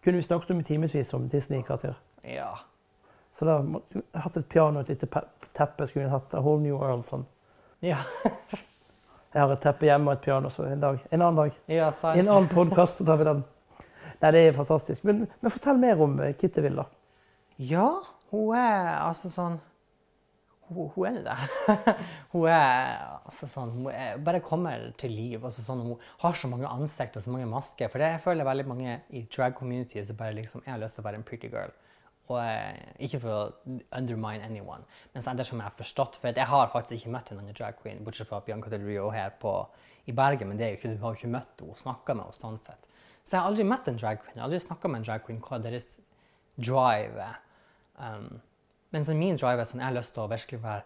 kunne 0.03 0.17
vi 0.17 0.21
snakket 0.21 0.51
om 0.51 0.59
i 0.59 0.63
timevis 0.63 1.13
om 1.13 1.29
Disney-karakter. 1.29 1.93
Ja. 2.23 2.55
Så 3.37 3.45
da 3.45 3.59
måtte 3.61 3.99
jeg 3.99 4.21
hatt 4.23 4.37
et 4.39 4.47
piano 4.49 4.79
og 4.79 4.87
et 4.87 4.95
lite 4.95 5.21
teppe. 5.53 5.85
Skulle 5.85 6.07
jeg 6.07 6.13
hatt 6.13 6.33
A 6.33 6.41
Whole 6.41 6.63
New 6.63 6.79
World 6.79 7.05
sånn. 7.05 7.27
Ja. 7.85 7.99
jeg 9.35 9.37
har 9.37 9.53
et 9.53 9.61
teppe 9.61 9.85
hjemme 9.85 10.09
og 10.09 10.17
et 10.17 10.25
piano, 10.25 10.49
så 10.49 10.65
en, 10.65 10.81
dag, 10.81 10.97
en 11.11 11.21
annen 11.21 11.43
dag. 11.43 11.59
Ja, 11.69 11.91
I 12.15 12.23
en 12.23 12.31
annen 12.31 12.49
podkast 12.49 13.05
tar 13.05 13.21
vi 13.21 13.27
den. 13.29 13.43
Nei, 14.23 14.33
det 14.33 14.41
er 14.41 14.57
fantastisk. 14.57 15.05
Men, 15.05 15.27
men 15.43 15.53
fortell 15.53 15.77
mer 15.77 16.01
om 16.01 16.17
eh, 16.25 16.33
Kitty 16.33 16.65
Villa. 16.65 16.87
Ja, 17.61 17.85
hun 18.31 18.57
er 18.57 18.95
altså 19.03 19.29
sånn 19.29 19.61
hun, 20.67 20.89
hun 20.95 21.05
er 21.11 21.21
der. 21.23 21.43
hun 22.33 22.49
er 22.49 22.97
altså 23.21 23.47
sånn, 23.51 23.69
hun 23.77 23.91
er, 23.93 24.17
bare 24.17 24.41
kommer 24.43 24.89
til 24.97 25.13
liv. 25.13 25.45
Altså 25.45 25.61
sånn, 25.61 25.85
hun 25.85 26.01
har 26.25 26.41
så 26.41 26.49
mange 26.49 26.73
ansikt 26.73 27.21
og 27.21 27.23
så 27.23 27.37
mange 27.37 27.47
masker. 27.53 27.93
For 27.93 28.01
det, 28.01 28.15
jeg 28.15 28.25
føler 28.25 28.49
veldig 28.49 28.65
mange 28.73 28.97
i 29.13 29.27
drag 29.29 29.53
community 29.61 30.01
som 30.01 30.17
bare 30.17 30.35
liksom, 30.41 30.65
jeg 30.65 30.73
har 30.73 30.81
lyst 30.81 30.97
til 30.97 31.05
å 31.05 31.07
være 31.11 31.21
en 31.21 31.29
pretty 31.29 31.53
girl. 31.53 31.77
Og 32.27 32.39
eh, 32.41 32.75
Ikke 33.05 33.21
for 33.23 33.33
å 33.33 33.75
undermine 33.95 34.43
anyone, 34.43 34.83
men 35.13 35.23
så 35.23 35.31
ettersom 35.31 35.61
jeg 35.61 35.69
har 35.69 35.77
forstått 35.77 36.17
For 36.21 36.35
jeg 36.35 36.49
har 36.51 36.73
faktisk 36.73 36.97
ikke 36.99 37.13
møtt 37.13 37.31
en 37.31 37.41
annen 37.41 37.55
drag 37.55 37.77
queen, 37.81 38.03
bortsett 38.03 38.29
fra 38.29 38.41
Bianca 38.43 38.71
Del 38.73 38.83
Rio 38.87 39.09
her 39.13 39.31
på, 39.41 39.53
i 40.07 40.15
Bergen. 40.15 40.51
Men 40.51 40.59
det 40.59 40.67
er 40.67 40.73
jo 40.73 40.79
ikke, 40.81 40.95
du 40.95 41.05
har 41.05 41.15
jo 41.15 41.21
ikke 41.21 41.35
møtt 41.37 41.61
henne 41.61 41.75
og 41.75 41.79
snakka 41.79 42.17
med 42.17 42.27
henne. 42.27 42.41
sånn 42.41 42.59
sett. 42.61 42.83
Så 43.23 43.35
jeg 43.35 43.43
har 43.43 43.49
aldri 43.51 43.67
møtt 43.67 43.87
en 43.87 43.99
drag 43.99 44.21
queen. 44.23 44.35
Jeg 44.35 44.43
har 44.43 44.49
aldri 44.49 44.59
snakka 44.63 44.91
med 44.91 45.01
en 45.01 45.07
drag 45.07 45.25
queen 45.25 45.41
hva 45.43 45.61
deres 45.63 45.87
drive 46.55 47.23
er. 47.23 47.41
Um, 47.97 48.37
men 48.95 49.03
så 49.03 49.15
min 49.17 49.39
drive 49.39 49.63
er 49.63 49.67
sånn, 49.67 49.81
jeg 49.83 49.89
har 49.89 49.97
lyst 49.97 50.13
til 50.15 50.23
å 50.23 50.31
virkelig 50.31 50.61
være 50.63 50.85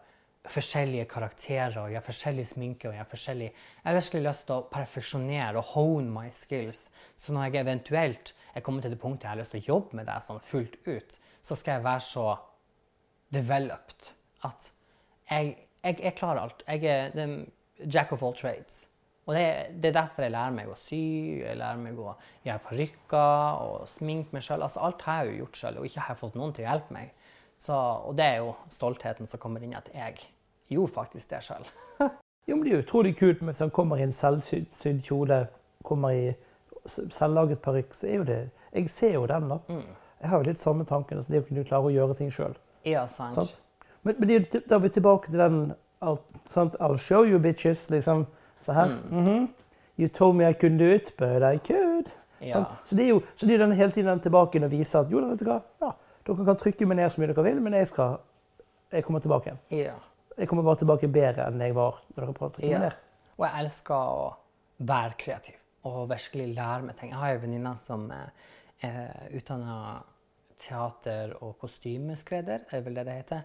forskjellige 0.49 1.05
karakterer 1.05 1.75
og 1.77 1.91
jeg 1.91 1.99
har 1.99 2.05
forskjellig 2.05 2.45
sminke. 2.49 2.89
og 2.89 2.95
Jeg 2.95 3.05
har 3.05 3.33
jeg 3.37 3.51
har 3.83 3.93
virkelig 3.93 4.23
lyst 4.25 4.47
til 4.47 4.55
å 4.55 4.67
perfeksjonere 4.71 5.57
og 5.57 5.69
hone 5.75 6.09
my 6.09 6.29
skills. 6.33 6.89
Så 7.15 7.33
når 7.33 7.43
jeg 7.43 7.61
eventuelt 7.61 8.33
jeg 8.55 8.63
kommer 8.63 8.81
til 8.81 8.91
det 8.91 8.99
punktet 8.99 9.23
jeg 9.23 9.29
har 9.29 9.39
lyst 9.39 9.53
til 9.55 9.61
å 9.61 9.67
jobbe 9.67 9.95
med 9.95 10.09
det 10.09 10.17
sånn 10.25 10.41
fullt 10.43 10.75
ut, 10.87 11.19
så 11.41 11.57
skal 11.57 11.79
jeg 11.79 11.85
være 11.85 12.05
så 12.05 12.27
developed 13.33 14.13
at 14.47 14.71
jeg, 15.29 15.55
jeg, 15.83 15.99
jeg 16.03 16.15
klarer 16.17 16.45
alt. 16.45 16.63
Jeg 16.67 16.83
er 16.85 17.13
den 17.15 17.51
jack 17.93 18.11
of 18.11 18.23
all 18.23 18.35
trades. 18.35 18.87
Og 19.25 19.35
det, 19.35 19.43
det, 19.83 19.89
er 19.91 19.99
derfor 20.01 20.25
jeg 20.25 20.33
lærer 20.33 20.53
meg 20.55 20.69
å 20.69 20.75
sy, 20.75 21.01
jeg 21.43 21.57
lærer 21.59 21.79
meg 21.79 21.99
å 22.01 22.15
gjøre 22.43 22.63
parykker 22.65 23.61
og 23.63 23.87
sminke 23.87 24.35
meg 24.35 24.43
sjøl. 24.45 24.65
Altså, 24.65 24.81
alt 24.83 25.05
har 25.05 25.21
jeg 25.21 25.31
jo 25.31 25.43
gjort 25.43 25.59
sjøl, 25.61 25.77
og 25.79 25.87
ikke 25.87 26.03
har 26.03 26.15
jeg 26.15 26.21
fått 26.23 26.37
noen 26.39 26.55
til 26.57 26.65
å 26.65 26.71
hjelpe 26.71 26.95
meg. 26.97 27.13
Så, 27.61 27.77
og 27.77 28.15
det 28.17 28.25
er 28.25 28.39
jo 28.41 28.55
stoltheten 28.73 29.29
som 29.29 29.41
kommer 29.41 29.63
inn, 29.63 29.77
at 29.77 29.91
jeg 29.93 30.25
gjorde 30.73 30.95
faktisk 30.95 31.29
det 31.31 31.43
sjøl. 31.45 31.67
jo, 32.49 32.55
men 32.55 32.63
det 32.65 32.71
er 32.71 32.79
jo 32.79 32.85
utrolig 32.87 33.13
kult 33.19 33.43
hvis 33.45 33.61
han 33.61 33.73
kommer 33.75 34.01
i 34.01 34.07
en 34.07 34.15
selvsydd 34.17 35.03
kjole, 35.05 35.43
kommer 35.85 36.17
i 36.17 36.31
selvlaget 36.89 37.61
parykk, 37.61 37.93
så 37.93 38.09
er 38.09 38.17
jo 38.17 38.25
det 38.25 38.41
Jeg 38.71 38.89
ser 38.89 39.13
jo 39.13 39.25
den, 39.27 39.49
da. 39.51 39.57
Mm. 39.67 39.87
Jeg 40.21 40.29
har 40.29 40.41
jo 40.41 40.49
litt 40.49 40.61
samme 40.61 40.85
tanken. 40.85 41.17
Altså 41.17 41.33
de 41.33 41.41
kunne 41.41 41.61
kunne 41.61 41.69
klare 41.69 41.89
å 41.89 41.93
gjøre 41.93 42.17
ting 42.19 42.29
sjøl. 42.33 42.53
Ja, 42.85 43.07
sant. 43.09 43.35
sant? 43.35 43.61
Men, 44.05 44.15
men 44.19 44.29
det, 44.29 44.61
da 44.69 44.77
er 44.77 44.83
vi 44.85 44.93
tilbake 44.93 45.31
til 45.31 45.41
den 45.41 45.73
sant? 46.53 46.77
I'll 46.79 46.99
show 47.01 47.25
you 47.25 47.39
bitches, 47.41 47.89
liksom. 47.89 48.27
Så 48.61 48.73
her. 48.73 48.85
Mm. 48.85 49.17
Mm 49.17 49.27
-hmm. 49.27 49.47
You 49.97 50.07
told 50.07 50.35
me 50.35 50.49
I 50.49 50.53
couldn't 50.53 50.77
do 50.77 50.89
it, 50.95 51.13
but 51.17 51.41
I 51.43 51.57
could. 51.57 52.09
Ja. 52.39 52.65
Så 52.85 52.95
det 52.95 53.05
er 53.05 53.09
jo 53.09 53.21
så 53.35 53.45
det 53.45 53.53
er 53.53 53.57
den 53.57 53.71
hele 53.71 53.91
tiden 53.91 54.19
tilbake 54.19 54.63
og 54.65 54.71
viser 54.71 54.99
at 54.99 55.11
jo, 55.11 55.19
vet 55.19 55.39
du 55.39 55.45
hva, 55.45 55.59
ja, 55.81 55.91
dere 56.25 56.45
kan 56.45 56.57
trykke 56.57 56.85
meg 56.85 56.97
ned 56.97 57.11
så 57.13 57.21
mye 57.21 57.27
dere 57.27 57.43
vil, 57.43 57.61
men 57.61 57.73
jeg, 57.73 57.87
skal, 57.87 58.17
jeg 58.91 59.03
kommer 59.03 59.19
tilbake 59.19 59.51
igjen. 59.51 59.59
Ja. 59.85 59.93
Jeg 60.37 60.47
kommer 60.47 60.63
bare 60.63 60.75
tilbake 60.81 61.07
bedre 61.07 61.47
enn 61.47 61.61
jeg 61.61 61.75
var 61.75 61.99
når 62.15 62.23
dere 62.23 62.33
prøver 62.33 62.49
å 62.49 62.55
trykke 62.55 62.71
ja. 62.71 62.79
meg 62.79 62.87
ned. 62.87 62.95
Og 63.37 63.45
jeg 63.45 63.65
elsker 63.65 63.95
å 63.95 64.25
være 64.77 65.17
kreativ 65.17 65.59
og 65.83 66.09
virkelig 66.09 66.47
lære 66.55 66.81
meg 66.87 66.97
ting. 66.97 67.09
Jeg 67.09 67.19
har 67.19 67.35
en 67.35 67.41
venninne 67.41 67.75
som 67.85 68.09
er 68.11 69.29
utdanna 69.37 69.77
teater- 70.61 71.35
og 71.41 71.57
kostymeskredder, 71.61 72.67
er 72.71 72.85
vel 72.85 72.99
det 72.99 73.05
det 73.09 73.17
heter. 73.21 73.41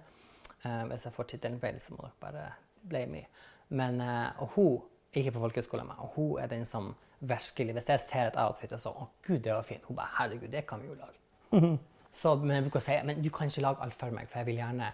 Uh, 0.65 0.85
hvis 0.91 1.07
jeg 1.07 1.17
får 1.17 1.31
tittelen 1.33 1.61
feil, 1.63 1.81
så 1.81 1.95
må 1.95 2.05
dere 2.05 2.21
bare 2.21 2.47
blame 2.87 3.13
me. 3.13 3.25
Men 3.69 4.01
uh, 4.01 4.43
og 4.43 4.55
hun 4.55 4.79
ikke 5.17 5.33
på 5.33 5.43
folkehøyskole, 5.47 5.85
men 5.89 6.09
hun 6.17 6.39
er 6.41 6.47
den 6.53 6.65
som 6.65 6.95
virkelig 7.21 7.73
Hvis 7.73 7.89
jeg 7.89 8.01
ser 8.01 8.27
et 8.27 8.37
outfit 8.37 8.73
og 8.77 8.81
så, 8.81 8.91
å 8.93 9.07
gud, 9.25 9.39
det 9.41 9.53
var 9.55 9.63
fint, 9.65 9.85
hun 9.89 9.97
bare 9.97 10.13
herregud, 10.19 10.51
det 10.53 10.67
kan 10.69 10.83
vi 10.83 10.91
jo 10.91 10.97
lage. 10.99 11.79
Så 12.17 12.35
men 12.37 12.55
jeg 12.57 12.65
bruker 12.67 12.81
å 12.81 12.85
si 12.85 12.97
men 13.05 13.23
du 13.25 13.31
kan 13.33 13.49
ikke 13.49 13.65
lage 13.65 13.85
alt 13.85 13.97
for 13.97 14.13
meg, 14.15 14.29
for 14.29 14.41
jeg 14.41 14.49
vil 14.51 14.61
gjerne 14.61 14.91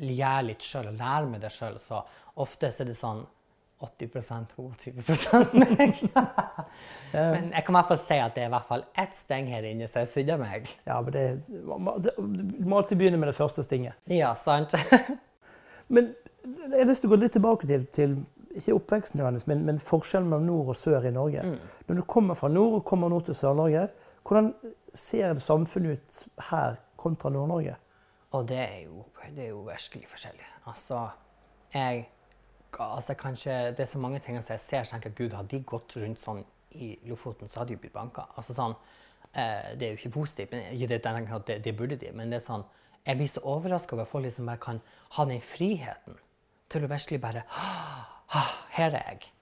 gjøre 0.00 0.42
litt 0.46 0.66
sjøl 0.66 0.90
og 0.90 0.98
lære 0.98 1.30
meg 1.30 1.44
det 1.44 1.52
sjøl. 1.54 1.78
Så 1.82 2.00
ofte 2.42 2.70
er 2.70 2.90
det 2.90 2.96
sånn 2.98 3.22
80 3.80 4.54
hun, 4.56 4.72
20 4.78 5.54
meg. 5.56 6.00
men 7.12 7.46
jeg 7.52 7.64
kan 7.64 7.72
i 7.72 7.76
hvert 7.78 7.88
fall 7.88 8.00
si 8.02 8.18
at 8.20 8.34
det 8.36 8.44
er 8.44 8.50
i 8.50 8.52
hvert 8.52 8.68
fall 8.68 8.84
ett 9.00 9.14
steng 9.16 9.48
her 9.48 9.64
inne 9.64 9.88
som 9.88 10.02
er 10.02 10.10
sydd 10.10 10.32
meg. 10.40 10.68
Ja, 10.88 10.98
men 11.00 11.14
det, 11.14 11.24
Du 11.48 12.66
må 12.68 12.80
alltid 12.80 13.00
begynne 13.00 13.20
med 13.20 13.32
det 13.32 13.36
første 13.38 13.64
stinget. 13.64 13.96
Ja, 14.12 14.34
sant. 14.36 14.76
men 15.94 16.12
jeg 16.44 16.76
har 16.76 16.90
lyst 16.90 17.04
til 17.04 17.10
å 17.10 17.14
gå 17.14 17.22
litt 17.22 17.34
tilbake 17.36 17.68
til, 17.70 17.88
til 17.96 18.20
ikke 18.50 18.76
oppveksten 18.76 19.20
nødvendigvis, 19.20 19.48
men, 19.48 19.64
men 19.64 19.80
forskjellen 19.82 20.28
mellom 20.28 20.46
nord 20.48 20.72
og 20.74 20.78
sør 20.78 21.06
i 21.06 21.14
Norge. 21.14 21.42
Mm. 21.46 21.58
Når 21.88 22.00
du 22.00 22.06
kommer 22.10 22.38
fra 22.38 22.50
nord 22.52 22.80
og 22.80 22.86
kommer 22.88 23.12
nå 23.12 23.20
til 23.24 23.36
Sør-Norge, 23.38 23.86
hvordan 24.26 24.52
ser 24.94 25.36
det 25.38 25.44
samfunnet 25.44 25.98
ut 25.98 26.22
her 26.50 26.80
kontra 27.00 27.30
Nord-Norge? 27.32 27.76
Og 28.36 28.48
det 28.48 28.58
er, 28.58 28.80
jo, 28.86 29.04
det 29.34 29.44
er 29.44 29.52
jo 29.54 29.62
virkelig 29.66 30.08
forskjellig. 30.10 30.48
Altså, 30.70 31.08
jeg 31.74 32.04
altså 32.78 33.14
kanskje, 33.14 33.74
Det 33.76 33.80
er 33.80 33.90
så 33.90 33.98
mange 33.98 34.18
ting 34.18 34.42
som 34.42 34.52
jeg 34.54 34.60
ser 34.60 34.82
så 34.82 34.96
tenker 34.96 35.10
Gud, 35.10 35.32
hadde 35.32 35.48
de 35.48 35.62
gått 35.62 35.96
rundt 35.96 36.20
sånn 36.20 36.44
i 36.70 36.98
Lofoten, 37.04 37.48
så 37.48 37.60
hadde 37.60 37.74
de 37.74 37.80
blitt 37.82 37.92
banka. 37.92 38.26
Altså 38.36 38.54
sånn, 38.54 38.76
eh, 39.34 39.74
det 39.76 39.86
er 39.86 39.94
jo 39.94 39.98
ikke 39.98 40.18
positivt, 40.20 40.52
men 40.52 40.72
ikke 40.74 40.88
det, 40.88 41.00
det, 41.46 41.58
det, 41.64 41.76
burde 41.76 41.96
de. 41.96 42.12
Men 42.12 42.30
det 42.30 42.40
er 42.40 42.46
sånn, 42.46 42.64
jeg 43.06 43.16
blir 43.16 43.28
så 43.28 43.42
overraska 43.42 43.94
over 43.96 44.04
at 44.04 44.12
folk 44.12 44.24
liksom 44.24 44.46
bare 44.46 44.62
kan 44.62 44.80
ha 45.16 45.24
den 45.24 45.40
friheten 45.40 46.18
til 46.70 46.84
å 46.84 46.90
virkelig 46.90 47.20
bare 47.20 47.44
Her 48.76 48.94
er 48.94 49.02
jeg. 49.08 49.32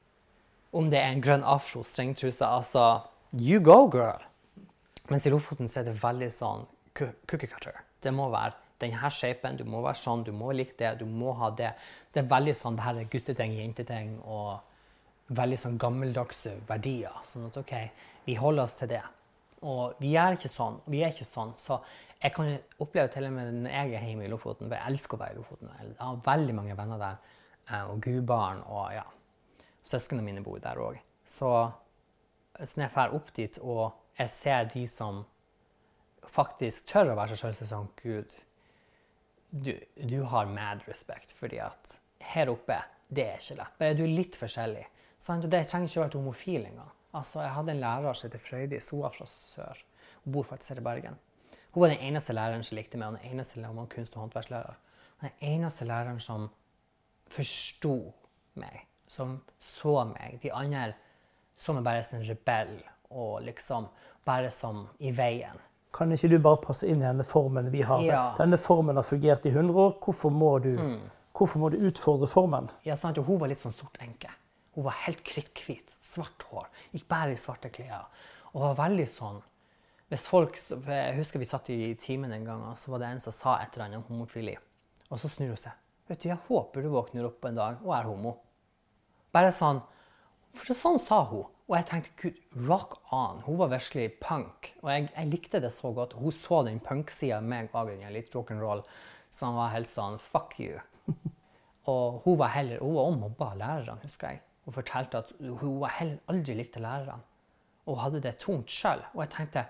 Om 0.72 0.88
det 0.90 1.00
er 1.00 1.12
en 1.12 1.20
grønn 1.20 1.44
afro, 1.44 1.82
strengtruse, 1.84 2.44
altså 2.44 3.04
You 3.32 3.60
go, 3.60 3.90
girl! 3.92 4.24
Mens 5.10 5.26
i 5.26 5.30
Lofoten 5.30 5.68
så 5.68 5.80
er 5.80 5.90
det 5.90 6.00
veldig 6.00 6.30
sånn 6.32 6.64
cookie 6.96 7.48
cutter. 7.48 7.76
Det 8.00 8.12
må 8.14 8.30
være 8.32 8.56
denne 8.80 9.10
shapen, 9.10 9.58
du 9.58 9.64
må 9.66 9.82
være 9.84 9.98
sånn, 10.00 10.24
du 10.26 10.32
må 10.32 10.52
like 10.54 10.76
det, 10.78 10.94
du 11.00 11.06
må 11.06 11.34
ha 11.40 11.50
det. 11.50 11.72
Det 12.12 12.22
er 12.22 12.30
veldig 12.30 12.54
sånn 12.56 12.78
det 12.78 12.86
her 12.86 13.00
er 13.00 13.12
gutteting, 13.12 13.56
jenteting 13.58 14.16
og 14.24 15.34
veldig 15.36 15.58
sånn 15.60 15.78
gammeldagse 15.80 16.54
verdier. 16.68 17.16
Sånn 17.26 17.48
at 17.48 17.58
OK, 17.60 17.74
vi 18.26 18.36
holder 18.38 18.64
oss 18.64 18.76
til 18.80 18.92
det. 18.94 19.02
Og 19.68 19.98
vi 20.02 20.14
er 20.16 20.36
ikke 20.36 20.50
sånn. 20.50 20.78
Vi 20.86 21.02
er 21.02 21.12
ikke 21.12 21.26
sånn. 21.26 21.52
Så 21.58 21.80
jeg 22.22 22.34
kan 22.34 22.50
oppleve 22.82 23.10
til 23.12 23.26
og 23.28 23.34
med 23.34 23.60
når 23.64 23.74
jeg 23.74 23.94
er 23.98 24.06
hjemme 24.08 24.26
i 24.26 24.30
Lofoten, 24.30 24.68
for 24.68 24.76
jeg 24.78 24.92
elsker 24.92 25.18
å 25.18 25.22
være 25.22 25.34
i 25.34 25.38
Lofoten. 25.40 25.74
Jeg 25.80 25.94
har 26.00 26.22
veldig 26.26 26.56
mange 26.56 26.78
venner 26.78 27.02
der, 27.02 27.18
eh, 27.68 27.84
og 27.90 28.00
gudbarn 28.04 28.62
og 28.66 28.92
ja, 28.94 29.04
søsknene 29.86 30.24
mine 30.26 30.44
bor 30.46 30.62
der 30.62 30.80
òg. 30.82 31.00
Så 31.28 31.50
når 32.58 32.84
jeg 32.84 32.94
drar 32.94 33.14
opp 33.14 33.34
dit 33.36 33.58
og 33.62 33.82
jeg 34.18 34.30
ser 34.32 34.70
de 34.72 34.86
som 34.90 35.22
faktisk 36.28 36.88
tør 36.90 37.12
å 37.12 37.18
være 37.18 37.36
seg 37.36 37.54
sjøl, 37.54 37.68
sånn 37.70 37.90
Gud, 38.00 38.34
du, 39.50 39.72
du, 39.94 40.20
har 40.22 40.46
mad 40.46 40.84
respekt, 40.86 41.32
fordi 41.38 41.60
at 41.64 41.98
her 42.34 42.50
oppe, 42.52 42.78
det 43.08 43.24
er 43.24 43.40
ikke 43.40 43.58
lett. 43.60 43.76
Bare 43.80 43.96
du 43.96 44.04
er 44.04 44.12
litt 44.12 44.36
forskjellig. 44.36 44.84
Sant? 45.18 45.46
Og 45.46 45.52
det 45.52 45.64
trenger 45.70 45.88
ikke 45.88 46.00
å 46.00 46.04
være 46.04 46.20
homofil 46.20 46.66
engang. 46.68 46.90
Altså, 47.16 47.40
jeg 47.42 47.54
hadde 47.56 47.72
en 47.72 47.80
lærer 47.80 48.18
som 48.18 48.28
heter 48.28 48.42
Frøydis. 48.44 48.90
Hun 48.92 49.02
var 49.06 49.14
fra 49.16 49.26
sør. 49.30 49.80
Hun 50.24 50.34
bor 50.34 50.46
faktisk 50.46 50.74
her 50.74 50.82
i 50.82 50.84
Bergen. 50.84 51.16
Hun 51.72 51.82
var 51.82 51.94
den 51.94 52.04
eneste 52.04 52.36
læreren 52.36 52.64
som 52.64 52.76
likte 52.76 53.00
meg, 53.00 53.08
og 53.08 53.18
den 53.18 53.32
eneste 53.32 53.64
hun 53.64 53.80
var 53.80 53.88
kunst- 53.92 54.16
og 54.16 54.26
håndverkslærer. 54.26 54.76
Den 55.22 55.30
eneste 55.48 55.88
læreren 55.88 56.20
som 56.20 56.48
forsto 57.32 57.96
meg, 58.60 58.84
som 59.08 59.40
så 59.60 60.04
meg. 60.12 60.38
De 60.42 60.52
andre 60.52 60.92
så 61.58 61.74
meg 61.74 61.84
bare 61.88 62.04
som 62.06 62.20
en 62.20 62.28
rebell 62.28 62.76
og 63.10 63.42
liksom 63.42 63.88
bare 64.24 64.50
som 64.52 64.86
i 65.00 65.10
veien. 65.16 65.58
Kan 65.98 66.14
ikke 66.14 66.30
du 66.30 66.38
bare 66.38 66.60
passe 66.62 66.86
inn 66.86 67.00
i 67.02 67.06
denne 67.08 67.26
formen 67.26 67.72
vi 67.74 67.82
har? 67.82 68.02
Ja. 68.06 68.24
Denne 68.38 68.58
formen 68.62 68.96
har 68.96 69.06
fungert 69.06 69.46
i 69.50 69.50
100 69.50 69.74
år. 69.74 69.96
Hvorfor 70.04 70.30
må 70.30 70.52
du, 70.62 70.70
mm. 70.78 71.00
hvorfor 71.34 71.58
må 71.58 71.72
du 71.74 71.80
utfordre 71.88 72.28
formen? 72.30 72.70
Ja, 72.86 72.94
sant, 72.96 73.18
og 73.18 73.26
Hun 73.26 73.40
var 73.42 73.50
litt 73.50 73.58
sånn 73.58 73.74
sort 73.74 73.98
enke. 74.04 74.30
Hun 74.76 74.86
var 74.86 74.94
helt 75.08 75.24
kritthvit. 75.26 75.96
Svart 76.06 76.46
hår. 76.52 76.68
Gikk 76.94 77.08
bare 77.10 77.34
i 77.34 77.40
svarte 77.40 77.72
klær. 77.74 78.06
Og 78.54 78.62
var 78.62 78.78
veldig 78.86 79.08
sånn 79.10 79.42
hvis 80.08 80.24
folk, 80.24 80.56
Jeg 80.56 81.16
husker 81.18 81.42
vi 81.42 81.44
satt 81.44 81.66
i 81.68 81.94
timen 82.00 82.32
en 82.32 82.44
gang, 82.46 82.62
og 82.70 82.78
så 82.80 82.94
var 82.94 83.02
det 83.02 83.10
en 83.12 83.20
som 83.20 83.34
sa 83.34 83.58
et 83.60 83.74
eller 83.74 83.84
annet 83.84 83.98
om 83.98 84.06
homofili. 84.14 84.54
Og 85.10 85.20
så 85.20 85.28
snur 85.28 85.52
hun 85.52 85.60
seg. 85.60 85.74
Vet 86.08 86.22
du, 86.22 86.28
Jeg 86.30 86.38
håper 86.48 86.82
du 86.82 86.88
våkner 86.88 87.26
opp 87.28 87.44
en 87.44 87.58
dag 87.58 87.82
og 87.84 87.92
er 87.92 88.08
homo. 88.08 88.38
Bare 89.32 89.52
sånn. 89.52 89.82
For 90.56 90.72
sånn 90.72 90.96
sa 91.02 91.24
hun. 91.28 91.44
Og 91.68 91.74
jeg 91.76 91.84
tenkte 91.90 92.14
gud, 92.22 92.36
rock 92.68 92.94
on. 93.12 93.42
Hun 93.44 93.58
var 93.60 93.68
virkelig 93.74 94.14
punk. 94.22 94.70
Og 94.80 94.88
jeg, 94.88 95.08
jeg 95.12 95.28
likte 95.28 95.60
det 95.60 95.70
så 95.74 95.92
godt. 95.92 96.14
Hun 96.16 96.32
så 96.32 96.62
den 96.64 96.80
punk-sida 96.80 97.42
meg 97.44 97.68
òg, 97.76 97.90
litt 98.14 98.32
rock'n'roll. 98.32 98.80
Så 99.28 99.50
han 99.50 99.58
var 99.58 99.74
helt 99.74 99.90
sånn 99.90 100.16
fuck 100.22 100.56
you. 100.62 100.80
Og 101.92 102.22
hun 102.24 102.38
var 102.40 102.54
heller, 102.56 102.80
hun 102.80 102.96
var 102.96 103.10
også 103.10 103.20
mobba 103.20 103.50
av 103.52 103.60
lærerne, 103.60 104.00
husker 104.04 104.32
jeg. 104.32 104.42
Hun 104.64 104.76
fortalte 104.76 105.22
at 105.22 105.30
hun 105.40 105.78
var 105.80 105.94
heller 105.96 106.18
aldri 106.28 106.56
likte 106.56 106.80
lærerne. 106.84 107.20
Og 107.88 108.00
hadde 108.02 108.24
det 108.24 108.34
tungt 108.40 108.72
sjøl. 108.72 109.04
Og 109.14 109.22
jeg 109.24 109.32
tenkte 109.36 109.68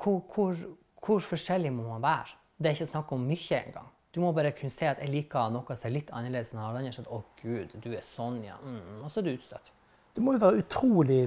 hvor, 0.00 0.20
hvor, 0.34 0.60
hvor 1.04 1.22
forskjellig 1.22 1.72
må 1.74 1.86
man 1.88 2.02
være? 2.02 2.38
Det 2.58 2.70
er 2.70 2.78
ikke 2.78 2.92
snakk 2.92 3.12
om 3.14 3.26
mye 3.26 3.58
engang. 3.62 3.90
Du 4.14 4.20
må 4.22 4.32
bare 4.34 4.50
kunne 4.58 4.74
se 4.74 4.88
at 4.90 4.98
jeg 5.02 5.10
liker 5.10 5.50
noe 5.54 5.74
som 5.76 5.86
er 5.86 5.94
litt 5.94 6.10
annerledes 6.14 6.50
enn 6.54 6.62
alle 6.62 6.82
andre. 6.82 7.04
'Å, 7.06 7.20
gud, 7.42 7.76
du 7.82 7.92
er 7.94 8.02
Sonja. 8.02 8.56
Mm, 8.62 9.04
og 9.04 9.10
så 9.10 9.20
er 9.20 9.28
du 9.28 9.36
utstøtt. 9.36 9.70
Det 10.14 10.24
må 10.24 10.34
jo 10.34 10.42
være 10.42 10.64
utrolig 10.64 11.22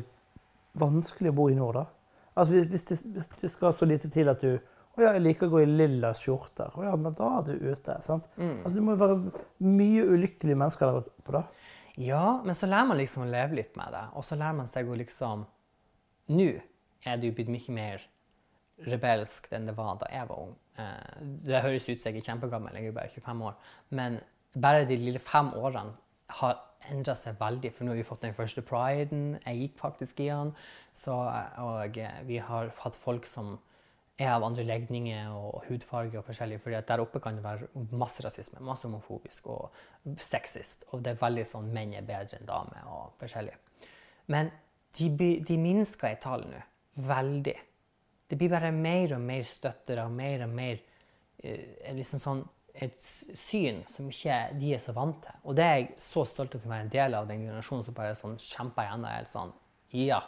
vanskelig 0.79 1.31
å 1.31 1.37
bo 1.37 1.49
i 1.51 1.57
nord, 1.57 1.81
da. 1.81 1.85
Altså 2.33 2.55
hvis, 2.55 2.69
hvis, 2.71 2.85
det, 2.89 2.97
hvis 3.13 3.29
det, 3.41 3.49
skal 3.53 3.75
så 3.77 3.85
lite 3.85 4.09
til 4.09 4.31
at 4.31 4.41
du 4.41 4.55
Å 4.93 5.01
ja, 5.01 5.11
jeg 5.15 5.23
liker 5.23 5.49
å 5.49 5.53
gå 5.55 5.59
i 5.63 5.69
lilla 5.69 6.11
skjorter. 6.17 6.73
Å 6.77 6.83
ja, 6.85 6.91
men 7.01 7.15
da 7.17 7.27
er 7.39 7.47
du 7.47 7.63
ute. 7.65 7.95
sant? 8.05 8.27
Mm. 8.37 8.59
Altså 8.59 8.73
Det 8.75 8.83
må 8.85 8.93
jo 8.93 9.01
være 9.01 9.15
mye 9.65 10.03
ulykkelige 10.05 10.57
mennesker 10.61 10.85
der 10.85 10.99
oppe 10.99 11.33
da. 11.33 11.41
Ja, 11.97 12.25
men 12.45 12.57
så 12.57 12.69
lærer 12.69 12.91
man 12.91 12.99
liksom 12.99 13.25
å 13.25 13.29
leve 13.29 13.57
litt 13.57 13.73
med 13.77 13.89
det. 13.93 14.03
Og 14.17 14.25
så 14.27 14.37
lærer 14.37 14.59
man 14.59 14.69
seg 14.69 14.89
å 14.89 14.97
liksom 14.97 15.47
Nå 16.33 16.45
er 17.03 17.17
det 17.19 17.27
jo 17.27 17.35
blitt 17.35 17.49
mye 17.51 17.73
mer 17.75 18.05
rebelsk 18.87 19.49
enn 19.53 19.65
det 19.67 19.73
var 19.77 19.97
da 20.01 20.11
jeg 20.13 20.29
var 20.29 20.45
ung. 20.45 20.53
Eh, 20.77 21.25
det 21.41 21.63
høres 21.65 21.89
ut 21.89 21.97
som 21.97 22.13
jeg 22.13 22.21
er 22.21 22.29
kjempegammel, 22.29 22.77
jeg 22.77 22.91
er 22.91 22.95
bare 22.95 23.11
25 23.11 23.43
år. 23.49 23.57
Men 23.97 24.19
bare 24.53 24.85
de 24.89 24.97
lille 25.01 25.21
fem 25.21 25.51
årene 25.57 25.97
har 26.39 26.61
endra 26.91 27.15
seg 27.17 27.37
veldig. 27.39 27.71
For 27.73 27.85
nå 27.85 27.93
har 27.93 27.99
vi 28.01 28.07
fått 28.07 28.25
den 28.25 28.35
første 28.37 28.63
priden. 28.65 29.37
Jeg 29.45 29.59
gikk 29.61 29.77
faktisk 29.81 30.23
i 30.23 30.31
den. 30.31 30.53
Så, 30.97 31.15
og 31.63 31.99
vi 32.27 32.39
har 32.43 32.73
hatt 32.83 32.97
folk 32.99 33.27
som 33.29 33.55
er 34.21 34.29
av 34.29 34.45
andre 34.45 34.65
legninger 34.67 35.33
og 35.33 35.63
hudfarge 35.67 36.19
og 36.19 36.25
forskjellig. 36.27 36.59
fordi 36.61 36.81
der 36.87 37.01
oppe 37.01 37.19
kan 37.19 37.35
det 37.35 37.43
være 37.43 37.67
masse 37.91 38.21
rasisme, 38.25 38.61
masse 38.61 38.87
homofobisk 38.87 39.47
og 39.47 39.71
sexist. 40.17 40.85
Og 40.91 41.03
det 41.03 41.13
er 41.13 41.21
veldig 41.21 41.45
sånn 41.49 41.71
menn 41.73 41.95
er 41.97 42.05
bedre 42.05 42.37
enn 42.39 42.49
damer 42.49 42.89
og 42.89 43.15
forskjellig. 43.19 43.55
Men 44.27 44.51
de, 44.97 45.09
de 45.41 45.57
minsker 45.57 46.13
i 46.13 46.21
tall 46.21 46.45
nå. 46.49 46.61
Veldig. 46.93 47.55
Det 48.29 48.37
blir 48.37 48.51
bare 48.53 48.71
mer 48.71 49.15
og 49.15 49.21
mer 49.21 49.47
støttere 49.49 50.05
og 50.05 50.13
mer 50.13 50.45
og 50.45 50.53
mer 50.53 50.77
eh, 51.41 51.93
liksom 51.97 52.21
sånn 52.21 52.43
et 52.73 52.95
syn 53.37 53.83
som 53.89 54.07
ikke 54.09 54.37
de 54.57 54.73
er 54.73 54.81
så 54.81 54.93
vant 54.95 55.19
til. 55.21 55.39
Og 55.45 55.57
det 55.57 55.65
er 55.65 55.75
jeg 55.77 55.89
så 56.01 56.23
stolt 56.25 56.55
av 56.55 56.59
å 56.59 56.63
kunne 56.63 56.73
være 56.73 56.85
en 56.87 56.93
del 56.93 57.17
av 57.17 57.27
den 57.29 57.45
generasjonen 57.45 57.85
som 57.85 57.97
bare 57.97 58.15
sånn 58.17 58.37
kjemper 58.41 58.87
igjen. 58.87 59.07
Helt 59.13 59.33
sånn, 59.33 59.51
ja. 59.93 60.21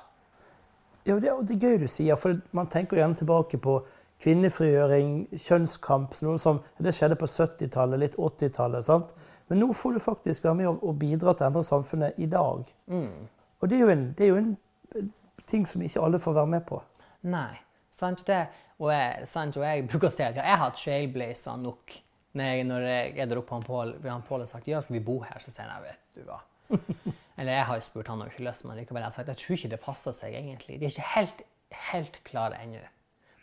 ja 1.07 1.17
det, 1.17 1.31
det, 1.49 1.57
er 1.57 1.69
gøy 1.69 1.79
du 1.85 1.87
sier, 1.89 2.19
for 2.21 2.37
man 2.55 2.69
tenker 2.71 3.01
gjerne 3.01 3.17
tilbake 3.17 3.59
på 3.61 3.79
kvinnefrigjøring, 4.23 5.15
kjønnskamp 5.41 6.13
noe 6.23 6.39
som, 6.39 6.61
Det 6.77 6.93
skjedde 6.95 7.17
på 7.19 7.27
70-tallet, 7.27 7.99
litt 7.99 8.19
80-tallet. 8.21 9.15
Men 9.49 9.61
nå 9.61 9.73
får 9.77 9.97
du 9.97 10.03
faktisk 10.03 10.45
være 10.45 10.59
med 10.61 10.69
og, 10.75 10.93
bidra 11.01 11.33
til 11.33 11.47
å 11.47 11.49
endre 11.49 11.65
samfunnet 11.65 12.21
i 12.21 12.29
dag. 12.29 12.63
Mm. 12.87 13.27
Og 13.61 13.69
det 13.69 13.81
er, 13.81 13.91
en, 13.91 14.07
det 14.17 14.25
er, 14.25 14.31
jo 14.31 14.39
en, 14.41 15.11
ting 15.45 15.67
som 15.69 15.81
ikke 15.85 16.01
alle 16.01 16.21
får 16.21 16.39
være 16.39 16.53
med 16.55 16.65
på. 16.69 16.79
Nei, 17.29 17.53
sant 17.93 18.23
det. 18.29 18.45
Og 18.81 18.89
jeg, 18.91 19.27
sant, 19.29 19.57
og 19.57 19.65
jeg 19.65 19.85
bruker 19.89 20.09
å 20.09 20.13
si 20.13 20.25
at 20.25 20.37
jeg 20.37 20.45
har 20.45 20.63
hatt 20.63 20.79
trailblazer 20.79 21.61
nok 21.61 21.93
når 22.35 22.51
jeg, 22.51 22.65
når 22.67 22.85
jeg 22.89 23.13
er 23.23 23.29
der 23.31 23.39
oppe, 23.39 23.55
han 23.55 23.63
Pål, 23.65 23.93
han 24.03 24.25
Pål 24.27 24.43
har 24.43 24.51
sagt 24.51 24.67
ja, 24.67 24.81
skal 24.83 24.97
vi 24.97 25.05
bo 25.07 25.21
her, 25.23 25.39
så 25.39 25.53
sier 25.53 25.71
han 25.71 25.85
vet 25.85 26.17
du 26.17 26.25
hva. 26.27 26.41
Eller 27.39 27.57
jeg 27.57 27.67
har 27.69 27.79
jo 27.79 27.85
spurt 27.85 28.09
han 28.11 28.21
om 28.21 28.31
ikke 28.31 28.45
lyst, 28.47 28.65
men 28.67 28.79
likevel 28.79 29.03
jeg 29.03 29.11
har 29.11 29.15
sagt 29.15 29.31
jeg 29.31 29.41
tror 29.41 29.57
ikke 29.57 29.71
det 29.75 29.81
passer 29.83 30.15
seg 30.15 30.35
egentlig. 30.35 30.79
De 30.81 30.87
er 30.87 30.93
ikke 30.93 31.13
helt, 31.13 31.43
helt 31.91 32.19
klare 32.27 32.59
ennå. 32.63 32.83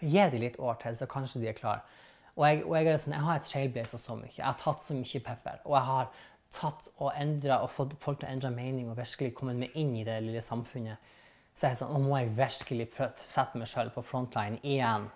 Men 0.00 0.12
Gi 0.12 0.26
dem 0.34 0.44
litt 0.44 0.58
år 0.60 0.80
til, 0.82 0.98
så 0.98 1.08
kanskje 1.10 1.42
de 1.42 1.50
er 1.52 1.56
klare. 1.56 1.84
Og 2.32 2.46
jeg, 2.48 2.62
og 2.64 2.76
jeg, 2.78 3.00
sånn, 3.00 3.16
jeg 3.16 3.26
har 3.26 3.40
et 3.40 3.48
trailblazer 3.48 4.00
så 4.00 4.16
mye. 4.16 4.32
Jeg 4.32 4.46
har 4.46 4.60
tatt 4.60 4.84
så 4.84 4.96
mye 4.96 5.20
pepper. 5.24 5.58
Og 5.68 5.76
jeg 5.76 5.88
har 5.88 6.12
tatt 6.52 6.88
og 6.98 7.10
endra 7.16 7.58
og 7.64 7.72
fått 7.72 7.96
folk 8.00 8.20
til 8.20 8.28
å 8.28 8.32
endre 8.32 8.52
mening 8.52 8.88
og 8.92 8.98
virkelig 9.00 9.34
kommet 9.36 9.60
meg 9.60 9.76
inn 9.78 9.92
i 9.96 10.04
det 10.08 10.18
lille 10.24 10.44
samfunnet. 10.44 11.12
Så 11.52 11.66
jeg 11.66 11.76
er 11.76 11.80
sånn, 11.82 11.92
nå 11.92 12.08
må 12.08 12.20
jeg 12.20 12.32
virkelig 12.36 12.88
sette 13.20 13.60
meg 13.60 13.68
sjøl 13.68 13.92
på 13.92 14.04
frontline 14.04 14.60
igjen. 14.64 15.08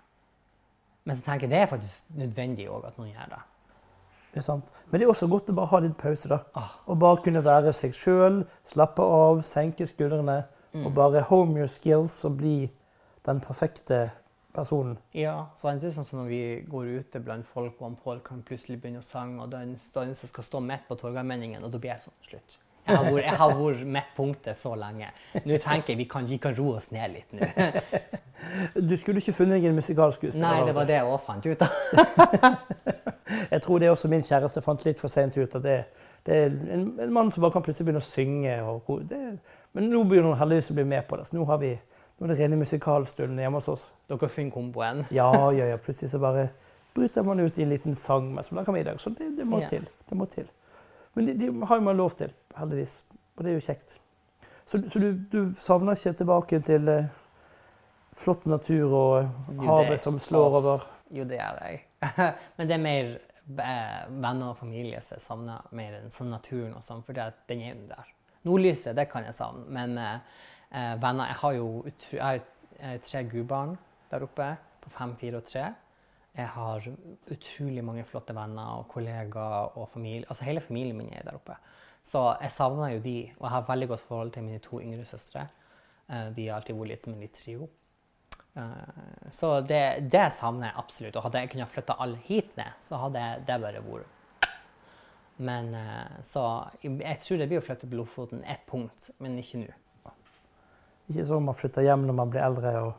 Men 1.07 1.17
så 1.17 1.25
tenker 1.25 1.47
jeg 1.47 1.55
det 1.55 1.61
er 1.63 1.71
faktisk 1.71 2.17
nødvendig 2.19 2.67
òg 2.69 2.89
at 2.89 2.97
noen 2.99 3.13
gjør 3.13 3.33
det. 3.33 3.41
Sant. 4.45 4.71
Men 4.89 4.99
det 4.99 5.07
er 5.07 5.13
også 5.13 5.29
godt 5.31 5.51
å 5.51 5.57
bare 5.57 5.71
ha 5.73 5.81
litt 5.85 5.97
pause. 5.99 6.29
da. 6.31 6.41
Ah. 6.55 6.75
Og 6.87 6.99
bare 7.01 7.21
kunne 7.25 7.43
være 7.45 7.73
seg 7.75 7.95
sjøl, 7.97 8.43
slappe 8.67 9.03
av, 9.03 9.41
senke 9.47 9.87
skuldrene. 9.87 10.43
Mm. 10.73 10.85
Og 10.85 10.93
bare 10.95 11.25
home 11.29 11.57
your 11.61 11.71
skills 11.71 12.19
og 12.27 12.37
bli 12.41 12.57
den 13.27 13.39
perfekte 13.43 14.09
personen. 14.57 14.97
Ja, 15.13 15.49
så 15.57 15.71
det 15.77 15.89
er 15.89 15.97
sånn 15.97 16.07
som 16.07 16.21
når 16.23 16.29
vi 16.31 16.43
går 16.69 16.93
ute 17.01 17.21
blant 17.23 17.47
folk, 17.49 17.81
og 17.81 17.97
Pål 18.03 18.23
kan 18.25 18.43
plutselig 18.45 18.79
begynne 18.81 19.03
å 19.03 19.05
sange 19.05 19.43
og 19.43 19.51
den 19.53 19.75
danse 19.93 20.29
skal 20.29 20.47
stå 20.47 20.61
midt 20.63 20.87
på 20.89 20.97
Torgallmenningen, 20.99 21.63
og 21.63 21.73
da 21.73 21.81
blir 21.81 21.93
jeg 21.93 22.07
sånn 22.07 22.17
slutt. 22.29 22.57
Jeg 22.87 22.95
har 22.95 23.09
vært, 23.11 23.25
jeg 23.25 23.35
har 23.41 23.53
vært 23.59 23.87
midtpunktet 23.97 24.57
så 24.57 24.69
lenge. 24.79 25.09
Nå 25.43 25.57
tenker 25.59 25.91
jeg 25.91 25.99
vi 25.99 26.05
kan, 26.07 26.27
vi 26.29 26.37
kan 26.39 26.55
roe 26.55 26.77
oss 26.79 26.87
ned 26.95 27.17
litt 27.17 27.35
nå. 27.35 27.49
Du 28.77 28.93
skulle 29.01 29.19
ikke 29.19 29.33
funnet 29.33 29.65
en 29.65 29.75
musikalskuespiller? 29.75 30.43
Nei, 30.45 30.61
det 30.69 30.75
var 30.77 30.87
det 30.87 30.99
jeg 30.99 31.09
òg 31.09 31.23
fant 31.25 31.47
ut 31.49 31.65
av. 31.65 31.71
Jeg 33.51 33.61
tror 33.61 33.79
det 33.79 33.87
er 33.87 33.93
også 33.95 34.09
min 34.11 34.23
kjæreste 34.25 34.61
fant 34.65 34.85
litt 34.85 34.99
for 34.99 35.11
sent 35.11 35.37
ut 35.37 35.55
at 35.59 35.63
det, 35.63 35.77
det 36.27 36.35
er 36.43 36.53
en, 36.75 36.87
en 36.99 37.13
mann 37.13 37.31
som 37.31 37.43
bare 37.43 37.55
kan 37.57 37.63
plutselig 37.65 37.85
begynne 37.89 38.03
å 38.03 38.07
synge. 38.07 38.55
Og, 38.63 39.01
det, 39.09 39.19
men 39.73 39.89
nå 39.91 40.03
begynner 40.07 40.33
hun 40.33 40.39
heldigvis 40.41 40.71
å 40.71 40.77
bli 40.79 40.87
med 40.87 41.07
på 41.09 41.19
det. 41.19 41.27
Så 41.29 41.37
nå, 41.37 41.45
har 41.49 41.59
vi, 41.61 41.73
nå 42.17 42.27
er 42.27 42.33
det 42.33 42.39
rene 42.41 42.59
musikalstunden 42.61 43.39
hjemme 43.43 43.59
hos 43.61 43.67
oss. 43.73 43.85
Dere 44.09 44.29
finner 44.31 44.55
komboen. 44.55 45.05
Ja, 45.13 45.31
ja, 45.55 45.69
ja. 45.73 45.77
Plutselig 45.81 46.11
så 46.13 46.21
bare 46.23 46.47
bryter 46.97 47.23
man 47.27 47.39
ut 47.43 47.59
i 47.59 47.63
en 47.63 47.69
liten 47.75 47.95
sang 47.95 48.31
mens 48.33 48.49
man 48.51 48.61
lager 48.63 48.73
middag. 48.75 48.99
Så 49.03 49.11
det, 49.13 49.33
det 49.37 49.45
må 49.45 49.59
Ja. 49.61 49.69
til. 49.75 49.85
Det 50.09 50.17
må 50.17 50.25
til. 50.31 50.47
Men 51.13 51.27
de, 51.29 51.33
de 51.41 51.51
har 51.69 51.79
man 51.81 51.97
lov 51.97 52.15
til, 52.17 52.33
heldigvis. 52.57 53.03
Og 53.37 53.43
det 53.45 53.51
er 53.51 53.59
jo 53.59 53.65
kjekt. 53.67 53.97
Så, 54.67 54.81
så 54.91 54.99
du, 54.99 55.11
du 55.31 55.53
savner 55.61 55.95
ikke 55.95 56.17
tilbake 56.19 56.59
til 56.65 56.89
eh, 56.91 57.05
flott 58.17 58.45
natur 58.49 58.91
og 58.97 59.61
havet 59.63 60.01
som 60.01 60.17
slår 60.19 60.57
over? 60.59 60.87
Jo, 61.13 61.23
det 61.23 61.37
gjør 61.39 61.61
jeg. 61.63 61.83
Men 62.57 62.69
det 62.69 62.75
er 62.75 62.83
mer 62.83 63.09
eh, 63.13 64.03
venner 64.09 64.51
og 64.51 64.59
familie 64.59 65.01
som 65.05 65.17
jeg 65.17 65.25
savner 65.25 65.73
mer 65.77 65.97
enn 66.01 66.13
sånn 66.13 66.31
naturen 66.33 66.75
og 66.77 66.85
sånn, 66.85 67.03
for 67.07 67.17
den 67.17 67.63
er 67.63 67.73
jo 67.73 67.89
der. 67.89 68.13
Nordlyset, 68.47 68.95
det 68.95 69.07
kan 69.11 69.25
jeg 69.27 69.35
savne, 69.35 69.65
men 69.73 69.97
eh, 69.99 70.37
eh, 70.71 70.93
venner 71.01 71.33
Jeg 71.33 71.39
har 71.41 71.57
jo 71.57 71.67
utro, 71.89 72.19
jeg 72.19 72.23
har 72.77 73.01
tre 73.03 73.23
gudbarn 73.27 73.75
der 74.11 74.23
oppe 74.23 74.51
på 74.83 74.93
fem, 74.93 75.15
fire 75.19 75.41
og 75.41 75.49
tre. 75.49 75.65
Jeg 76.37 76.47
har 76.53 76.85
utrolig 77.33 77.83
mange 77.83 78.05
flotte 78.05 78.35
venner 78.37 78.77
og 78.77 78.87
kollegaer 78.91 79.77
og 79.77 79.89
familie. 79.89 80.27
Altså 80.29 80.45
hele 80.45 80.61
familien 80.61 80.97
min 80.97 81.09
er 81.17 81.25
der 81.25 81.39
oppe. 81.39 81.55
Så 82.05 82.21
jeg 82.41 82.51
savner 82.53 82.93
jo 82.93 82.99
de, 83.03 83.17
og 83.39 83.47
jeg 83.47 83.55
har 83.55 83.65
veldig 83.67 83.87
godt 83.87 84.05
forhold 84.07 84.31
til 84.31 84.45
mine 84.45 84.61
to 84.63 84.79
yngre 84.81 85.05
søstre. 85.05 85.47
Eh, 86.09 86.29
vi 86.35 86.47
har 86.47 86.59
alltid 86.59 86.77
vært 86.77 86.91
litt 86.93 87.03
som 87.03 87.15
en 87.15 87.25
litt 87.25 87.35
trio. 87.35 87.67
Eh, 88.57 89.31
Så 89.31 89.61
det, 89.61 90.09
det 90.11 90.27
savner 90.39 90.71
jeg 90.71 90.79
absolutt. 90.81 91.15
Og 91.15 91.27
hadde 91.27 91.41
jeg 91.43 91.51
kunnet 91.53 91.73
flytte 91.73 91.97
alle 92.01 92.19
hit 92.27 92.53
ned, 92.57 92.77
så 92.81 92.99
hadde 93.05 93.23
det 93.47 93.57
bare 93.63 93.81
vært 93.85 94.13
Men 95.37 95.73
eh, 95.77 96.21
så 96.25 96.43
jeg 96.81 97.19
tror 97.21 97.37
det 97.37 97.49
blir 97.51 97.61
å 97.61 97.65
flytte 97.65 97.89
på 97.89 97.99
Lofoten 97.99 98.43
ett 98.43 98.65
punkt, 98.69 99.11
men 99.21 99.37
ikke 99.37 99.61
nå. 99.65 99.75
Ikke 101.07 101.27
sånn 101.27 101.45
man 101.45 101.55
flytter 101.55 101.85
hjem 101.85 102.07
når 102.07 102.17
man 102.17 102.31
blir 102.33 102.43
eldre 102.43 102.71
og 102.83 102.95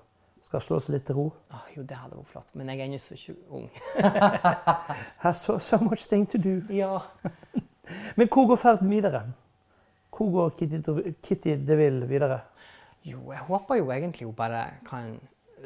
skal 0.49 0.63
slå 0.65 0.79
seg 0.81 0.95
litt 0.95 1.05
til 1.11 1.19
ro. 1.19 1.25
Ah, 1.53 1.67
jo, 1.75 1.83
det 1.85 1.99
hadde 1.99 2.17
vært 2.17 2.31
flott, 2.31 2.55
men 2.57 2.71
jeg 2.73 2.81
er 2.81 2.87
ennå 2.87 3.01
så 3.03 3.35
ung. 3.53 3.67
Has 5.25 5.43
so, 5.45 5.59
so 5.59 5.77
much 5.83 6.07
thing 6.09 6.25
to 6.25 6.39
do. 6.41 6.63
Ja. 6.73 7.03
Men 8.17 8.29
hvor 8.29 8.47
går 8.49 8.59
ferden 8.61 8.91
videre? 8.93 9.23
Hvor 10.13 10.31
går 10.33 10.51
Kitty, 10.57 10.81
Kitty 11.25 11.55
DeVille 11.69 12.09
videre? 12.09 12.41
Jo, 13.05 13.21
jeg 13.33 13.45
håper 13.49 13.79
jo 13.81 13.91
egentlig 13.95 14.27
hun 14.29 14.35
bare 14.37 14.63
kan 14.89 15.15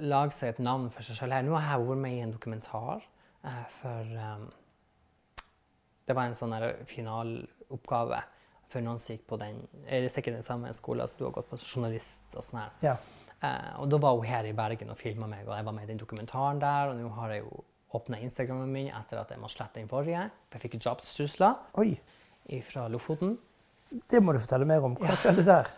lage 0.00 0.36
seg 0.36 0.54
et 0.54 0.62
navn 0.62 0.90
for 0.92 1.06
seg 1.06 1.18
selv 1.18 1.36
her. 1.36 1.46
Nå 1.46 1.56
har 1.56 1.78
jeg 1.78 1.88
vært 1.88 2.02
med 2.04 2.16
i 2.16 2.22
en 2.24 2.34
dokumentar 2.34 3.02
eh, 3.44 3.64
for 3.80 4.12
um, 4.16 4.46
Det 6.06 6.16
var 6.18 6.28
en 6.28 6.38
sånn 6.38 6.54
finaloppgave 6.88 8.22
for 8.72 8.84
noen 8.84 9.00
som 9.00 9.14
gikk 9.14 9.26
på 9.28 9.38
den 9.40 9.60
eller 9.84 10.12
sikkert 10.12 10.38
den 10.38 10.46
samme 10.46 10.72
skolen 10.74 11.10
som 11.10 11.20
du 11.20 11.26
har 11.26 11.34
gått 11.36 11.50
på, 11.50 11.60
journalist 11.60 12.36
og 12.36 12.46
sånn 12.46 12.62
her. 12.62 12.72
Ja. 12.84 12.96
Eh, 13.42 13.70
og 13.82 13.90
da 13.92 14.00
var 14.00 14.16
hun 14.16 14.28
her 14.28 14.48
i 14.48 14.56
Bergen 14.56 14.92
og 14.94 15.00
filma 15.00 15.28
meg, 15.30 15.44
og 15.48 15.54
jeg 15.56 15.66
var 15.68 15.76
med 15.76 15.86
i 15.86 15.92
den 15.92 16.00
dokumentaren 16.00 16.62
der. 16.62 16.92
Og 16.92 16.98
nå 17.00 17.12
har 17.18 17.34
jeg 17.34 17.44
jo 17.44 17.62
åpna 17.92 18.20
Instagrammen 18.24 18.72
min 18.72 18.90
etter 18.94 19.20
at 19.20 19.32
jeg 19.34 19.42
må 19.42 19.50
slette 19.52 19.80
den 19.80 19.90
forrige. 19.90 20.28
For 20.48 20.58
jeg 20.58 20.66
fikk 20.66 20.82
drapstrusler 20.84 21.58
fra 22.70 22.86
Lofoten. 22.92 23.36
Det 24.10 24.20
må 24.24 24.34
du 24.34 24.40
fortelle 24.42 24.68
mer 24.68 24.84
om. 24.86 24.94
Hva 25.00 25.16
skjedde 25.18 25.44
der? 25.46 25.68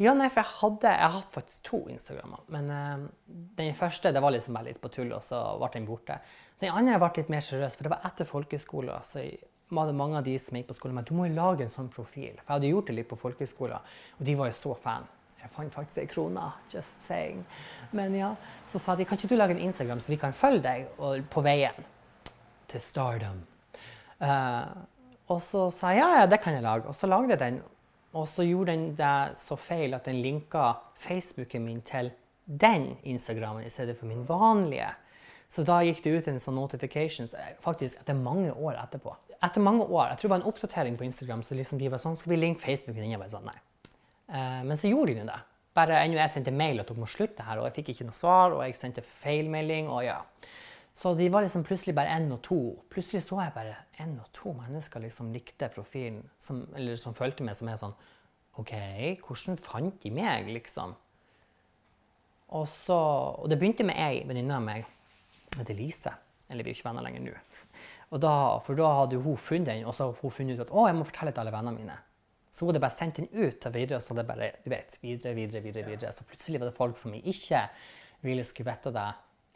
Ja, 0.00 0.14
nei, 0.16 0.28
for 0.32 0.40
jeg 0.40 0.56
hadde 0.58 0.92
Jeg 0.96 1.14
hadde 1.14 1.34
faktisk 1.34 1.62
to 1.68 1.78
Instagrammer. 1.92 2.42
Men 2.52 2.70
uh, 2.72 3.06
den 3.58 3.74
første 3.76 4.12
det 4.14 4.22
var 4.24 4.34
liksom 4.34 4.56
bare 4.56 4.70
litt 4.70 4.82
på 4.82 4.90
tull, 4.92 5.12
og 5.12 5.24
så 5.24 5.40
ble 5.60 5.70
den 5.76 5.88
borte. 5.88 6.18
Den 6.62 6.74
andre 6.74 7.00
ble 7.02 7.10
litt 7.20 7.32
mer 7.32 7.44
seriøs, 7.44 7.76
for 7.76 7.86
det 7.86 7.94
var 7.94 8.06
etter 8.08 8.28
folkehøyskolen. 8.28 9.08
Så 9.08 9.24
var 9.72 9.88
det 9.88 9.96
mange 9.96 10.20
av 10.20 10.26
de 10.26 10.36
som 10.40 10.56
gikk 10.56 10.70
på 10.72 10.78
skolen, 10.80 10.98
men 10.98 11.08
du 11.08 11.14
må 11.16 11.28
jo 11.28 11.36
lage 11.36 11.64
en 11.64 11.72
sånn 11.72 11.90
profil. 11.92 12.36
For 12.40 12.46
jeg 12.46 12.54
hadde 12.54 12.72
gjort 12.72 12.90
det 12.90 12.96
litt 12.98 13.10
på 13.12 13.20
folkehøyskolen, 13.20 13.92
og 14.18 14.26
de 14.28 14.36
var 14.40 14.52
jo 14.52 14.58
så 14.58 14.76
fan. 14.82 15.08
Jeg 15.42 15.50
fant 15.56 15.74
faktisk 15.74 15.98
ei 15.98 16.10
krone. 16.10 16.44
Just 16.70 17.02
saying. 17.02 17.40
Men 17.98 18.14
ja, 18.14 18.34
så 18.70 18.78
sa 18.78 18.94
de 18.94 19.06
kan 19.08 19.18
ikke 19.18 19.32
du 19.32 19.38
lage 19.38 19.56
en 19.56 19.64
Instagram 19.64 20.00
så 20.00 20.12
vi 20.12 20.20
kan 20.22 20.36
følge 20.36 20.62
deg 20.62 21.00
og, 21.02 21.24
på 21.32 21.42
veien 21.42 21.88
til 22.70 22.84
stardom. 22.84 23.40
Eh, 24.22 24.68
og 25.32 25.40
så 25.44 25.68
sa 25.72 25.92
jeg 25.94 26.02
ja, 26.02 26.22
ja, 26.22 26.26
det 26.30 26.40
kan 26.42 26.56
jeg 26.56 26.64
lage. 26.64 26.88
Og 26.90 26.96
så 26.96 27.08
lagde 27.10 27.34
jeg 27.34 27.40
den. 27.40 27.60
Og 28.12 28.26
så 28.28 28.44
gjorde 28.44 28.74
den 28.74 28.90
det 28.96 29.38
så 29.40 29.56
feil 29.56 29.96
at 29.96 30.08
den 30.08 30.20
linka 30.24 30.74
Facebooken 31.00 31.64
min 31.64 31.80
til 31.88 32.10
den 32.44 32.92
Instagrammen 33.08 33.64
i 33.64 33.72
stedet 33.72 33.96
for 33.98 34.10
min 34.10 34.26
vanlige. 34.28 34.90
Så 35.52 35.64
da 35.68 35.82
gikk 35.84 36.00
det 36.04 36.12
ut 36.16 36.28
en 36.32 36.40
sånn 36.40 36.56
notification 36.56 37.28
faktisk 37.60 38.00
etter 38.00 38.16
mange 38.16 38.52
år 38.52 38.78
etterpå. 38.82 39.14
Etter 39.42 39.64
mange 39.64 39.84
år, 39.84 40.12
Jeg 40.12 40.18
tror 40.18 40.28
det 40.28 40.32
var 40.32 40.40
en 40.40 40.50
oppdatering 40.52 40.96
på 40.96 41.04
Instagram, 41.04 41.42
så 41.42 41.56
liksom 41.58 41.78
de 41.78 41.88
var 41.90 41.98
sånn 41.98 42.16
Skal 42.16 42.30
vi 42.30 42.36
linke 42.36 42.62
Facebooken 42.62 43.02
inn? 43.02 43.10
Jeg 43.16 43.20
var 43.20 43.32
sånn, 43.32 43.48
nei. 43.48 43.58
Eh, 44.28 44.62
men 44.64 44.76
så 44.76 44.88
gjorde 44.88 45.12
de 45.12 45.20
jo 45.20 45.26
det. 45.28 45.40
Bare 45.74 46.02
ennå 46.04 46.20
jeg 46.20 46.30
sendte 46.30 46.52
mail 46.54 46.80
at 46.80 46.88
dere 46.88 47.00
må 47.00 47.08
slutte 47.08 47.44
her, 47.44 47.58
og 47.58 47.66
jeg 47.68 47.76
fikk 47.80 47.92
ikke 47.94 48.06
noe 48.08 48.16
svar, 48.16 48.52
og 48.52 48.62
jeg 48.64 48.76
sendte 48.78 49.04
feilmelding, 49.24 49.88
og 49.88 50.04
ja. 50.04 50.18
Så 50.94 51.14
de 51.16 51.28
var 51.32 51.44
liksom 51.44 51.64
plutselig 51.64 51.94
bare 51.96 52.12
én 52.18 52.28
og 52.34 52.42
to. 52.44 52.58
Plutselig 52.92 53.22
så 53.24 53.38
jeg 53.40 53.54
bare 53.54 53.76
én 54.04 54.18
og 54.20 54.28
to 54.36 54.52
mennesker 54.56 55.00
liksom 55.00 55.30
likte 55.32 55.70
profilen, 55.72 56.20
som, 56.38 56.66
eller 56.76 56.98
som 57.00 57.16
fulgte 57.16 57.46
med, 57.46 57.56
som 57.56 57.70
er 57.72 57.80
sånn 57.80 57.94
OK, 58.60 58.74
hvordan 59.24 59.56
fant 59.56 60.02
de 60.02 60.10
meg, 60.12 60.50
liksom? 60.52 60.92
Og, 62.52 62.66
så, 62.68 62.98
og 63.40 63.48
det 63.48 63.56
begynte 63.56 63.86
med 63.88 63.96
ei 63.96 64.20
venninne 64.28 64.58
av 64.58 64.66
meg, 64.66 64.84
heter 65.56 65.78
Lise. 65.78 66.12
Eller 66.52 66.66
vi 66.66 66.72
er 66.72 66.76
jo 66.76 66.82
ikke 66.82 66.90
venner 66.90 67.06
lenger 67.06 67.24
nå. 67.24 67.34
Da, 68.20 68.34
for 68.66 68.76
da 68.76 68.90
hadde 68.98 69.22
hun 69.24 69.38
funnet 69.40 69.70
den, 69.70 69.86
og 69.88 69.96
så 69.96 70.10
hadde 70.10 70.20
hun 70.20 70.34
funnet 70.36 70.58
ut 70.58 70.66
at 70.66 70.72
å, 70.76 70.84
jeg 70.84 70.98
må 70.98 71.06
fortelle 71.08 71.32
til 71.32 71.46
alle 71.46 71.54
vennene 71.54 71.78
mine. 71.78 71.96
Så 72.52 72.66
hun 72.66 72.74
hadde 72.74 72.82
bare 72.84 72.92
sendt 72.98 73.22
den 73.22 73.30
ut 73.32 73.56
til 73.64 73.72
videre, 73.72 74.02
så 74.04 74.12
det 74.18 74.26
bare, 74.28 74.50
du 74.60 74.68
vet, 74.68 74.98
videre, 75.00 75.32
videre, 75.38 75.62
videre, 75.64 75.86
videre. 75.88 76.12
Så 76.12 76.26
plutselig 76.28 76.60
var 76.60 76.68
det 76.68 76.76
folk 76.76 77.00
som 77.00 77.14
jeg 77.16 77.24
ikke 77.32 77.62
ville 78.26 78.44
skulle 78.44 78.68
vite 78.68 78.92
det 78.92 79.06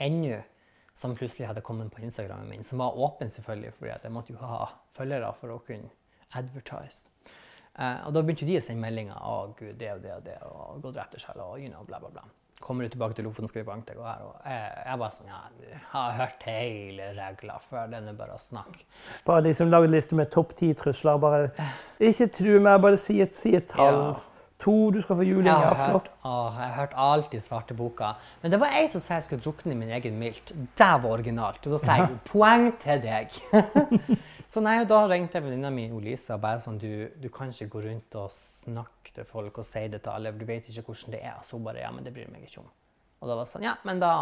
ennå, 0.07 0.39
som 0.97 1.13
plutselig 1.17 1.51
hadde 1.51 1.61
kommet 1.61 1.93
på 1.93 2.01
Instagrammen 2.01 2.49
min, 2.49 2.65
som 2.65 2.81
var 2.81 2.97
åpen 2.99 3.29
selvfølgelig, 3.31 3.75
fordi 3.77 3.93
jeg 3.93 4.13
måtte 4.15 4.33
jo 4.33 4.41
ha 4.41 4.63
følgere 4.97 5.35
for 5.37 5.53
å 5.53 5.59
kunne 5.67 5.93
advertise. 6.33 7.05
Uh, 7.77 8.07
og 8.07 8.15
da 8.17 8.23
begynte 8.25 8.49
de 8.49 8.57
å 8.57 8.63
sende 8.65 8.81
meldinger, 8.81 9.19
å 9.21 9.53
gud, 9.59 9.75
det 9.77 9.91
og 9.93 10.01
det 10.01 10.15
og 10.15 10.23
det, 10.25 10.39
og 10.49 10.79
gå 10.81 10.89
og 10.89 10.95
drep 10.97 11.13
deg 11.13 11.21
selv, 11.21 11.43
og 11.45 11.61
you 11.61 11.69
know, 11.69 11.85
bla, 11.85 12.01
bla, 12.01 12.09
bla. 12.15 12.25
Kommer 12.65 12.87
du 12.87 12.95
tilbake 12.95 13.19
til 13.19 13.27
Lofoten, 13.29 13.51
skal 13.51 13.61
vi 13.61 13.67
banke 13.69 13.91
deg, 13.91 14.01
og 14.01 14.09
her, 14.09 14.23
og 14.25 14.49
jeg, 14.49 14.71
jeg 14.87 15.01
var 15.03 15.13
sånn, 15.13 15.29
ja, 15.29 15.41
jeg 15.67 15.83
har 15.91 16.17
hørt 16.23 16.47
hele 16.49 17.11
regla 17.19 17.59
før, 17.67 17.91
det 17.93 18.01
er 18.01 18.17
bare 18.17 18.39
å 18.39 18.41
snakke. 18.41 18.87
Bare 19.29 19.45
liksom 19.51 19.69
lage 19.69 19.91
en 19.91 19.93
liste 19.93 20.17
med 20.17 20.33
topp 20.33 20.57
ti 20.57 20.71
trusler. 20.81 21.21
Bare 21.21 21.69
ikke 22.01 22.31
tru 22.39 22.55
meg, 22.55 22.81
bare 22.87 22.97
si 23.05 23.19
et, 23.21 23.37
si 23.37 23.53
et 23.61 23.69
tall. 23.69 24.01
Ja. 24.01 24.36
To, 24.63 24.91
du 24.91 25.03
skal 25.05 25.19
få 25.19 25.25
juling. 25.27 25.51
Hørt, 25.53 26.09
åh, 26.25 26.55
jeg 26.57 26.71
har 26.71 26.77
hørt 26.79 26.95
alt 26.97 27.35
i 27.37 27.41
svarteboka. 27.41 28.15
Men 28.41 28.55
det 28.55 28.61
var 28.63 28.73
ei 28.79 28.87
som 28.89 29.03
sa 29.05 29.19
jeg 29.19 29.27
skulle 29.27 29.45
drukne 29.45 29.75
i 29.75 29.79
min 29.79 29.91
egen 29.93 30.17
milt. 30.21 30.53
Det 30.79 30.89
var 31.03 31.11
originalt. 31.11 31.61
Og 31.69 31.75
da 31.77 31.81
sa 31.83 31.99
jeg 32.01 32.17
poeng 32.31 32.71
til 32.81 33.03
deg. 33.05 33.37
så 34.53 34.63
nei, 34.65 34.79
da 34.89 35.03
ringte 35.11 35.37
jeg 35.37 35.45
venninna 35.45 35.73
mi 35.75 35.91
Lisa 36.01 36.39
og 36.39 36.45
bare 36.47 36.65
sånn 36.65 36.81
du, 36.81 36.89
du 37.21 37.29
kan 37.33 37.53
ikke 37.53 37.69
gå 37.75 37.85
rundt 37.91 38.17
og 38.17 38.33
snakke 38.33 39.13
til 39.19 39.29
folk 39.29 39.61
og 39.61 39.69
si 39.69 39.85
det 39.93 40.01
til 40.07 40.15
alle, 40.15 40.33
for 40.33 40.41
du 40.41 40.49
vet 40.49 40.73
ikke 40.73 40.87
hvordan 40.89 41.19
det 41.19 41.23
er. 41.23 41.37
Og 41.37 41.45
Så 41.45 41.61
bare 41.69 41.85
ja, 41.85 41.93
men 41.93 42.09
det 42.09 42.17
bryr 42.17 42.33
meg 42.33 42.49
ikke 42.49 42.65
om. 42.65 42.73
Og 43.21 43.29
da 43.29 43.37
var 43.37 43.45
det 43.45 43.53
sånn 43.53 43.69
ja, 43.69 43.77
men 43.85 44.01
da 44.03 44.13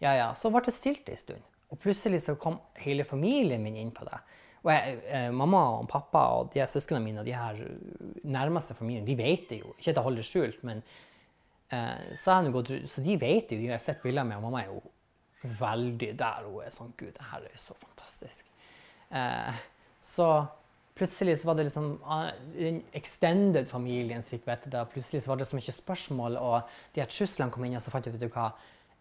Ja 0.00 0.12
ja. 0.14 0.32
Så 0.38 0.48
ble 0.54 0.64
det 0.64 0.76
stilt 0.76 1.08
en 1.12 1.20
stund. 1.20 1.44
Og 1.68 1.80
plutselig 1.82 2.22
så 2.24 2.38
kom 2.40 2.60
hele 2.80 3.04
familien 3.04 3.60
min 3.60 3.76
inn 3.76 3.92
på 3.92 4.06
det. 4.08 4.16
Og 4.64 4.72
jeg, 4.72 4.98
eh, 5.06 5.28
mamma 5.34 5.60
og 5.78 5.88
pappa 5.90 6.24
og 6.36 6.52
de 6.54 6.64
søsknene 6.66 7.04
mine 7.04 7.22
og 7.22 7.28
de 7.28 7.36
her 7.36 7.60
uh, 7.62 8.12
nærmeste 8.26 8.74
familien, 8.74 9.06
de 9.06 9.14
vet 9.18 9.46
det 9.50 9.60
jo. 9.60 9.72
Ikke 9.78 9.92
at 9.92 10.00
jeg 10.00 10.06
holder 10.08 10.24
det 10.24 10.28
skjult, 10.28 10.62
men 10.66 10.82
eh, 11.70 12.14
så, 12.18 12.36
gått, 12.54 12.72
så 12.90 13.04
de 13.04 13.16
vet 13.20 13.48
det 13.48 13.58
jo. 13.58 13.64
De 13.64 13.72
har 13.72 13.82
sett 13.82 14.02
bilder 14.02 14.26
med, 14.26 14.40
og 14.40 14.48
mamma 14.48 14.64
er 14.64 14.72
jo 14.72 14.82
veldig 15.60 16.12
der. 16.18 16.46
Hun 16.46 16.62
er 16.66 16.74
sånn 16.74 16.94
Gud, 16.98 17.14
det 17.16 17.28
her 17.30 17.44
er 17.46 17.60
så 17.60 17.76
fantastisk. 17.78 18.46
Eh, 19.14 19.60
så 20.04 20.28
plutselig 20.98 21.36
så 21.38 21.48
var 21.48 21.58
det 21.58 21.68
liksom 21.68 21.92
ah, 22.04 22.30
den 22.56 22.80
extended 22.98 23.68
familien 23.70 24.22
som 24.24 24.34
fikk 24.34 24.48
vite 24.48 24.72
det. 24.72 24.82
Plutselig 24.92 25.22
så 25.22 25.32
var 25.32 25.38
det 25.38 25.46
så 25.50 25.58
mye 25.58 25.74
spørsmål, 25.74 26.40
og 26.42 26.80
de 26.94 27.04
her 27.04 27.12
truslene 27.12 27.54
kom 27.54 27.66
inn, 27.68 27.76
og 27.78 27.84
så 27.84 27.94
fant 27.94 28.08
jeg 28.08 28.18
ut 28.18 28.26
hva, 28.34 28.50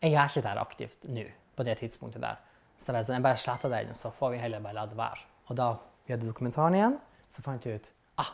jeg 0.03 0.13
er 0.13 0.29
ikke 0.29 0.45
der 0.45 0.61
aktivt 0.61 1.09
nå, 1.09 1.25
på 1.57 1.65
det 1.65 1.79
tidspunktet 1.81 2.21
der. 2.21 2.37
Så 2.77 2.91
jeg, 2.91 2.99
var 2.99 3.07
sånn, 3.07 3.25
bare 3.25 3.41
sletter 3.41 3.73
den, 3.73 3.97
så 3.97 4.13
får 4.13 4.35
vi 4.35 4.43
heller 4.43 4.61
bare 4.61 4.77
la 4.77 4.85
det 4.91 4.99
være. 4.99 5.25
Og 5.49 5.55
da 5.55 5.67
vi 6.07 6.13
hadde 6.13 6.27
dokumentaren 6.27 6.75
igjen, 6.75 6.97
så 7.31 7.43
fant 7.45 7.65
jeg 7.67 7.79
ut 7.81 7.91
ah, 8.23 8.31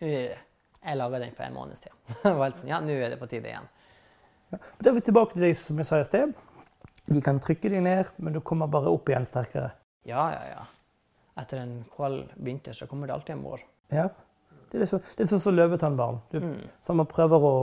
jeg 0.00 0.96
laga 0.96 1.18
den 1.22 1.34
for 1.36 1.44
en 1.44 1.54
måneds 1.56 1.80
tid. 1.84 1.92
Det 2.22 2.32
var 2.32 2.46
helt 2.48 2.60
sånn, 2.60 2.70
ja, 2.72 2.80
nå 2.84 2.94
er 2.96 3.12
det 3.14 3.18
på 3.20 3.28
tide 3.30 3.50
igjen. 3.52 3.68
Da 4.50 4.90
er 4.90 4.96
vi 4.96 5.02
tilbake 5.06 5.36
til 5.36 5.44
deg 5.46 5.56
som 5.58 5.78
jeg 5.78 5.86
sa 5.86 6.00
i 6.00 6.06
sted. 6.08 6.32
De 7.10 7.20
kan 7.24 7.38
trykke 7.42 7.70
deg 7.72 7.82
ned, 7.84 8.10
men 8.22 8.34
du 8.34 8.40
kommer 8.44 8.70
bare 8.70 8.90
opp 8.90 9.08
igjen 9.10 9.26
sterkere. 9.28 9.72
Ja, 10.08 10.24
ja, 10.34 10.42
ja. 10.54 10.64
Etter 11.40 11.60
en 11.62 11.76
kald 11.94 12.32
vinter 12.42 12.74
så 12.76 12.88
kommer 12.90 13.06
det 13.10 13.14
alltid 13.14 13.36
en 13.36 13.44
vår. 13.46 13.62
Ja. 13.94 14.08
Det 14.70 14.78
er 14.78 14.84
litt 14.86 14.92
sånn 15.30 15.36
som 15.36 15.42
så 15.42 15.52
løvetannbarn. 15.54 16.20
Du, 16.30 16.38
Mm. 16.40 16.68
som 16.82 16.96
man 17.00 17.06
prøver 17.10 17.42
å 17.42 17.54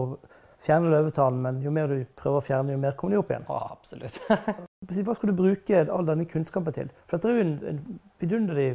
fjerne 0.66 0.90
løvetannen, 0.92 1.42
men 1.42 1.62
jo 1.64 1.72
mer 1.72 1.88
du 1.92 2.06
prøver 2.18 2.42
å 2.42 2.46
fjerne, 2.46 2.74
jo 2.74 2.82
mer 2.82 2.96
kommer 2.98 3.16
de 3.16 3.20
opp 3.22 3.32
igjen. 3.32 3.46
Ja, 3.50 3.60
absolutt. 3.72 4.20
Hva 5.08 5.16
skal 5.18 5.32
du 5.32 5.36
bruke 5.38 5.84
all 5.86 6.06
denne 6.08 6.26
kunnskapen 6.30 6.76
til? 6.76 6.90
For 7.08 7.18
dette 7.18 7.32
er 7.32 7.38
jo 7.38 7.46
en, 7.46 7.56
en 7.72 8.00
vidunderlig 8.22 8.70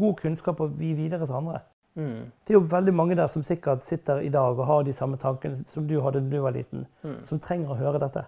god 0.00 0.18
kunnskap 0.20 0.60
å 0.62 0.68
gi 0.78 0.92
videre 0.98 1.26
til 1.26 1.38
andre. 1.40 1.62
Mm. 1.98 2.30
Det 2.46 2.54
er 2.54 2.58
jo 2.58 2.66
veldig 2.70 2.92
mange 2.94 3.16
der 3.18 3.26
som 3.32 3.42
sikkert 3.46 3.82
sitter 3.82 4.20
i 4.22 4.30
dag 4.30 4.58
og 4.58 4.66
har 4.68 4.84
de 4.86 4.92
samme 4.94 5.18
tankene 5.18 5.64
som 5.68 5.88
du 5.90 5.96
hadde 6.04 6.22
da 6.22 6.30
du 6.36 6.40
var 6.44 6.54
liten, 6.54 6.86
Mm. 7.02 7.18
som 7.26 7.40
trenger 7.42 7.72
å 7.74 7.78
høre 7.80 7.98
dette. 8.02 8.26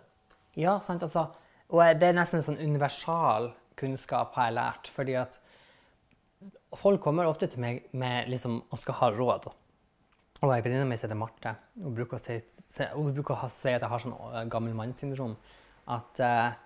Ja, 0.58 0.78
sant, 0.80 1.02
altså. 1.06 1.28
Og 1.72 1.80
det 2.00 2.08
er 2.10 2.16
nesten 2.18 2.40
en 2.40 2.46
sånn 2.48 2.58
universal 2.60 3.52
kunnskap, 3.80 4.34
har 4.34 4.50
jeg 4.50 4.56
lært. 4.58 4.90
Fordi 4.92 5.14
at 5.20 5.38
folk 6.76 7.00
kommer 7.04 7.28
ofte 7.30 7.48
til 7.52 7.62
meg 7.62 7.84
med 7.96 8.28
liksom, 8.32 8.58
og 8.70 8.80
skal 8.82 8.98
ha 8.98 9.10
råd. 9.14 9.48
Og 10.42 10.50
ei 10.50 10.62
venninne 10.64 10.82
av 10.82 10.90
meg 10.90 10.98
heter 10.98 11.14
Marte, 11.18 11.54
hun 11.78 11.94
bruker, 11.94 12.18
å 12.18 12.22
si, 12.22 12.40
hun 12.96 13.12
bruker 13.14 13.44
å 13.46 13.50
si 13.52 13.70
at 13.70 13.84
jeg 13.84 13.90
har 13.92 14.02
sånn 14.02 14.48
gammel 14.50 14.74
mann-syndrom. 14.74 15.36
At 15.94 16.18
eh, 16.22 16.56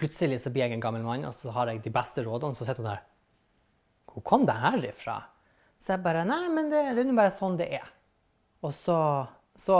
plutselig 0.00 0.38
så 0.40 0.52
blir 0.52 0.64
jeg 0.64 0.78
en 0.78 0.84
gammel 0.84 1.04
mann, 1.04 1.26
og 1.28 1.36
så 1.36 1.52
har 1.52 1.68
jeg 1.68 1.82
de 1.84 1.92
beste 1.92 2.24
rådene. 2.24 2.56
Så 2.56 2.64
sitter 2.64 2.80
hun 2.80 2.88
der. 2.94 3.02
Hvor 4.10 4.24
kom 4.26 4.46
det 4.48 4.56
her 4.56 4.80
ifra? 4.88 5.18
Så 5.80 5.94
jeg 5.94 6.04
bare 6.04 6.24
Nei, 6.28 6.46
men 6.52 6.72
det, 6.72 6.80
det 6.96 7.04
er 7.04 7.10
nå 7.10 7.18
bare 7.18 7.34
sånn 7.34 7.60
det 7.60 7.68
er. 7.80 7.92
Og 8.64 8.72
så, 8.76 8.96
så 9.56 9.76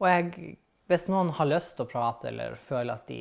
Og 0.00 0.06
jeg 0.10 0.56
Hvis 0.90 1.04
noen 1.10 1.30
har 1.36 1.46
lyst 1.46 1.76
til 1.76 1.86
å 1.86 1.90
prate 1.90 2.30
eller 2.30 2.56
føler 2.68 2.94
at 2.94 3.06
de 3.10 3.20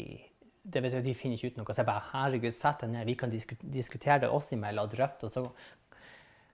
det 0.66 0.82
vet 0.82 0.96
du, 0.96 1.02
de 1.06 1.14
finner 1.14 1.38
ikke 1.38 1.52
ut 1.54 1.58
noe, 1.60 1.74
så 1.74 1.84
jeg 1.84 1.88
bare 1.92 2.08
Herregud, 2.10 2.56
sett 2.58 2.80
deg 2.82 2.90
ned, 2.90 3.06
vi 3.06 3.14
kan 3.20 3.30
diskutere 3.30 4.24
det 4.24 4.32
oss 4.34 4.48
imellom 4.56 4.88
og 4.88 4.96
drøfte. 4.96 5.28
Og 5.28 5.34
så, 5.34 5.44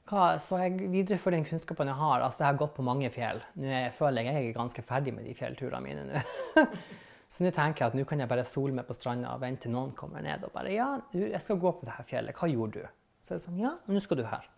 hva, 0.09 0.37
så 0.41 0.57
jeg 0.63 0.89
viderefører 0.91 1.37
den 1.37 1.45
kunnskapen 1.47 1.87
jeg 1.87 1.95
har. 1.99 2.23
Altså, 2.25 2.41
jeg 2.43 2.49
har 2.51 2.57
gått 2.59 2.73
på 2.75 2.83
mange 2.83 3.09
fjell. 3.13 3.39
Nå 3.61 3.67
er- 3.69 3.91
føler 3.95 4.23
jeg 4.27 4.33
jeg 4.35 4.49
er 4.49 4.57
ganske 4.57 4.83
ferdig 4.83 5.13
med 5.15 5.25
de 5.25 5.33
fjellturene 5.37 5.81
mine 5.85 6.05
nå. 6.09 6.23
så 7.31 7.45
nå 7.45 7.51
tenker 7.55 7.85
jeg 7.85 7.91
at 7.93 7.95
nå 7.99 8.03
kan 8.09 8.19
jeg 8.19 8.27
bare 8.31 8.43
sole 8.43 8.73
meg 8.75 8.87
på 8.89 8.93
stranda 8.97 9.35
og 9.35 9.41
vente 9.43 9.67
til 9.67 9.71
noen 9.75 9.93
kommer 9.95 10.21
ned 10.25 10.43
og 10.43 10.51
bare 10.55 10.73
Ja, 10.73 10.89
du, 11.13 11.19
jeg 11.21 11.41
skal 11.41 11.59
gå 11.61 11.71
på 11.79 11.85
dette 11.87 12.03
fjellet. 12.09 12.35
Hva 12.35 12.49
gjorde 12.51 12.81
du? 12.81 12.87
Så 13.21 13.33
er 13.35 13.37
det 13.39 13.45
sånn 13.45 13.59
Ja, 13.61 13.75
nå 13.87 14.01
skal 14.03 14.17
du 14.19 14.25
her. 14.27 14.49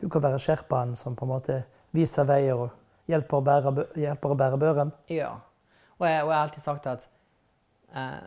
Du 0.00 0.08
kan 0.12 0.20
være 0.26 0.38
sherpaen 0.42 0.96
som 0.96 1.14
på 1.16 1.24
en 1.24 1.32
måte 1.32 1.60
viser 1.96 2.26
vei 2.28 2.42
og 2.52 2.66
hjelper 3.08 3.38
å 3.38 3.44
bære, 3.46 3.72
hjelper 3.96 4.34
å 4.34 4.36
bære 4.36 4.58
børen. 4.60 4.90
Ja. 5.08 5.30
Og 5.96 6.04
jeg, 6.10 6.24
og 6.26 6.28
jeg 6.28 6.36
har 6.36 6.42
alltid 6.48 6.64
sagt 6.66 6.86
at 6.90 7.06
eh, 7.94 8.26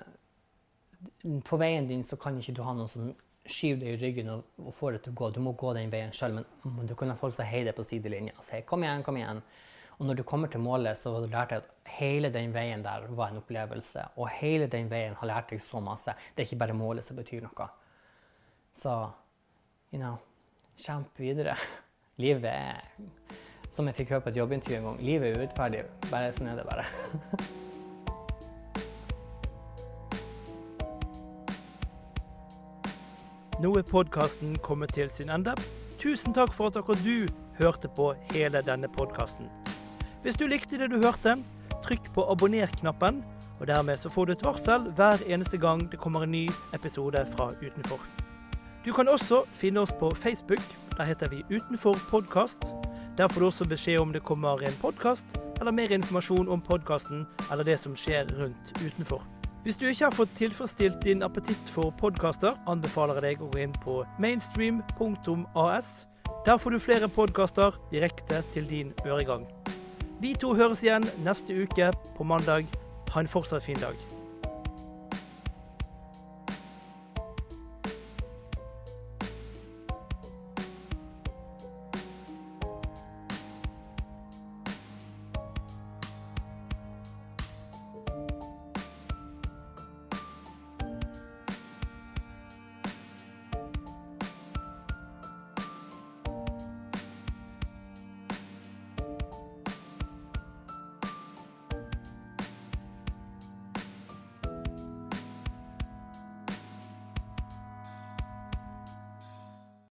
på 1.45 1.59
veien 1.61 1.85
din 1.91 2.01
så 2.07 2.17
kan 2.17 2.39
ikke 2.39 2.55
du 2.57 2.63
ha 2.65 2.73
noen 2.73 2.89
som 2.89 3.11
skyver 3.49 3.81
deg 3.81 3.95
i 3.95 3.99
ryggen 4.03 4.29
og, 4.33 4.45
og 4.63 4.75
få 4.77 4.93
deg 4.93 5.03
til 5.05 5.13
å 5.13 5.19
gå. 5.19 5.31
Du 5.35 5.41
må 5.43 5.55
gå 5.59 5.73
den 5.77 5.91
veien 5.93 6.13
sjøl, 6.15 6.37
men 6.37 6.87
du 6.87 6.95
kan 6.97 7.11
ha 7.11 7.17
folk 7.19 7.35
som 7.35 7.49
heier 7.49 7.69
deg 7.69 7.77
på 7.77 7.85
sidelinja 7.87 8.37
og 8.37 8.45
sier 8.47 8.65
'kom 8.67 8.85
igjen, 8.85 9.03
kom 9.03 9.17
igjen'. 9.17 9.41
Og 9.99 10.05
når 10.07 10.15
du 10.15 10.23
kommer 10.23 10.47
til 10.47 10.61
målet, 10.63 10.97
så 10.97 11.11
har 11.13 11.21
du 11.21 11.27
lært 11.27 11.49
deg 11.49 11.57
at 11.59 11.89
hele 11.99 12.29
den 12.31 12.53
veien 12.55 12.83
der 12.83 13.07
var 13.09 13.33
en 13.33 13.41
opplevelse. 13.41 14.05
Og 14.15 14.29
hele 14.29 14.67
den 14.67 14.89
veien 14.89 15.15
har 15.19 15.27
lært 15.27 15.49
deg 15.49 15.59
så 15.61 15.81
masse. 15.83 16.15
Det 16.35 16.43
er 16.43 16.47
ikke 16.47 16.59
bare 16.63 16.73
målet 16.73 17.03
som 17.03 17.19
betyr 17.19 17.43
noe. 17.43 17.67
Så 18.73 19.11
you 19.91 19.99
know, 19.99 20.17
kjemp 20.77 21.19
videre. 21.19 21.57
Livet 22.23 22.51
er 22.51 22.83
Som 23.71 23.85
jeg 23.87 23.95
fikk 23.95 24.09
høre 24.15 24.21
på 24.25 24.29
et 24.29 24.39
jobbintervju 24.39 24.77
en 24.77 24.87
gang, 24.87 25.01
livet 25.05 25.29
er 25.29 25.37
urettferdig. 25.37 25.85
Bare 26.09 26.33
sånn 26.33 26.49
er 26.49 26.57
det 26.57 26.65
bare. 26.65 26.87
Nå 33.59 33.73
er 33.75 33.83
podkasten 33.83 34.53
kommet 34.63 34.93
til 34.95 35.09
sin 35.11 35.29
ende. 35.29 35.51
Tusen 35.99 36.31
takk 36.33 36.53
for 36.55 36.71
at 36.71 36.77
akkurat 36.79 37.01
du 37.03 37.27
hørte 37.57 37.89
på 37.91 38.13
hele 38.31 38.61
denne 38.63 38.87
podkasten. 38.87 39.49
Hvis 40.23 40.37
du 40.39 40.45
likte 40.47 40.77
det 40.79 40.87
du 40.93 40.95
hørte, 41.01 41.33
trykk 41.83 42.07
på 42.15 42.23
abonner-knappen, 42.31 43.19
og 43.59 43.67
dermed 43.67 43.99
så 43.99 44.09
får 44.09 44.25
du 44.25 44.31
et 44.31 44.45
varsel 44.45 44.87
hver 44.95 45.19
eneste 45.27 45.59
gang 45.59 45.83
det 45.91 45.99
kommer 45.99 46.23
en 46.23 46.31
ny 46.31 46.45
episode 46.73 47.25
fra 47.35 47.49
Utenfor. 47.59 47.99
Du 48.85 48.93
kan 48.93 49.11
også 49.11 49.41
finne 49.53 49.83
oss 49.83 49.91
på 49.91 50.11
Facebook. 50.15 50.63
Der 50.97 51.03
heter 51.03 51.27
vi 51.29 51.43
Utenfor 51.51 51.99
podkast. 52.09 52.71
Der 53.17 53.27
får 53.27 53.39
du 53.39 53.45
også 53.45 53.67
beskjed 53.67 53.99
om 53.99 54.13
det 54.13 54.23
kommer 54.23 54.63
en 54.63 54.79
podkast, 54.81 55.25
eller 55.59 55.71
mer 55.71 55.91
informasjon 55.91 56.47
om 56.47 56.61
podkasten 56.61 57.27
eller 57.51 57.63
det 57.63 57.79
som 57.79 57.95
skjer 57.95 58.31
rundt 58.39 58.71
utenfor. 58.85 59.38
Hvis 59.69 59.77
du 59.77 59.83
ikke 59.85 60.07
har 60.07 60.15
fått 60.17 60.31
tilfredsstilt 60.33 61.03
din 61.05 61.19
appetitt 61.21 61.67
for 61.69 61.93
podkaster, 61.99 62.55
anbefaler 62.65 63.19
jeg 63.19 63.25
deg 63.27 63.43
å 63.45 63.49
gå 63.53 63.59
inn 63.61 63.75
på 63.83 63.99
mainstream.as. 64.17 65.91
Der 66.47 66.57
får 66.57 66.73
du 66.73 66.79
flere 66.81 67.11
podkaster 67.13 67.77
direkte 67.91 68.41
til 68.49 68.65
din 68.65 68.95
øregang. 69.05 69.45
Vi 70.25 70.33
to 70.33 70.55
høres 70.57 70.81
igjen 70.81 71.05
neste 71.21 71.53
uke 71.53 71.91
på 72.17 72.25
mandag. 72.25 72.65
Ha 73.13 73.21
en 73.21 73.29
fortsatt 73.29 73.69
fin 73.69 73.77
dag. 73.77 73.93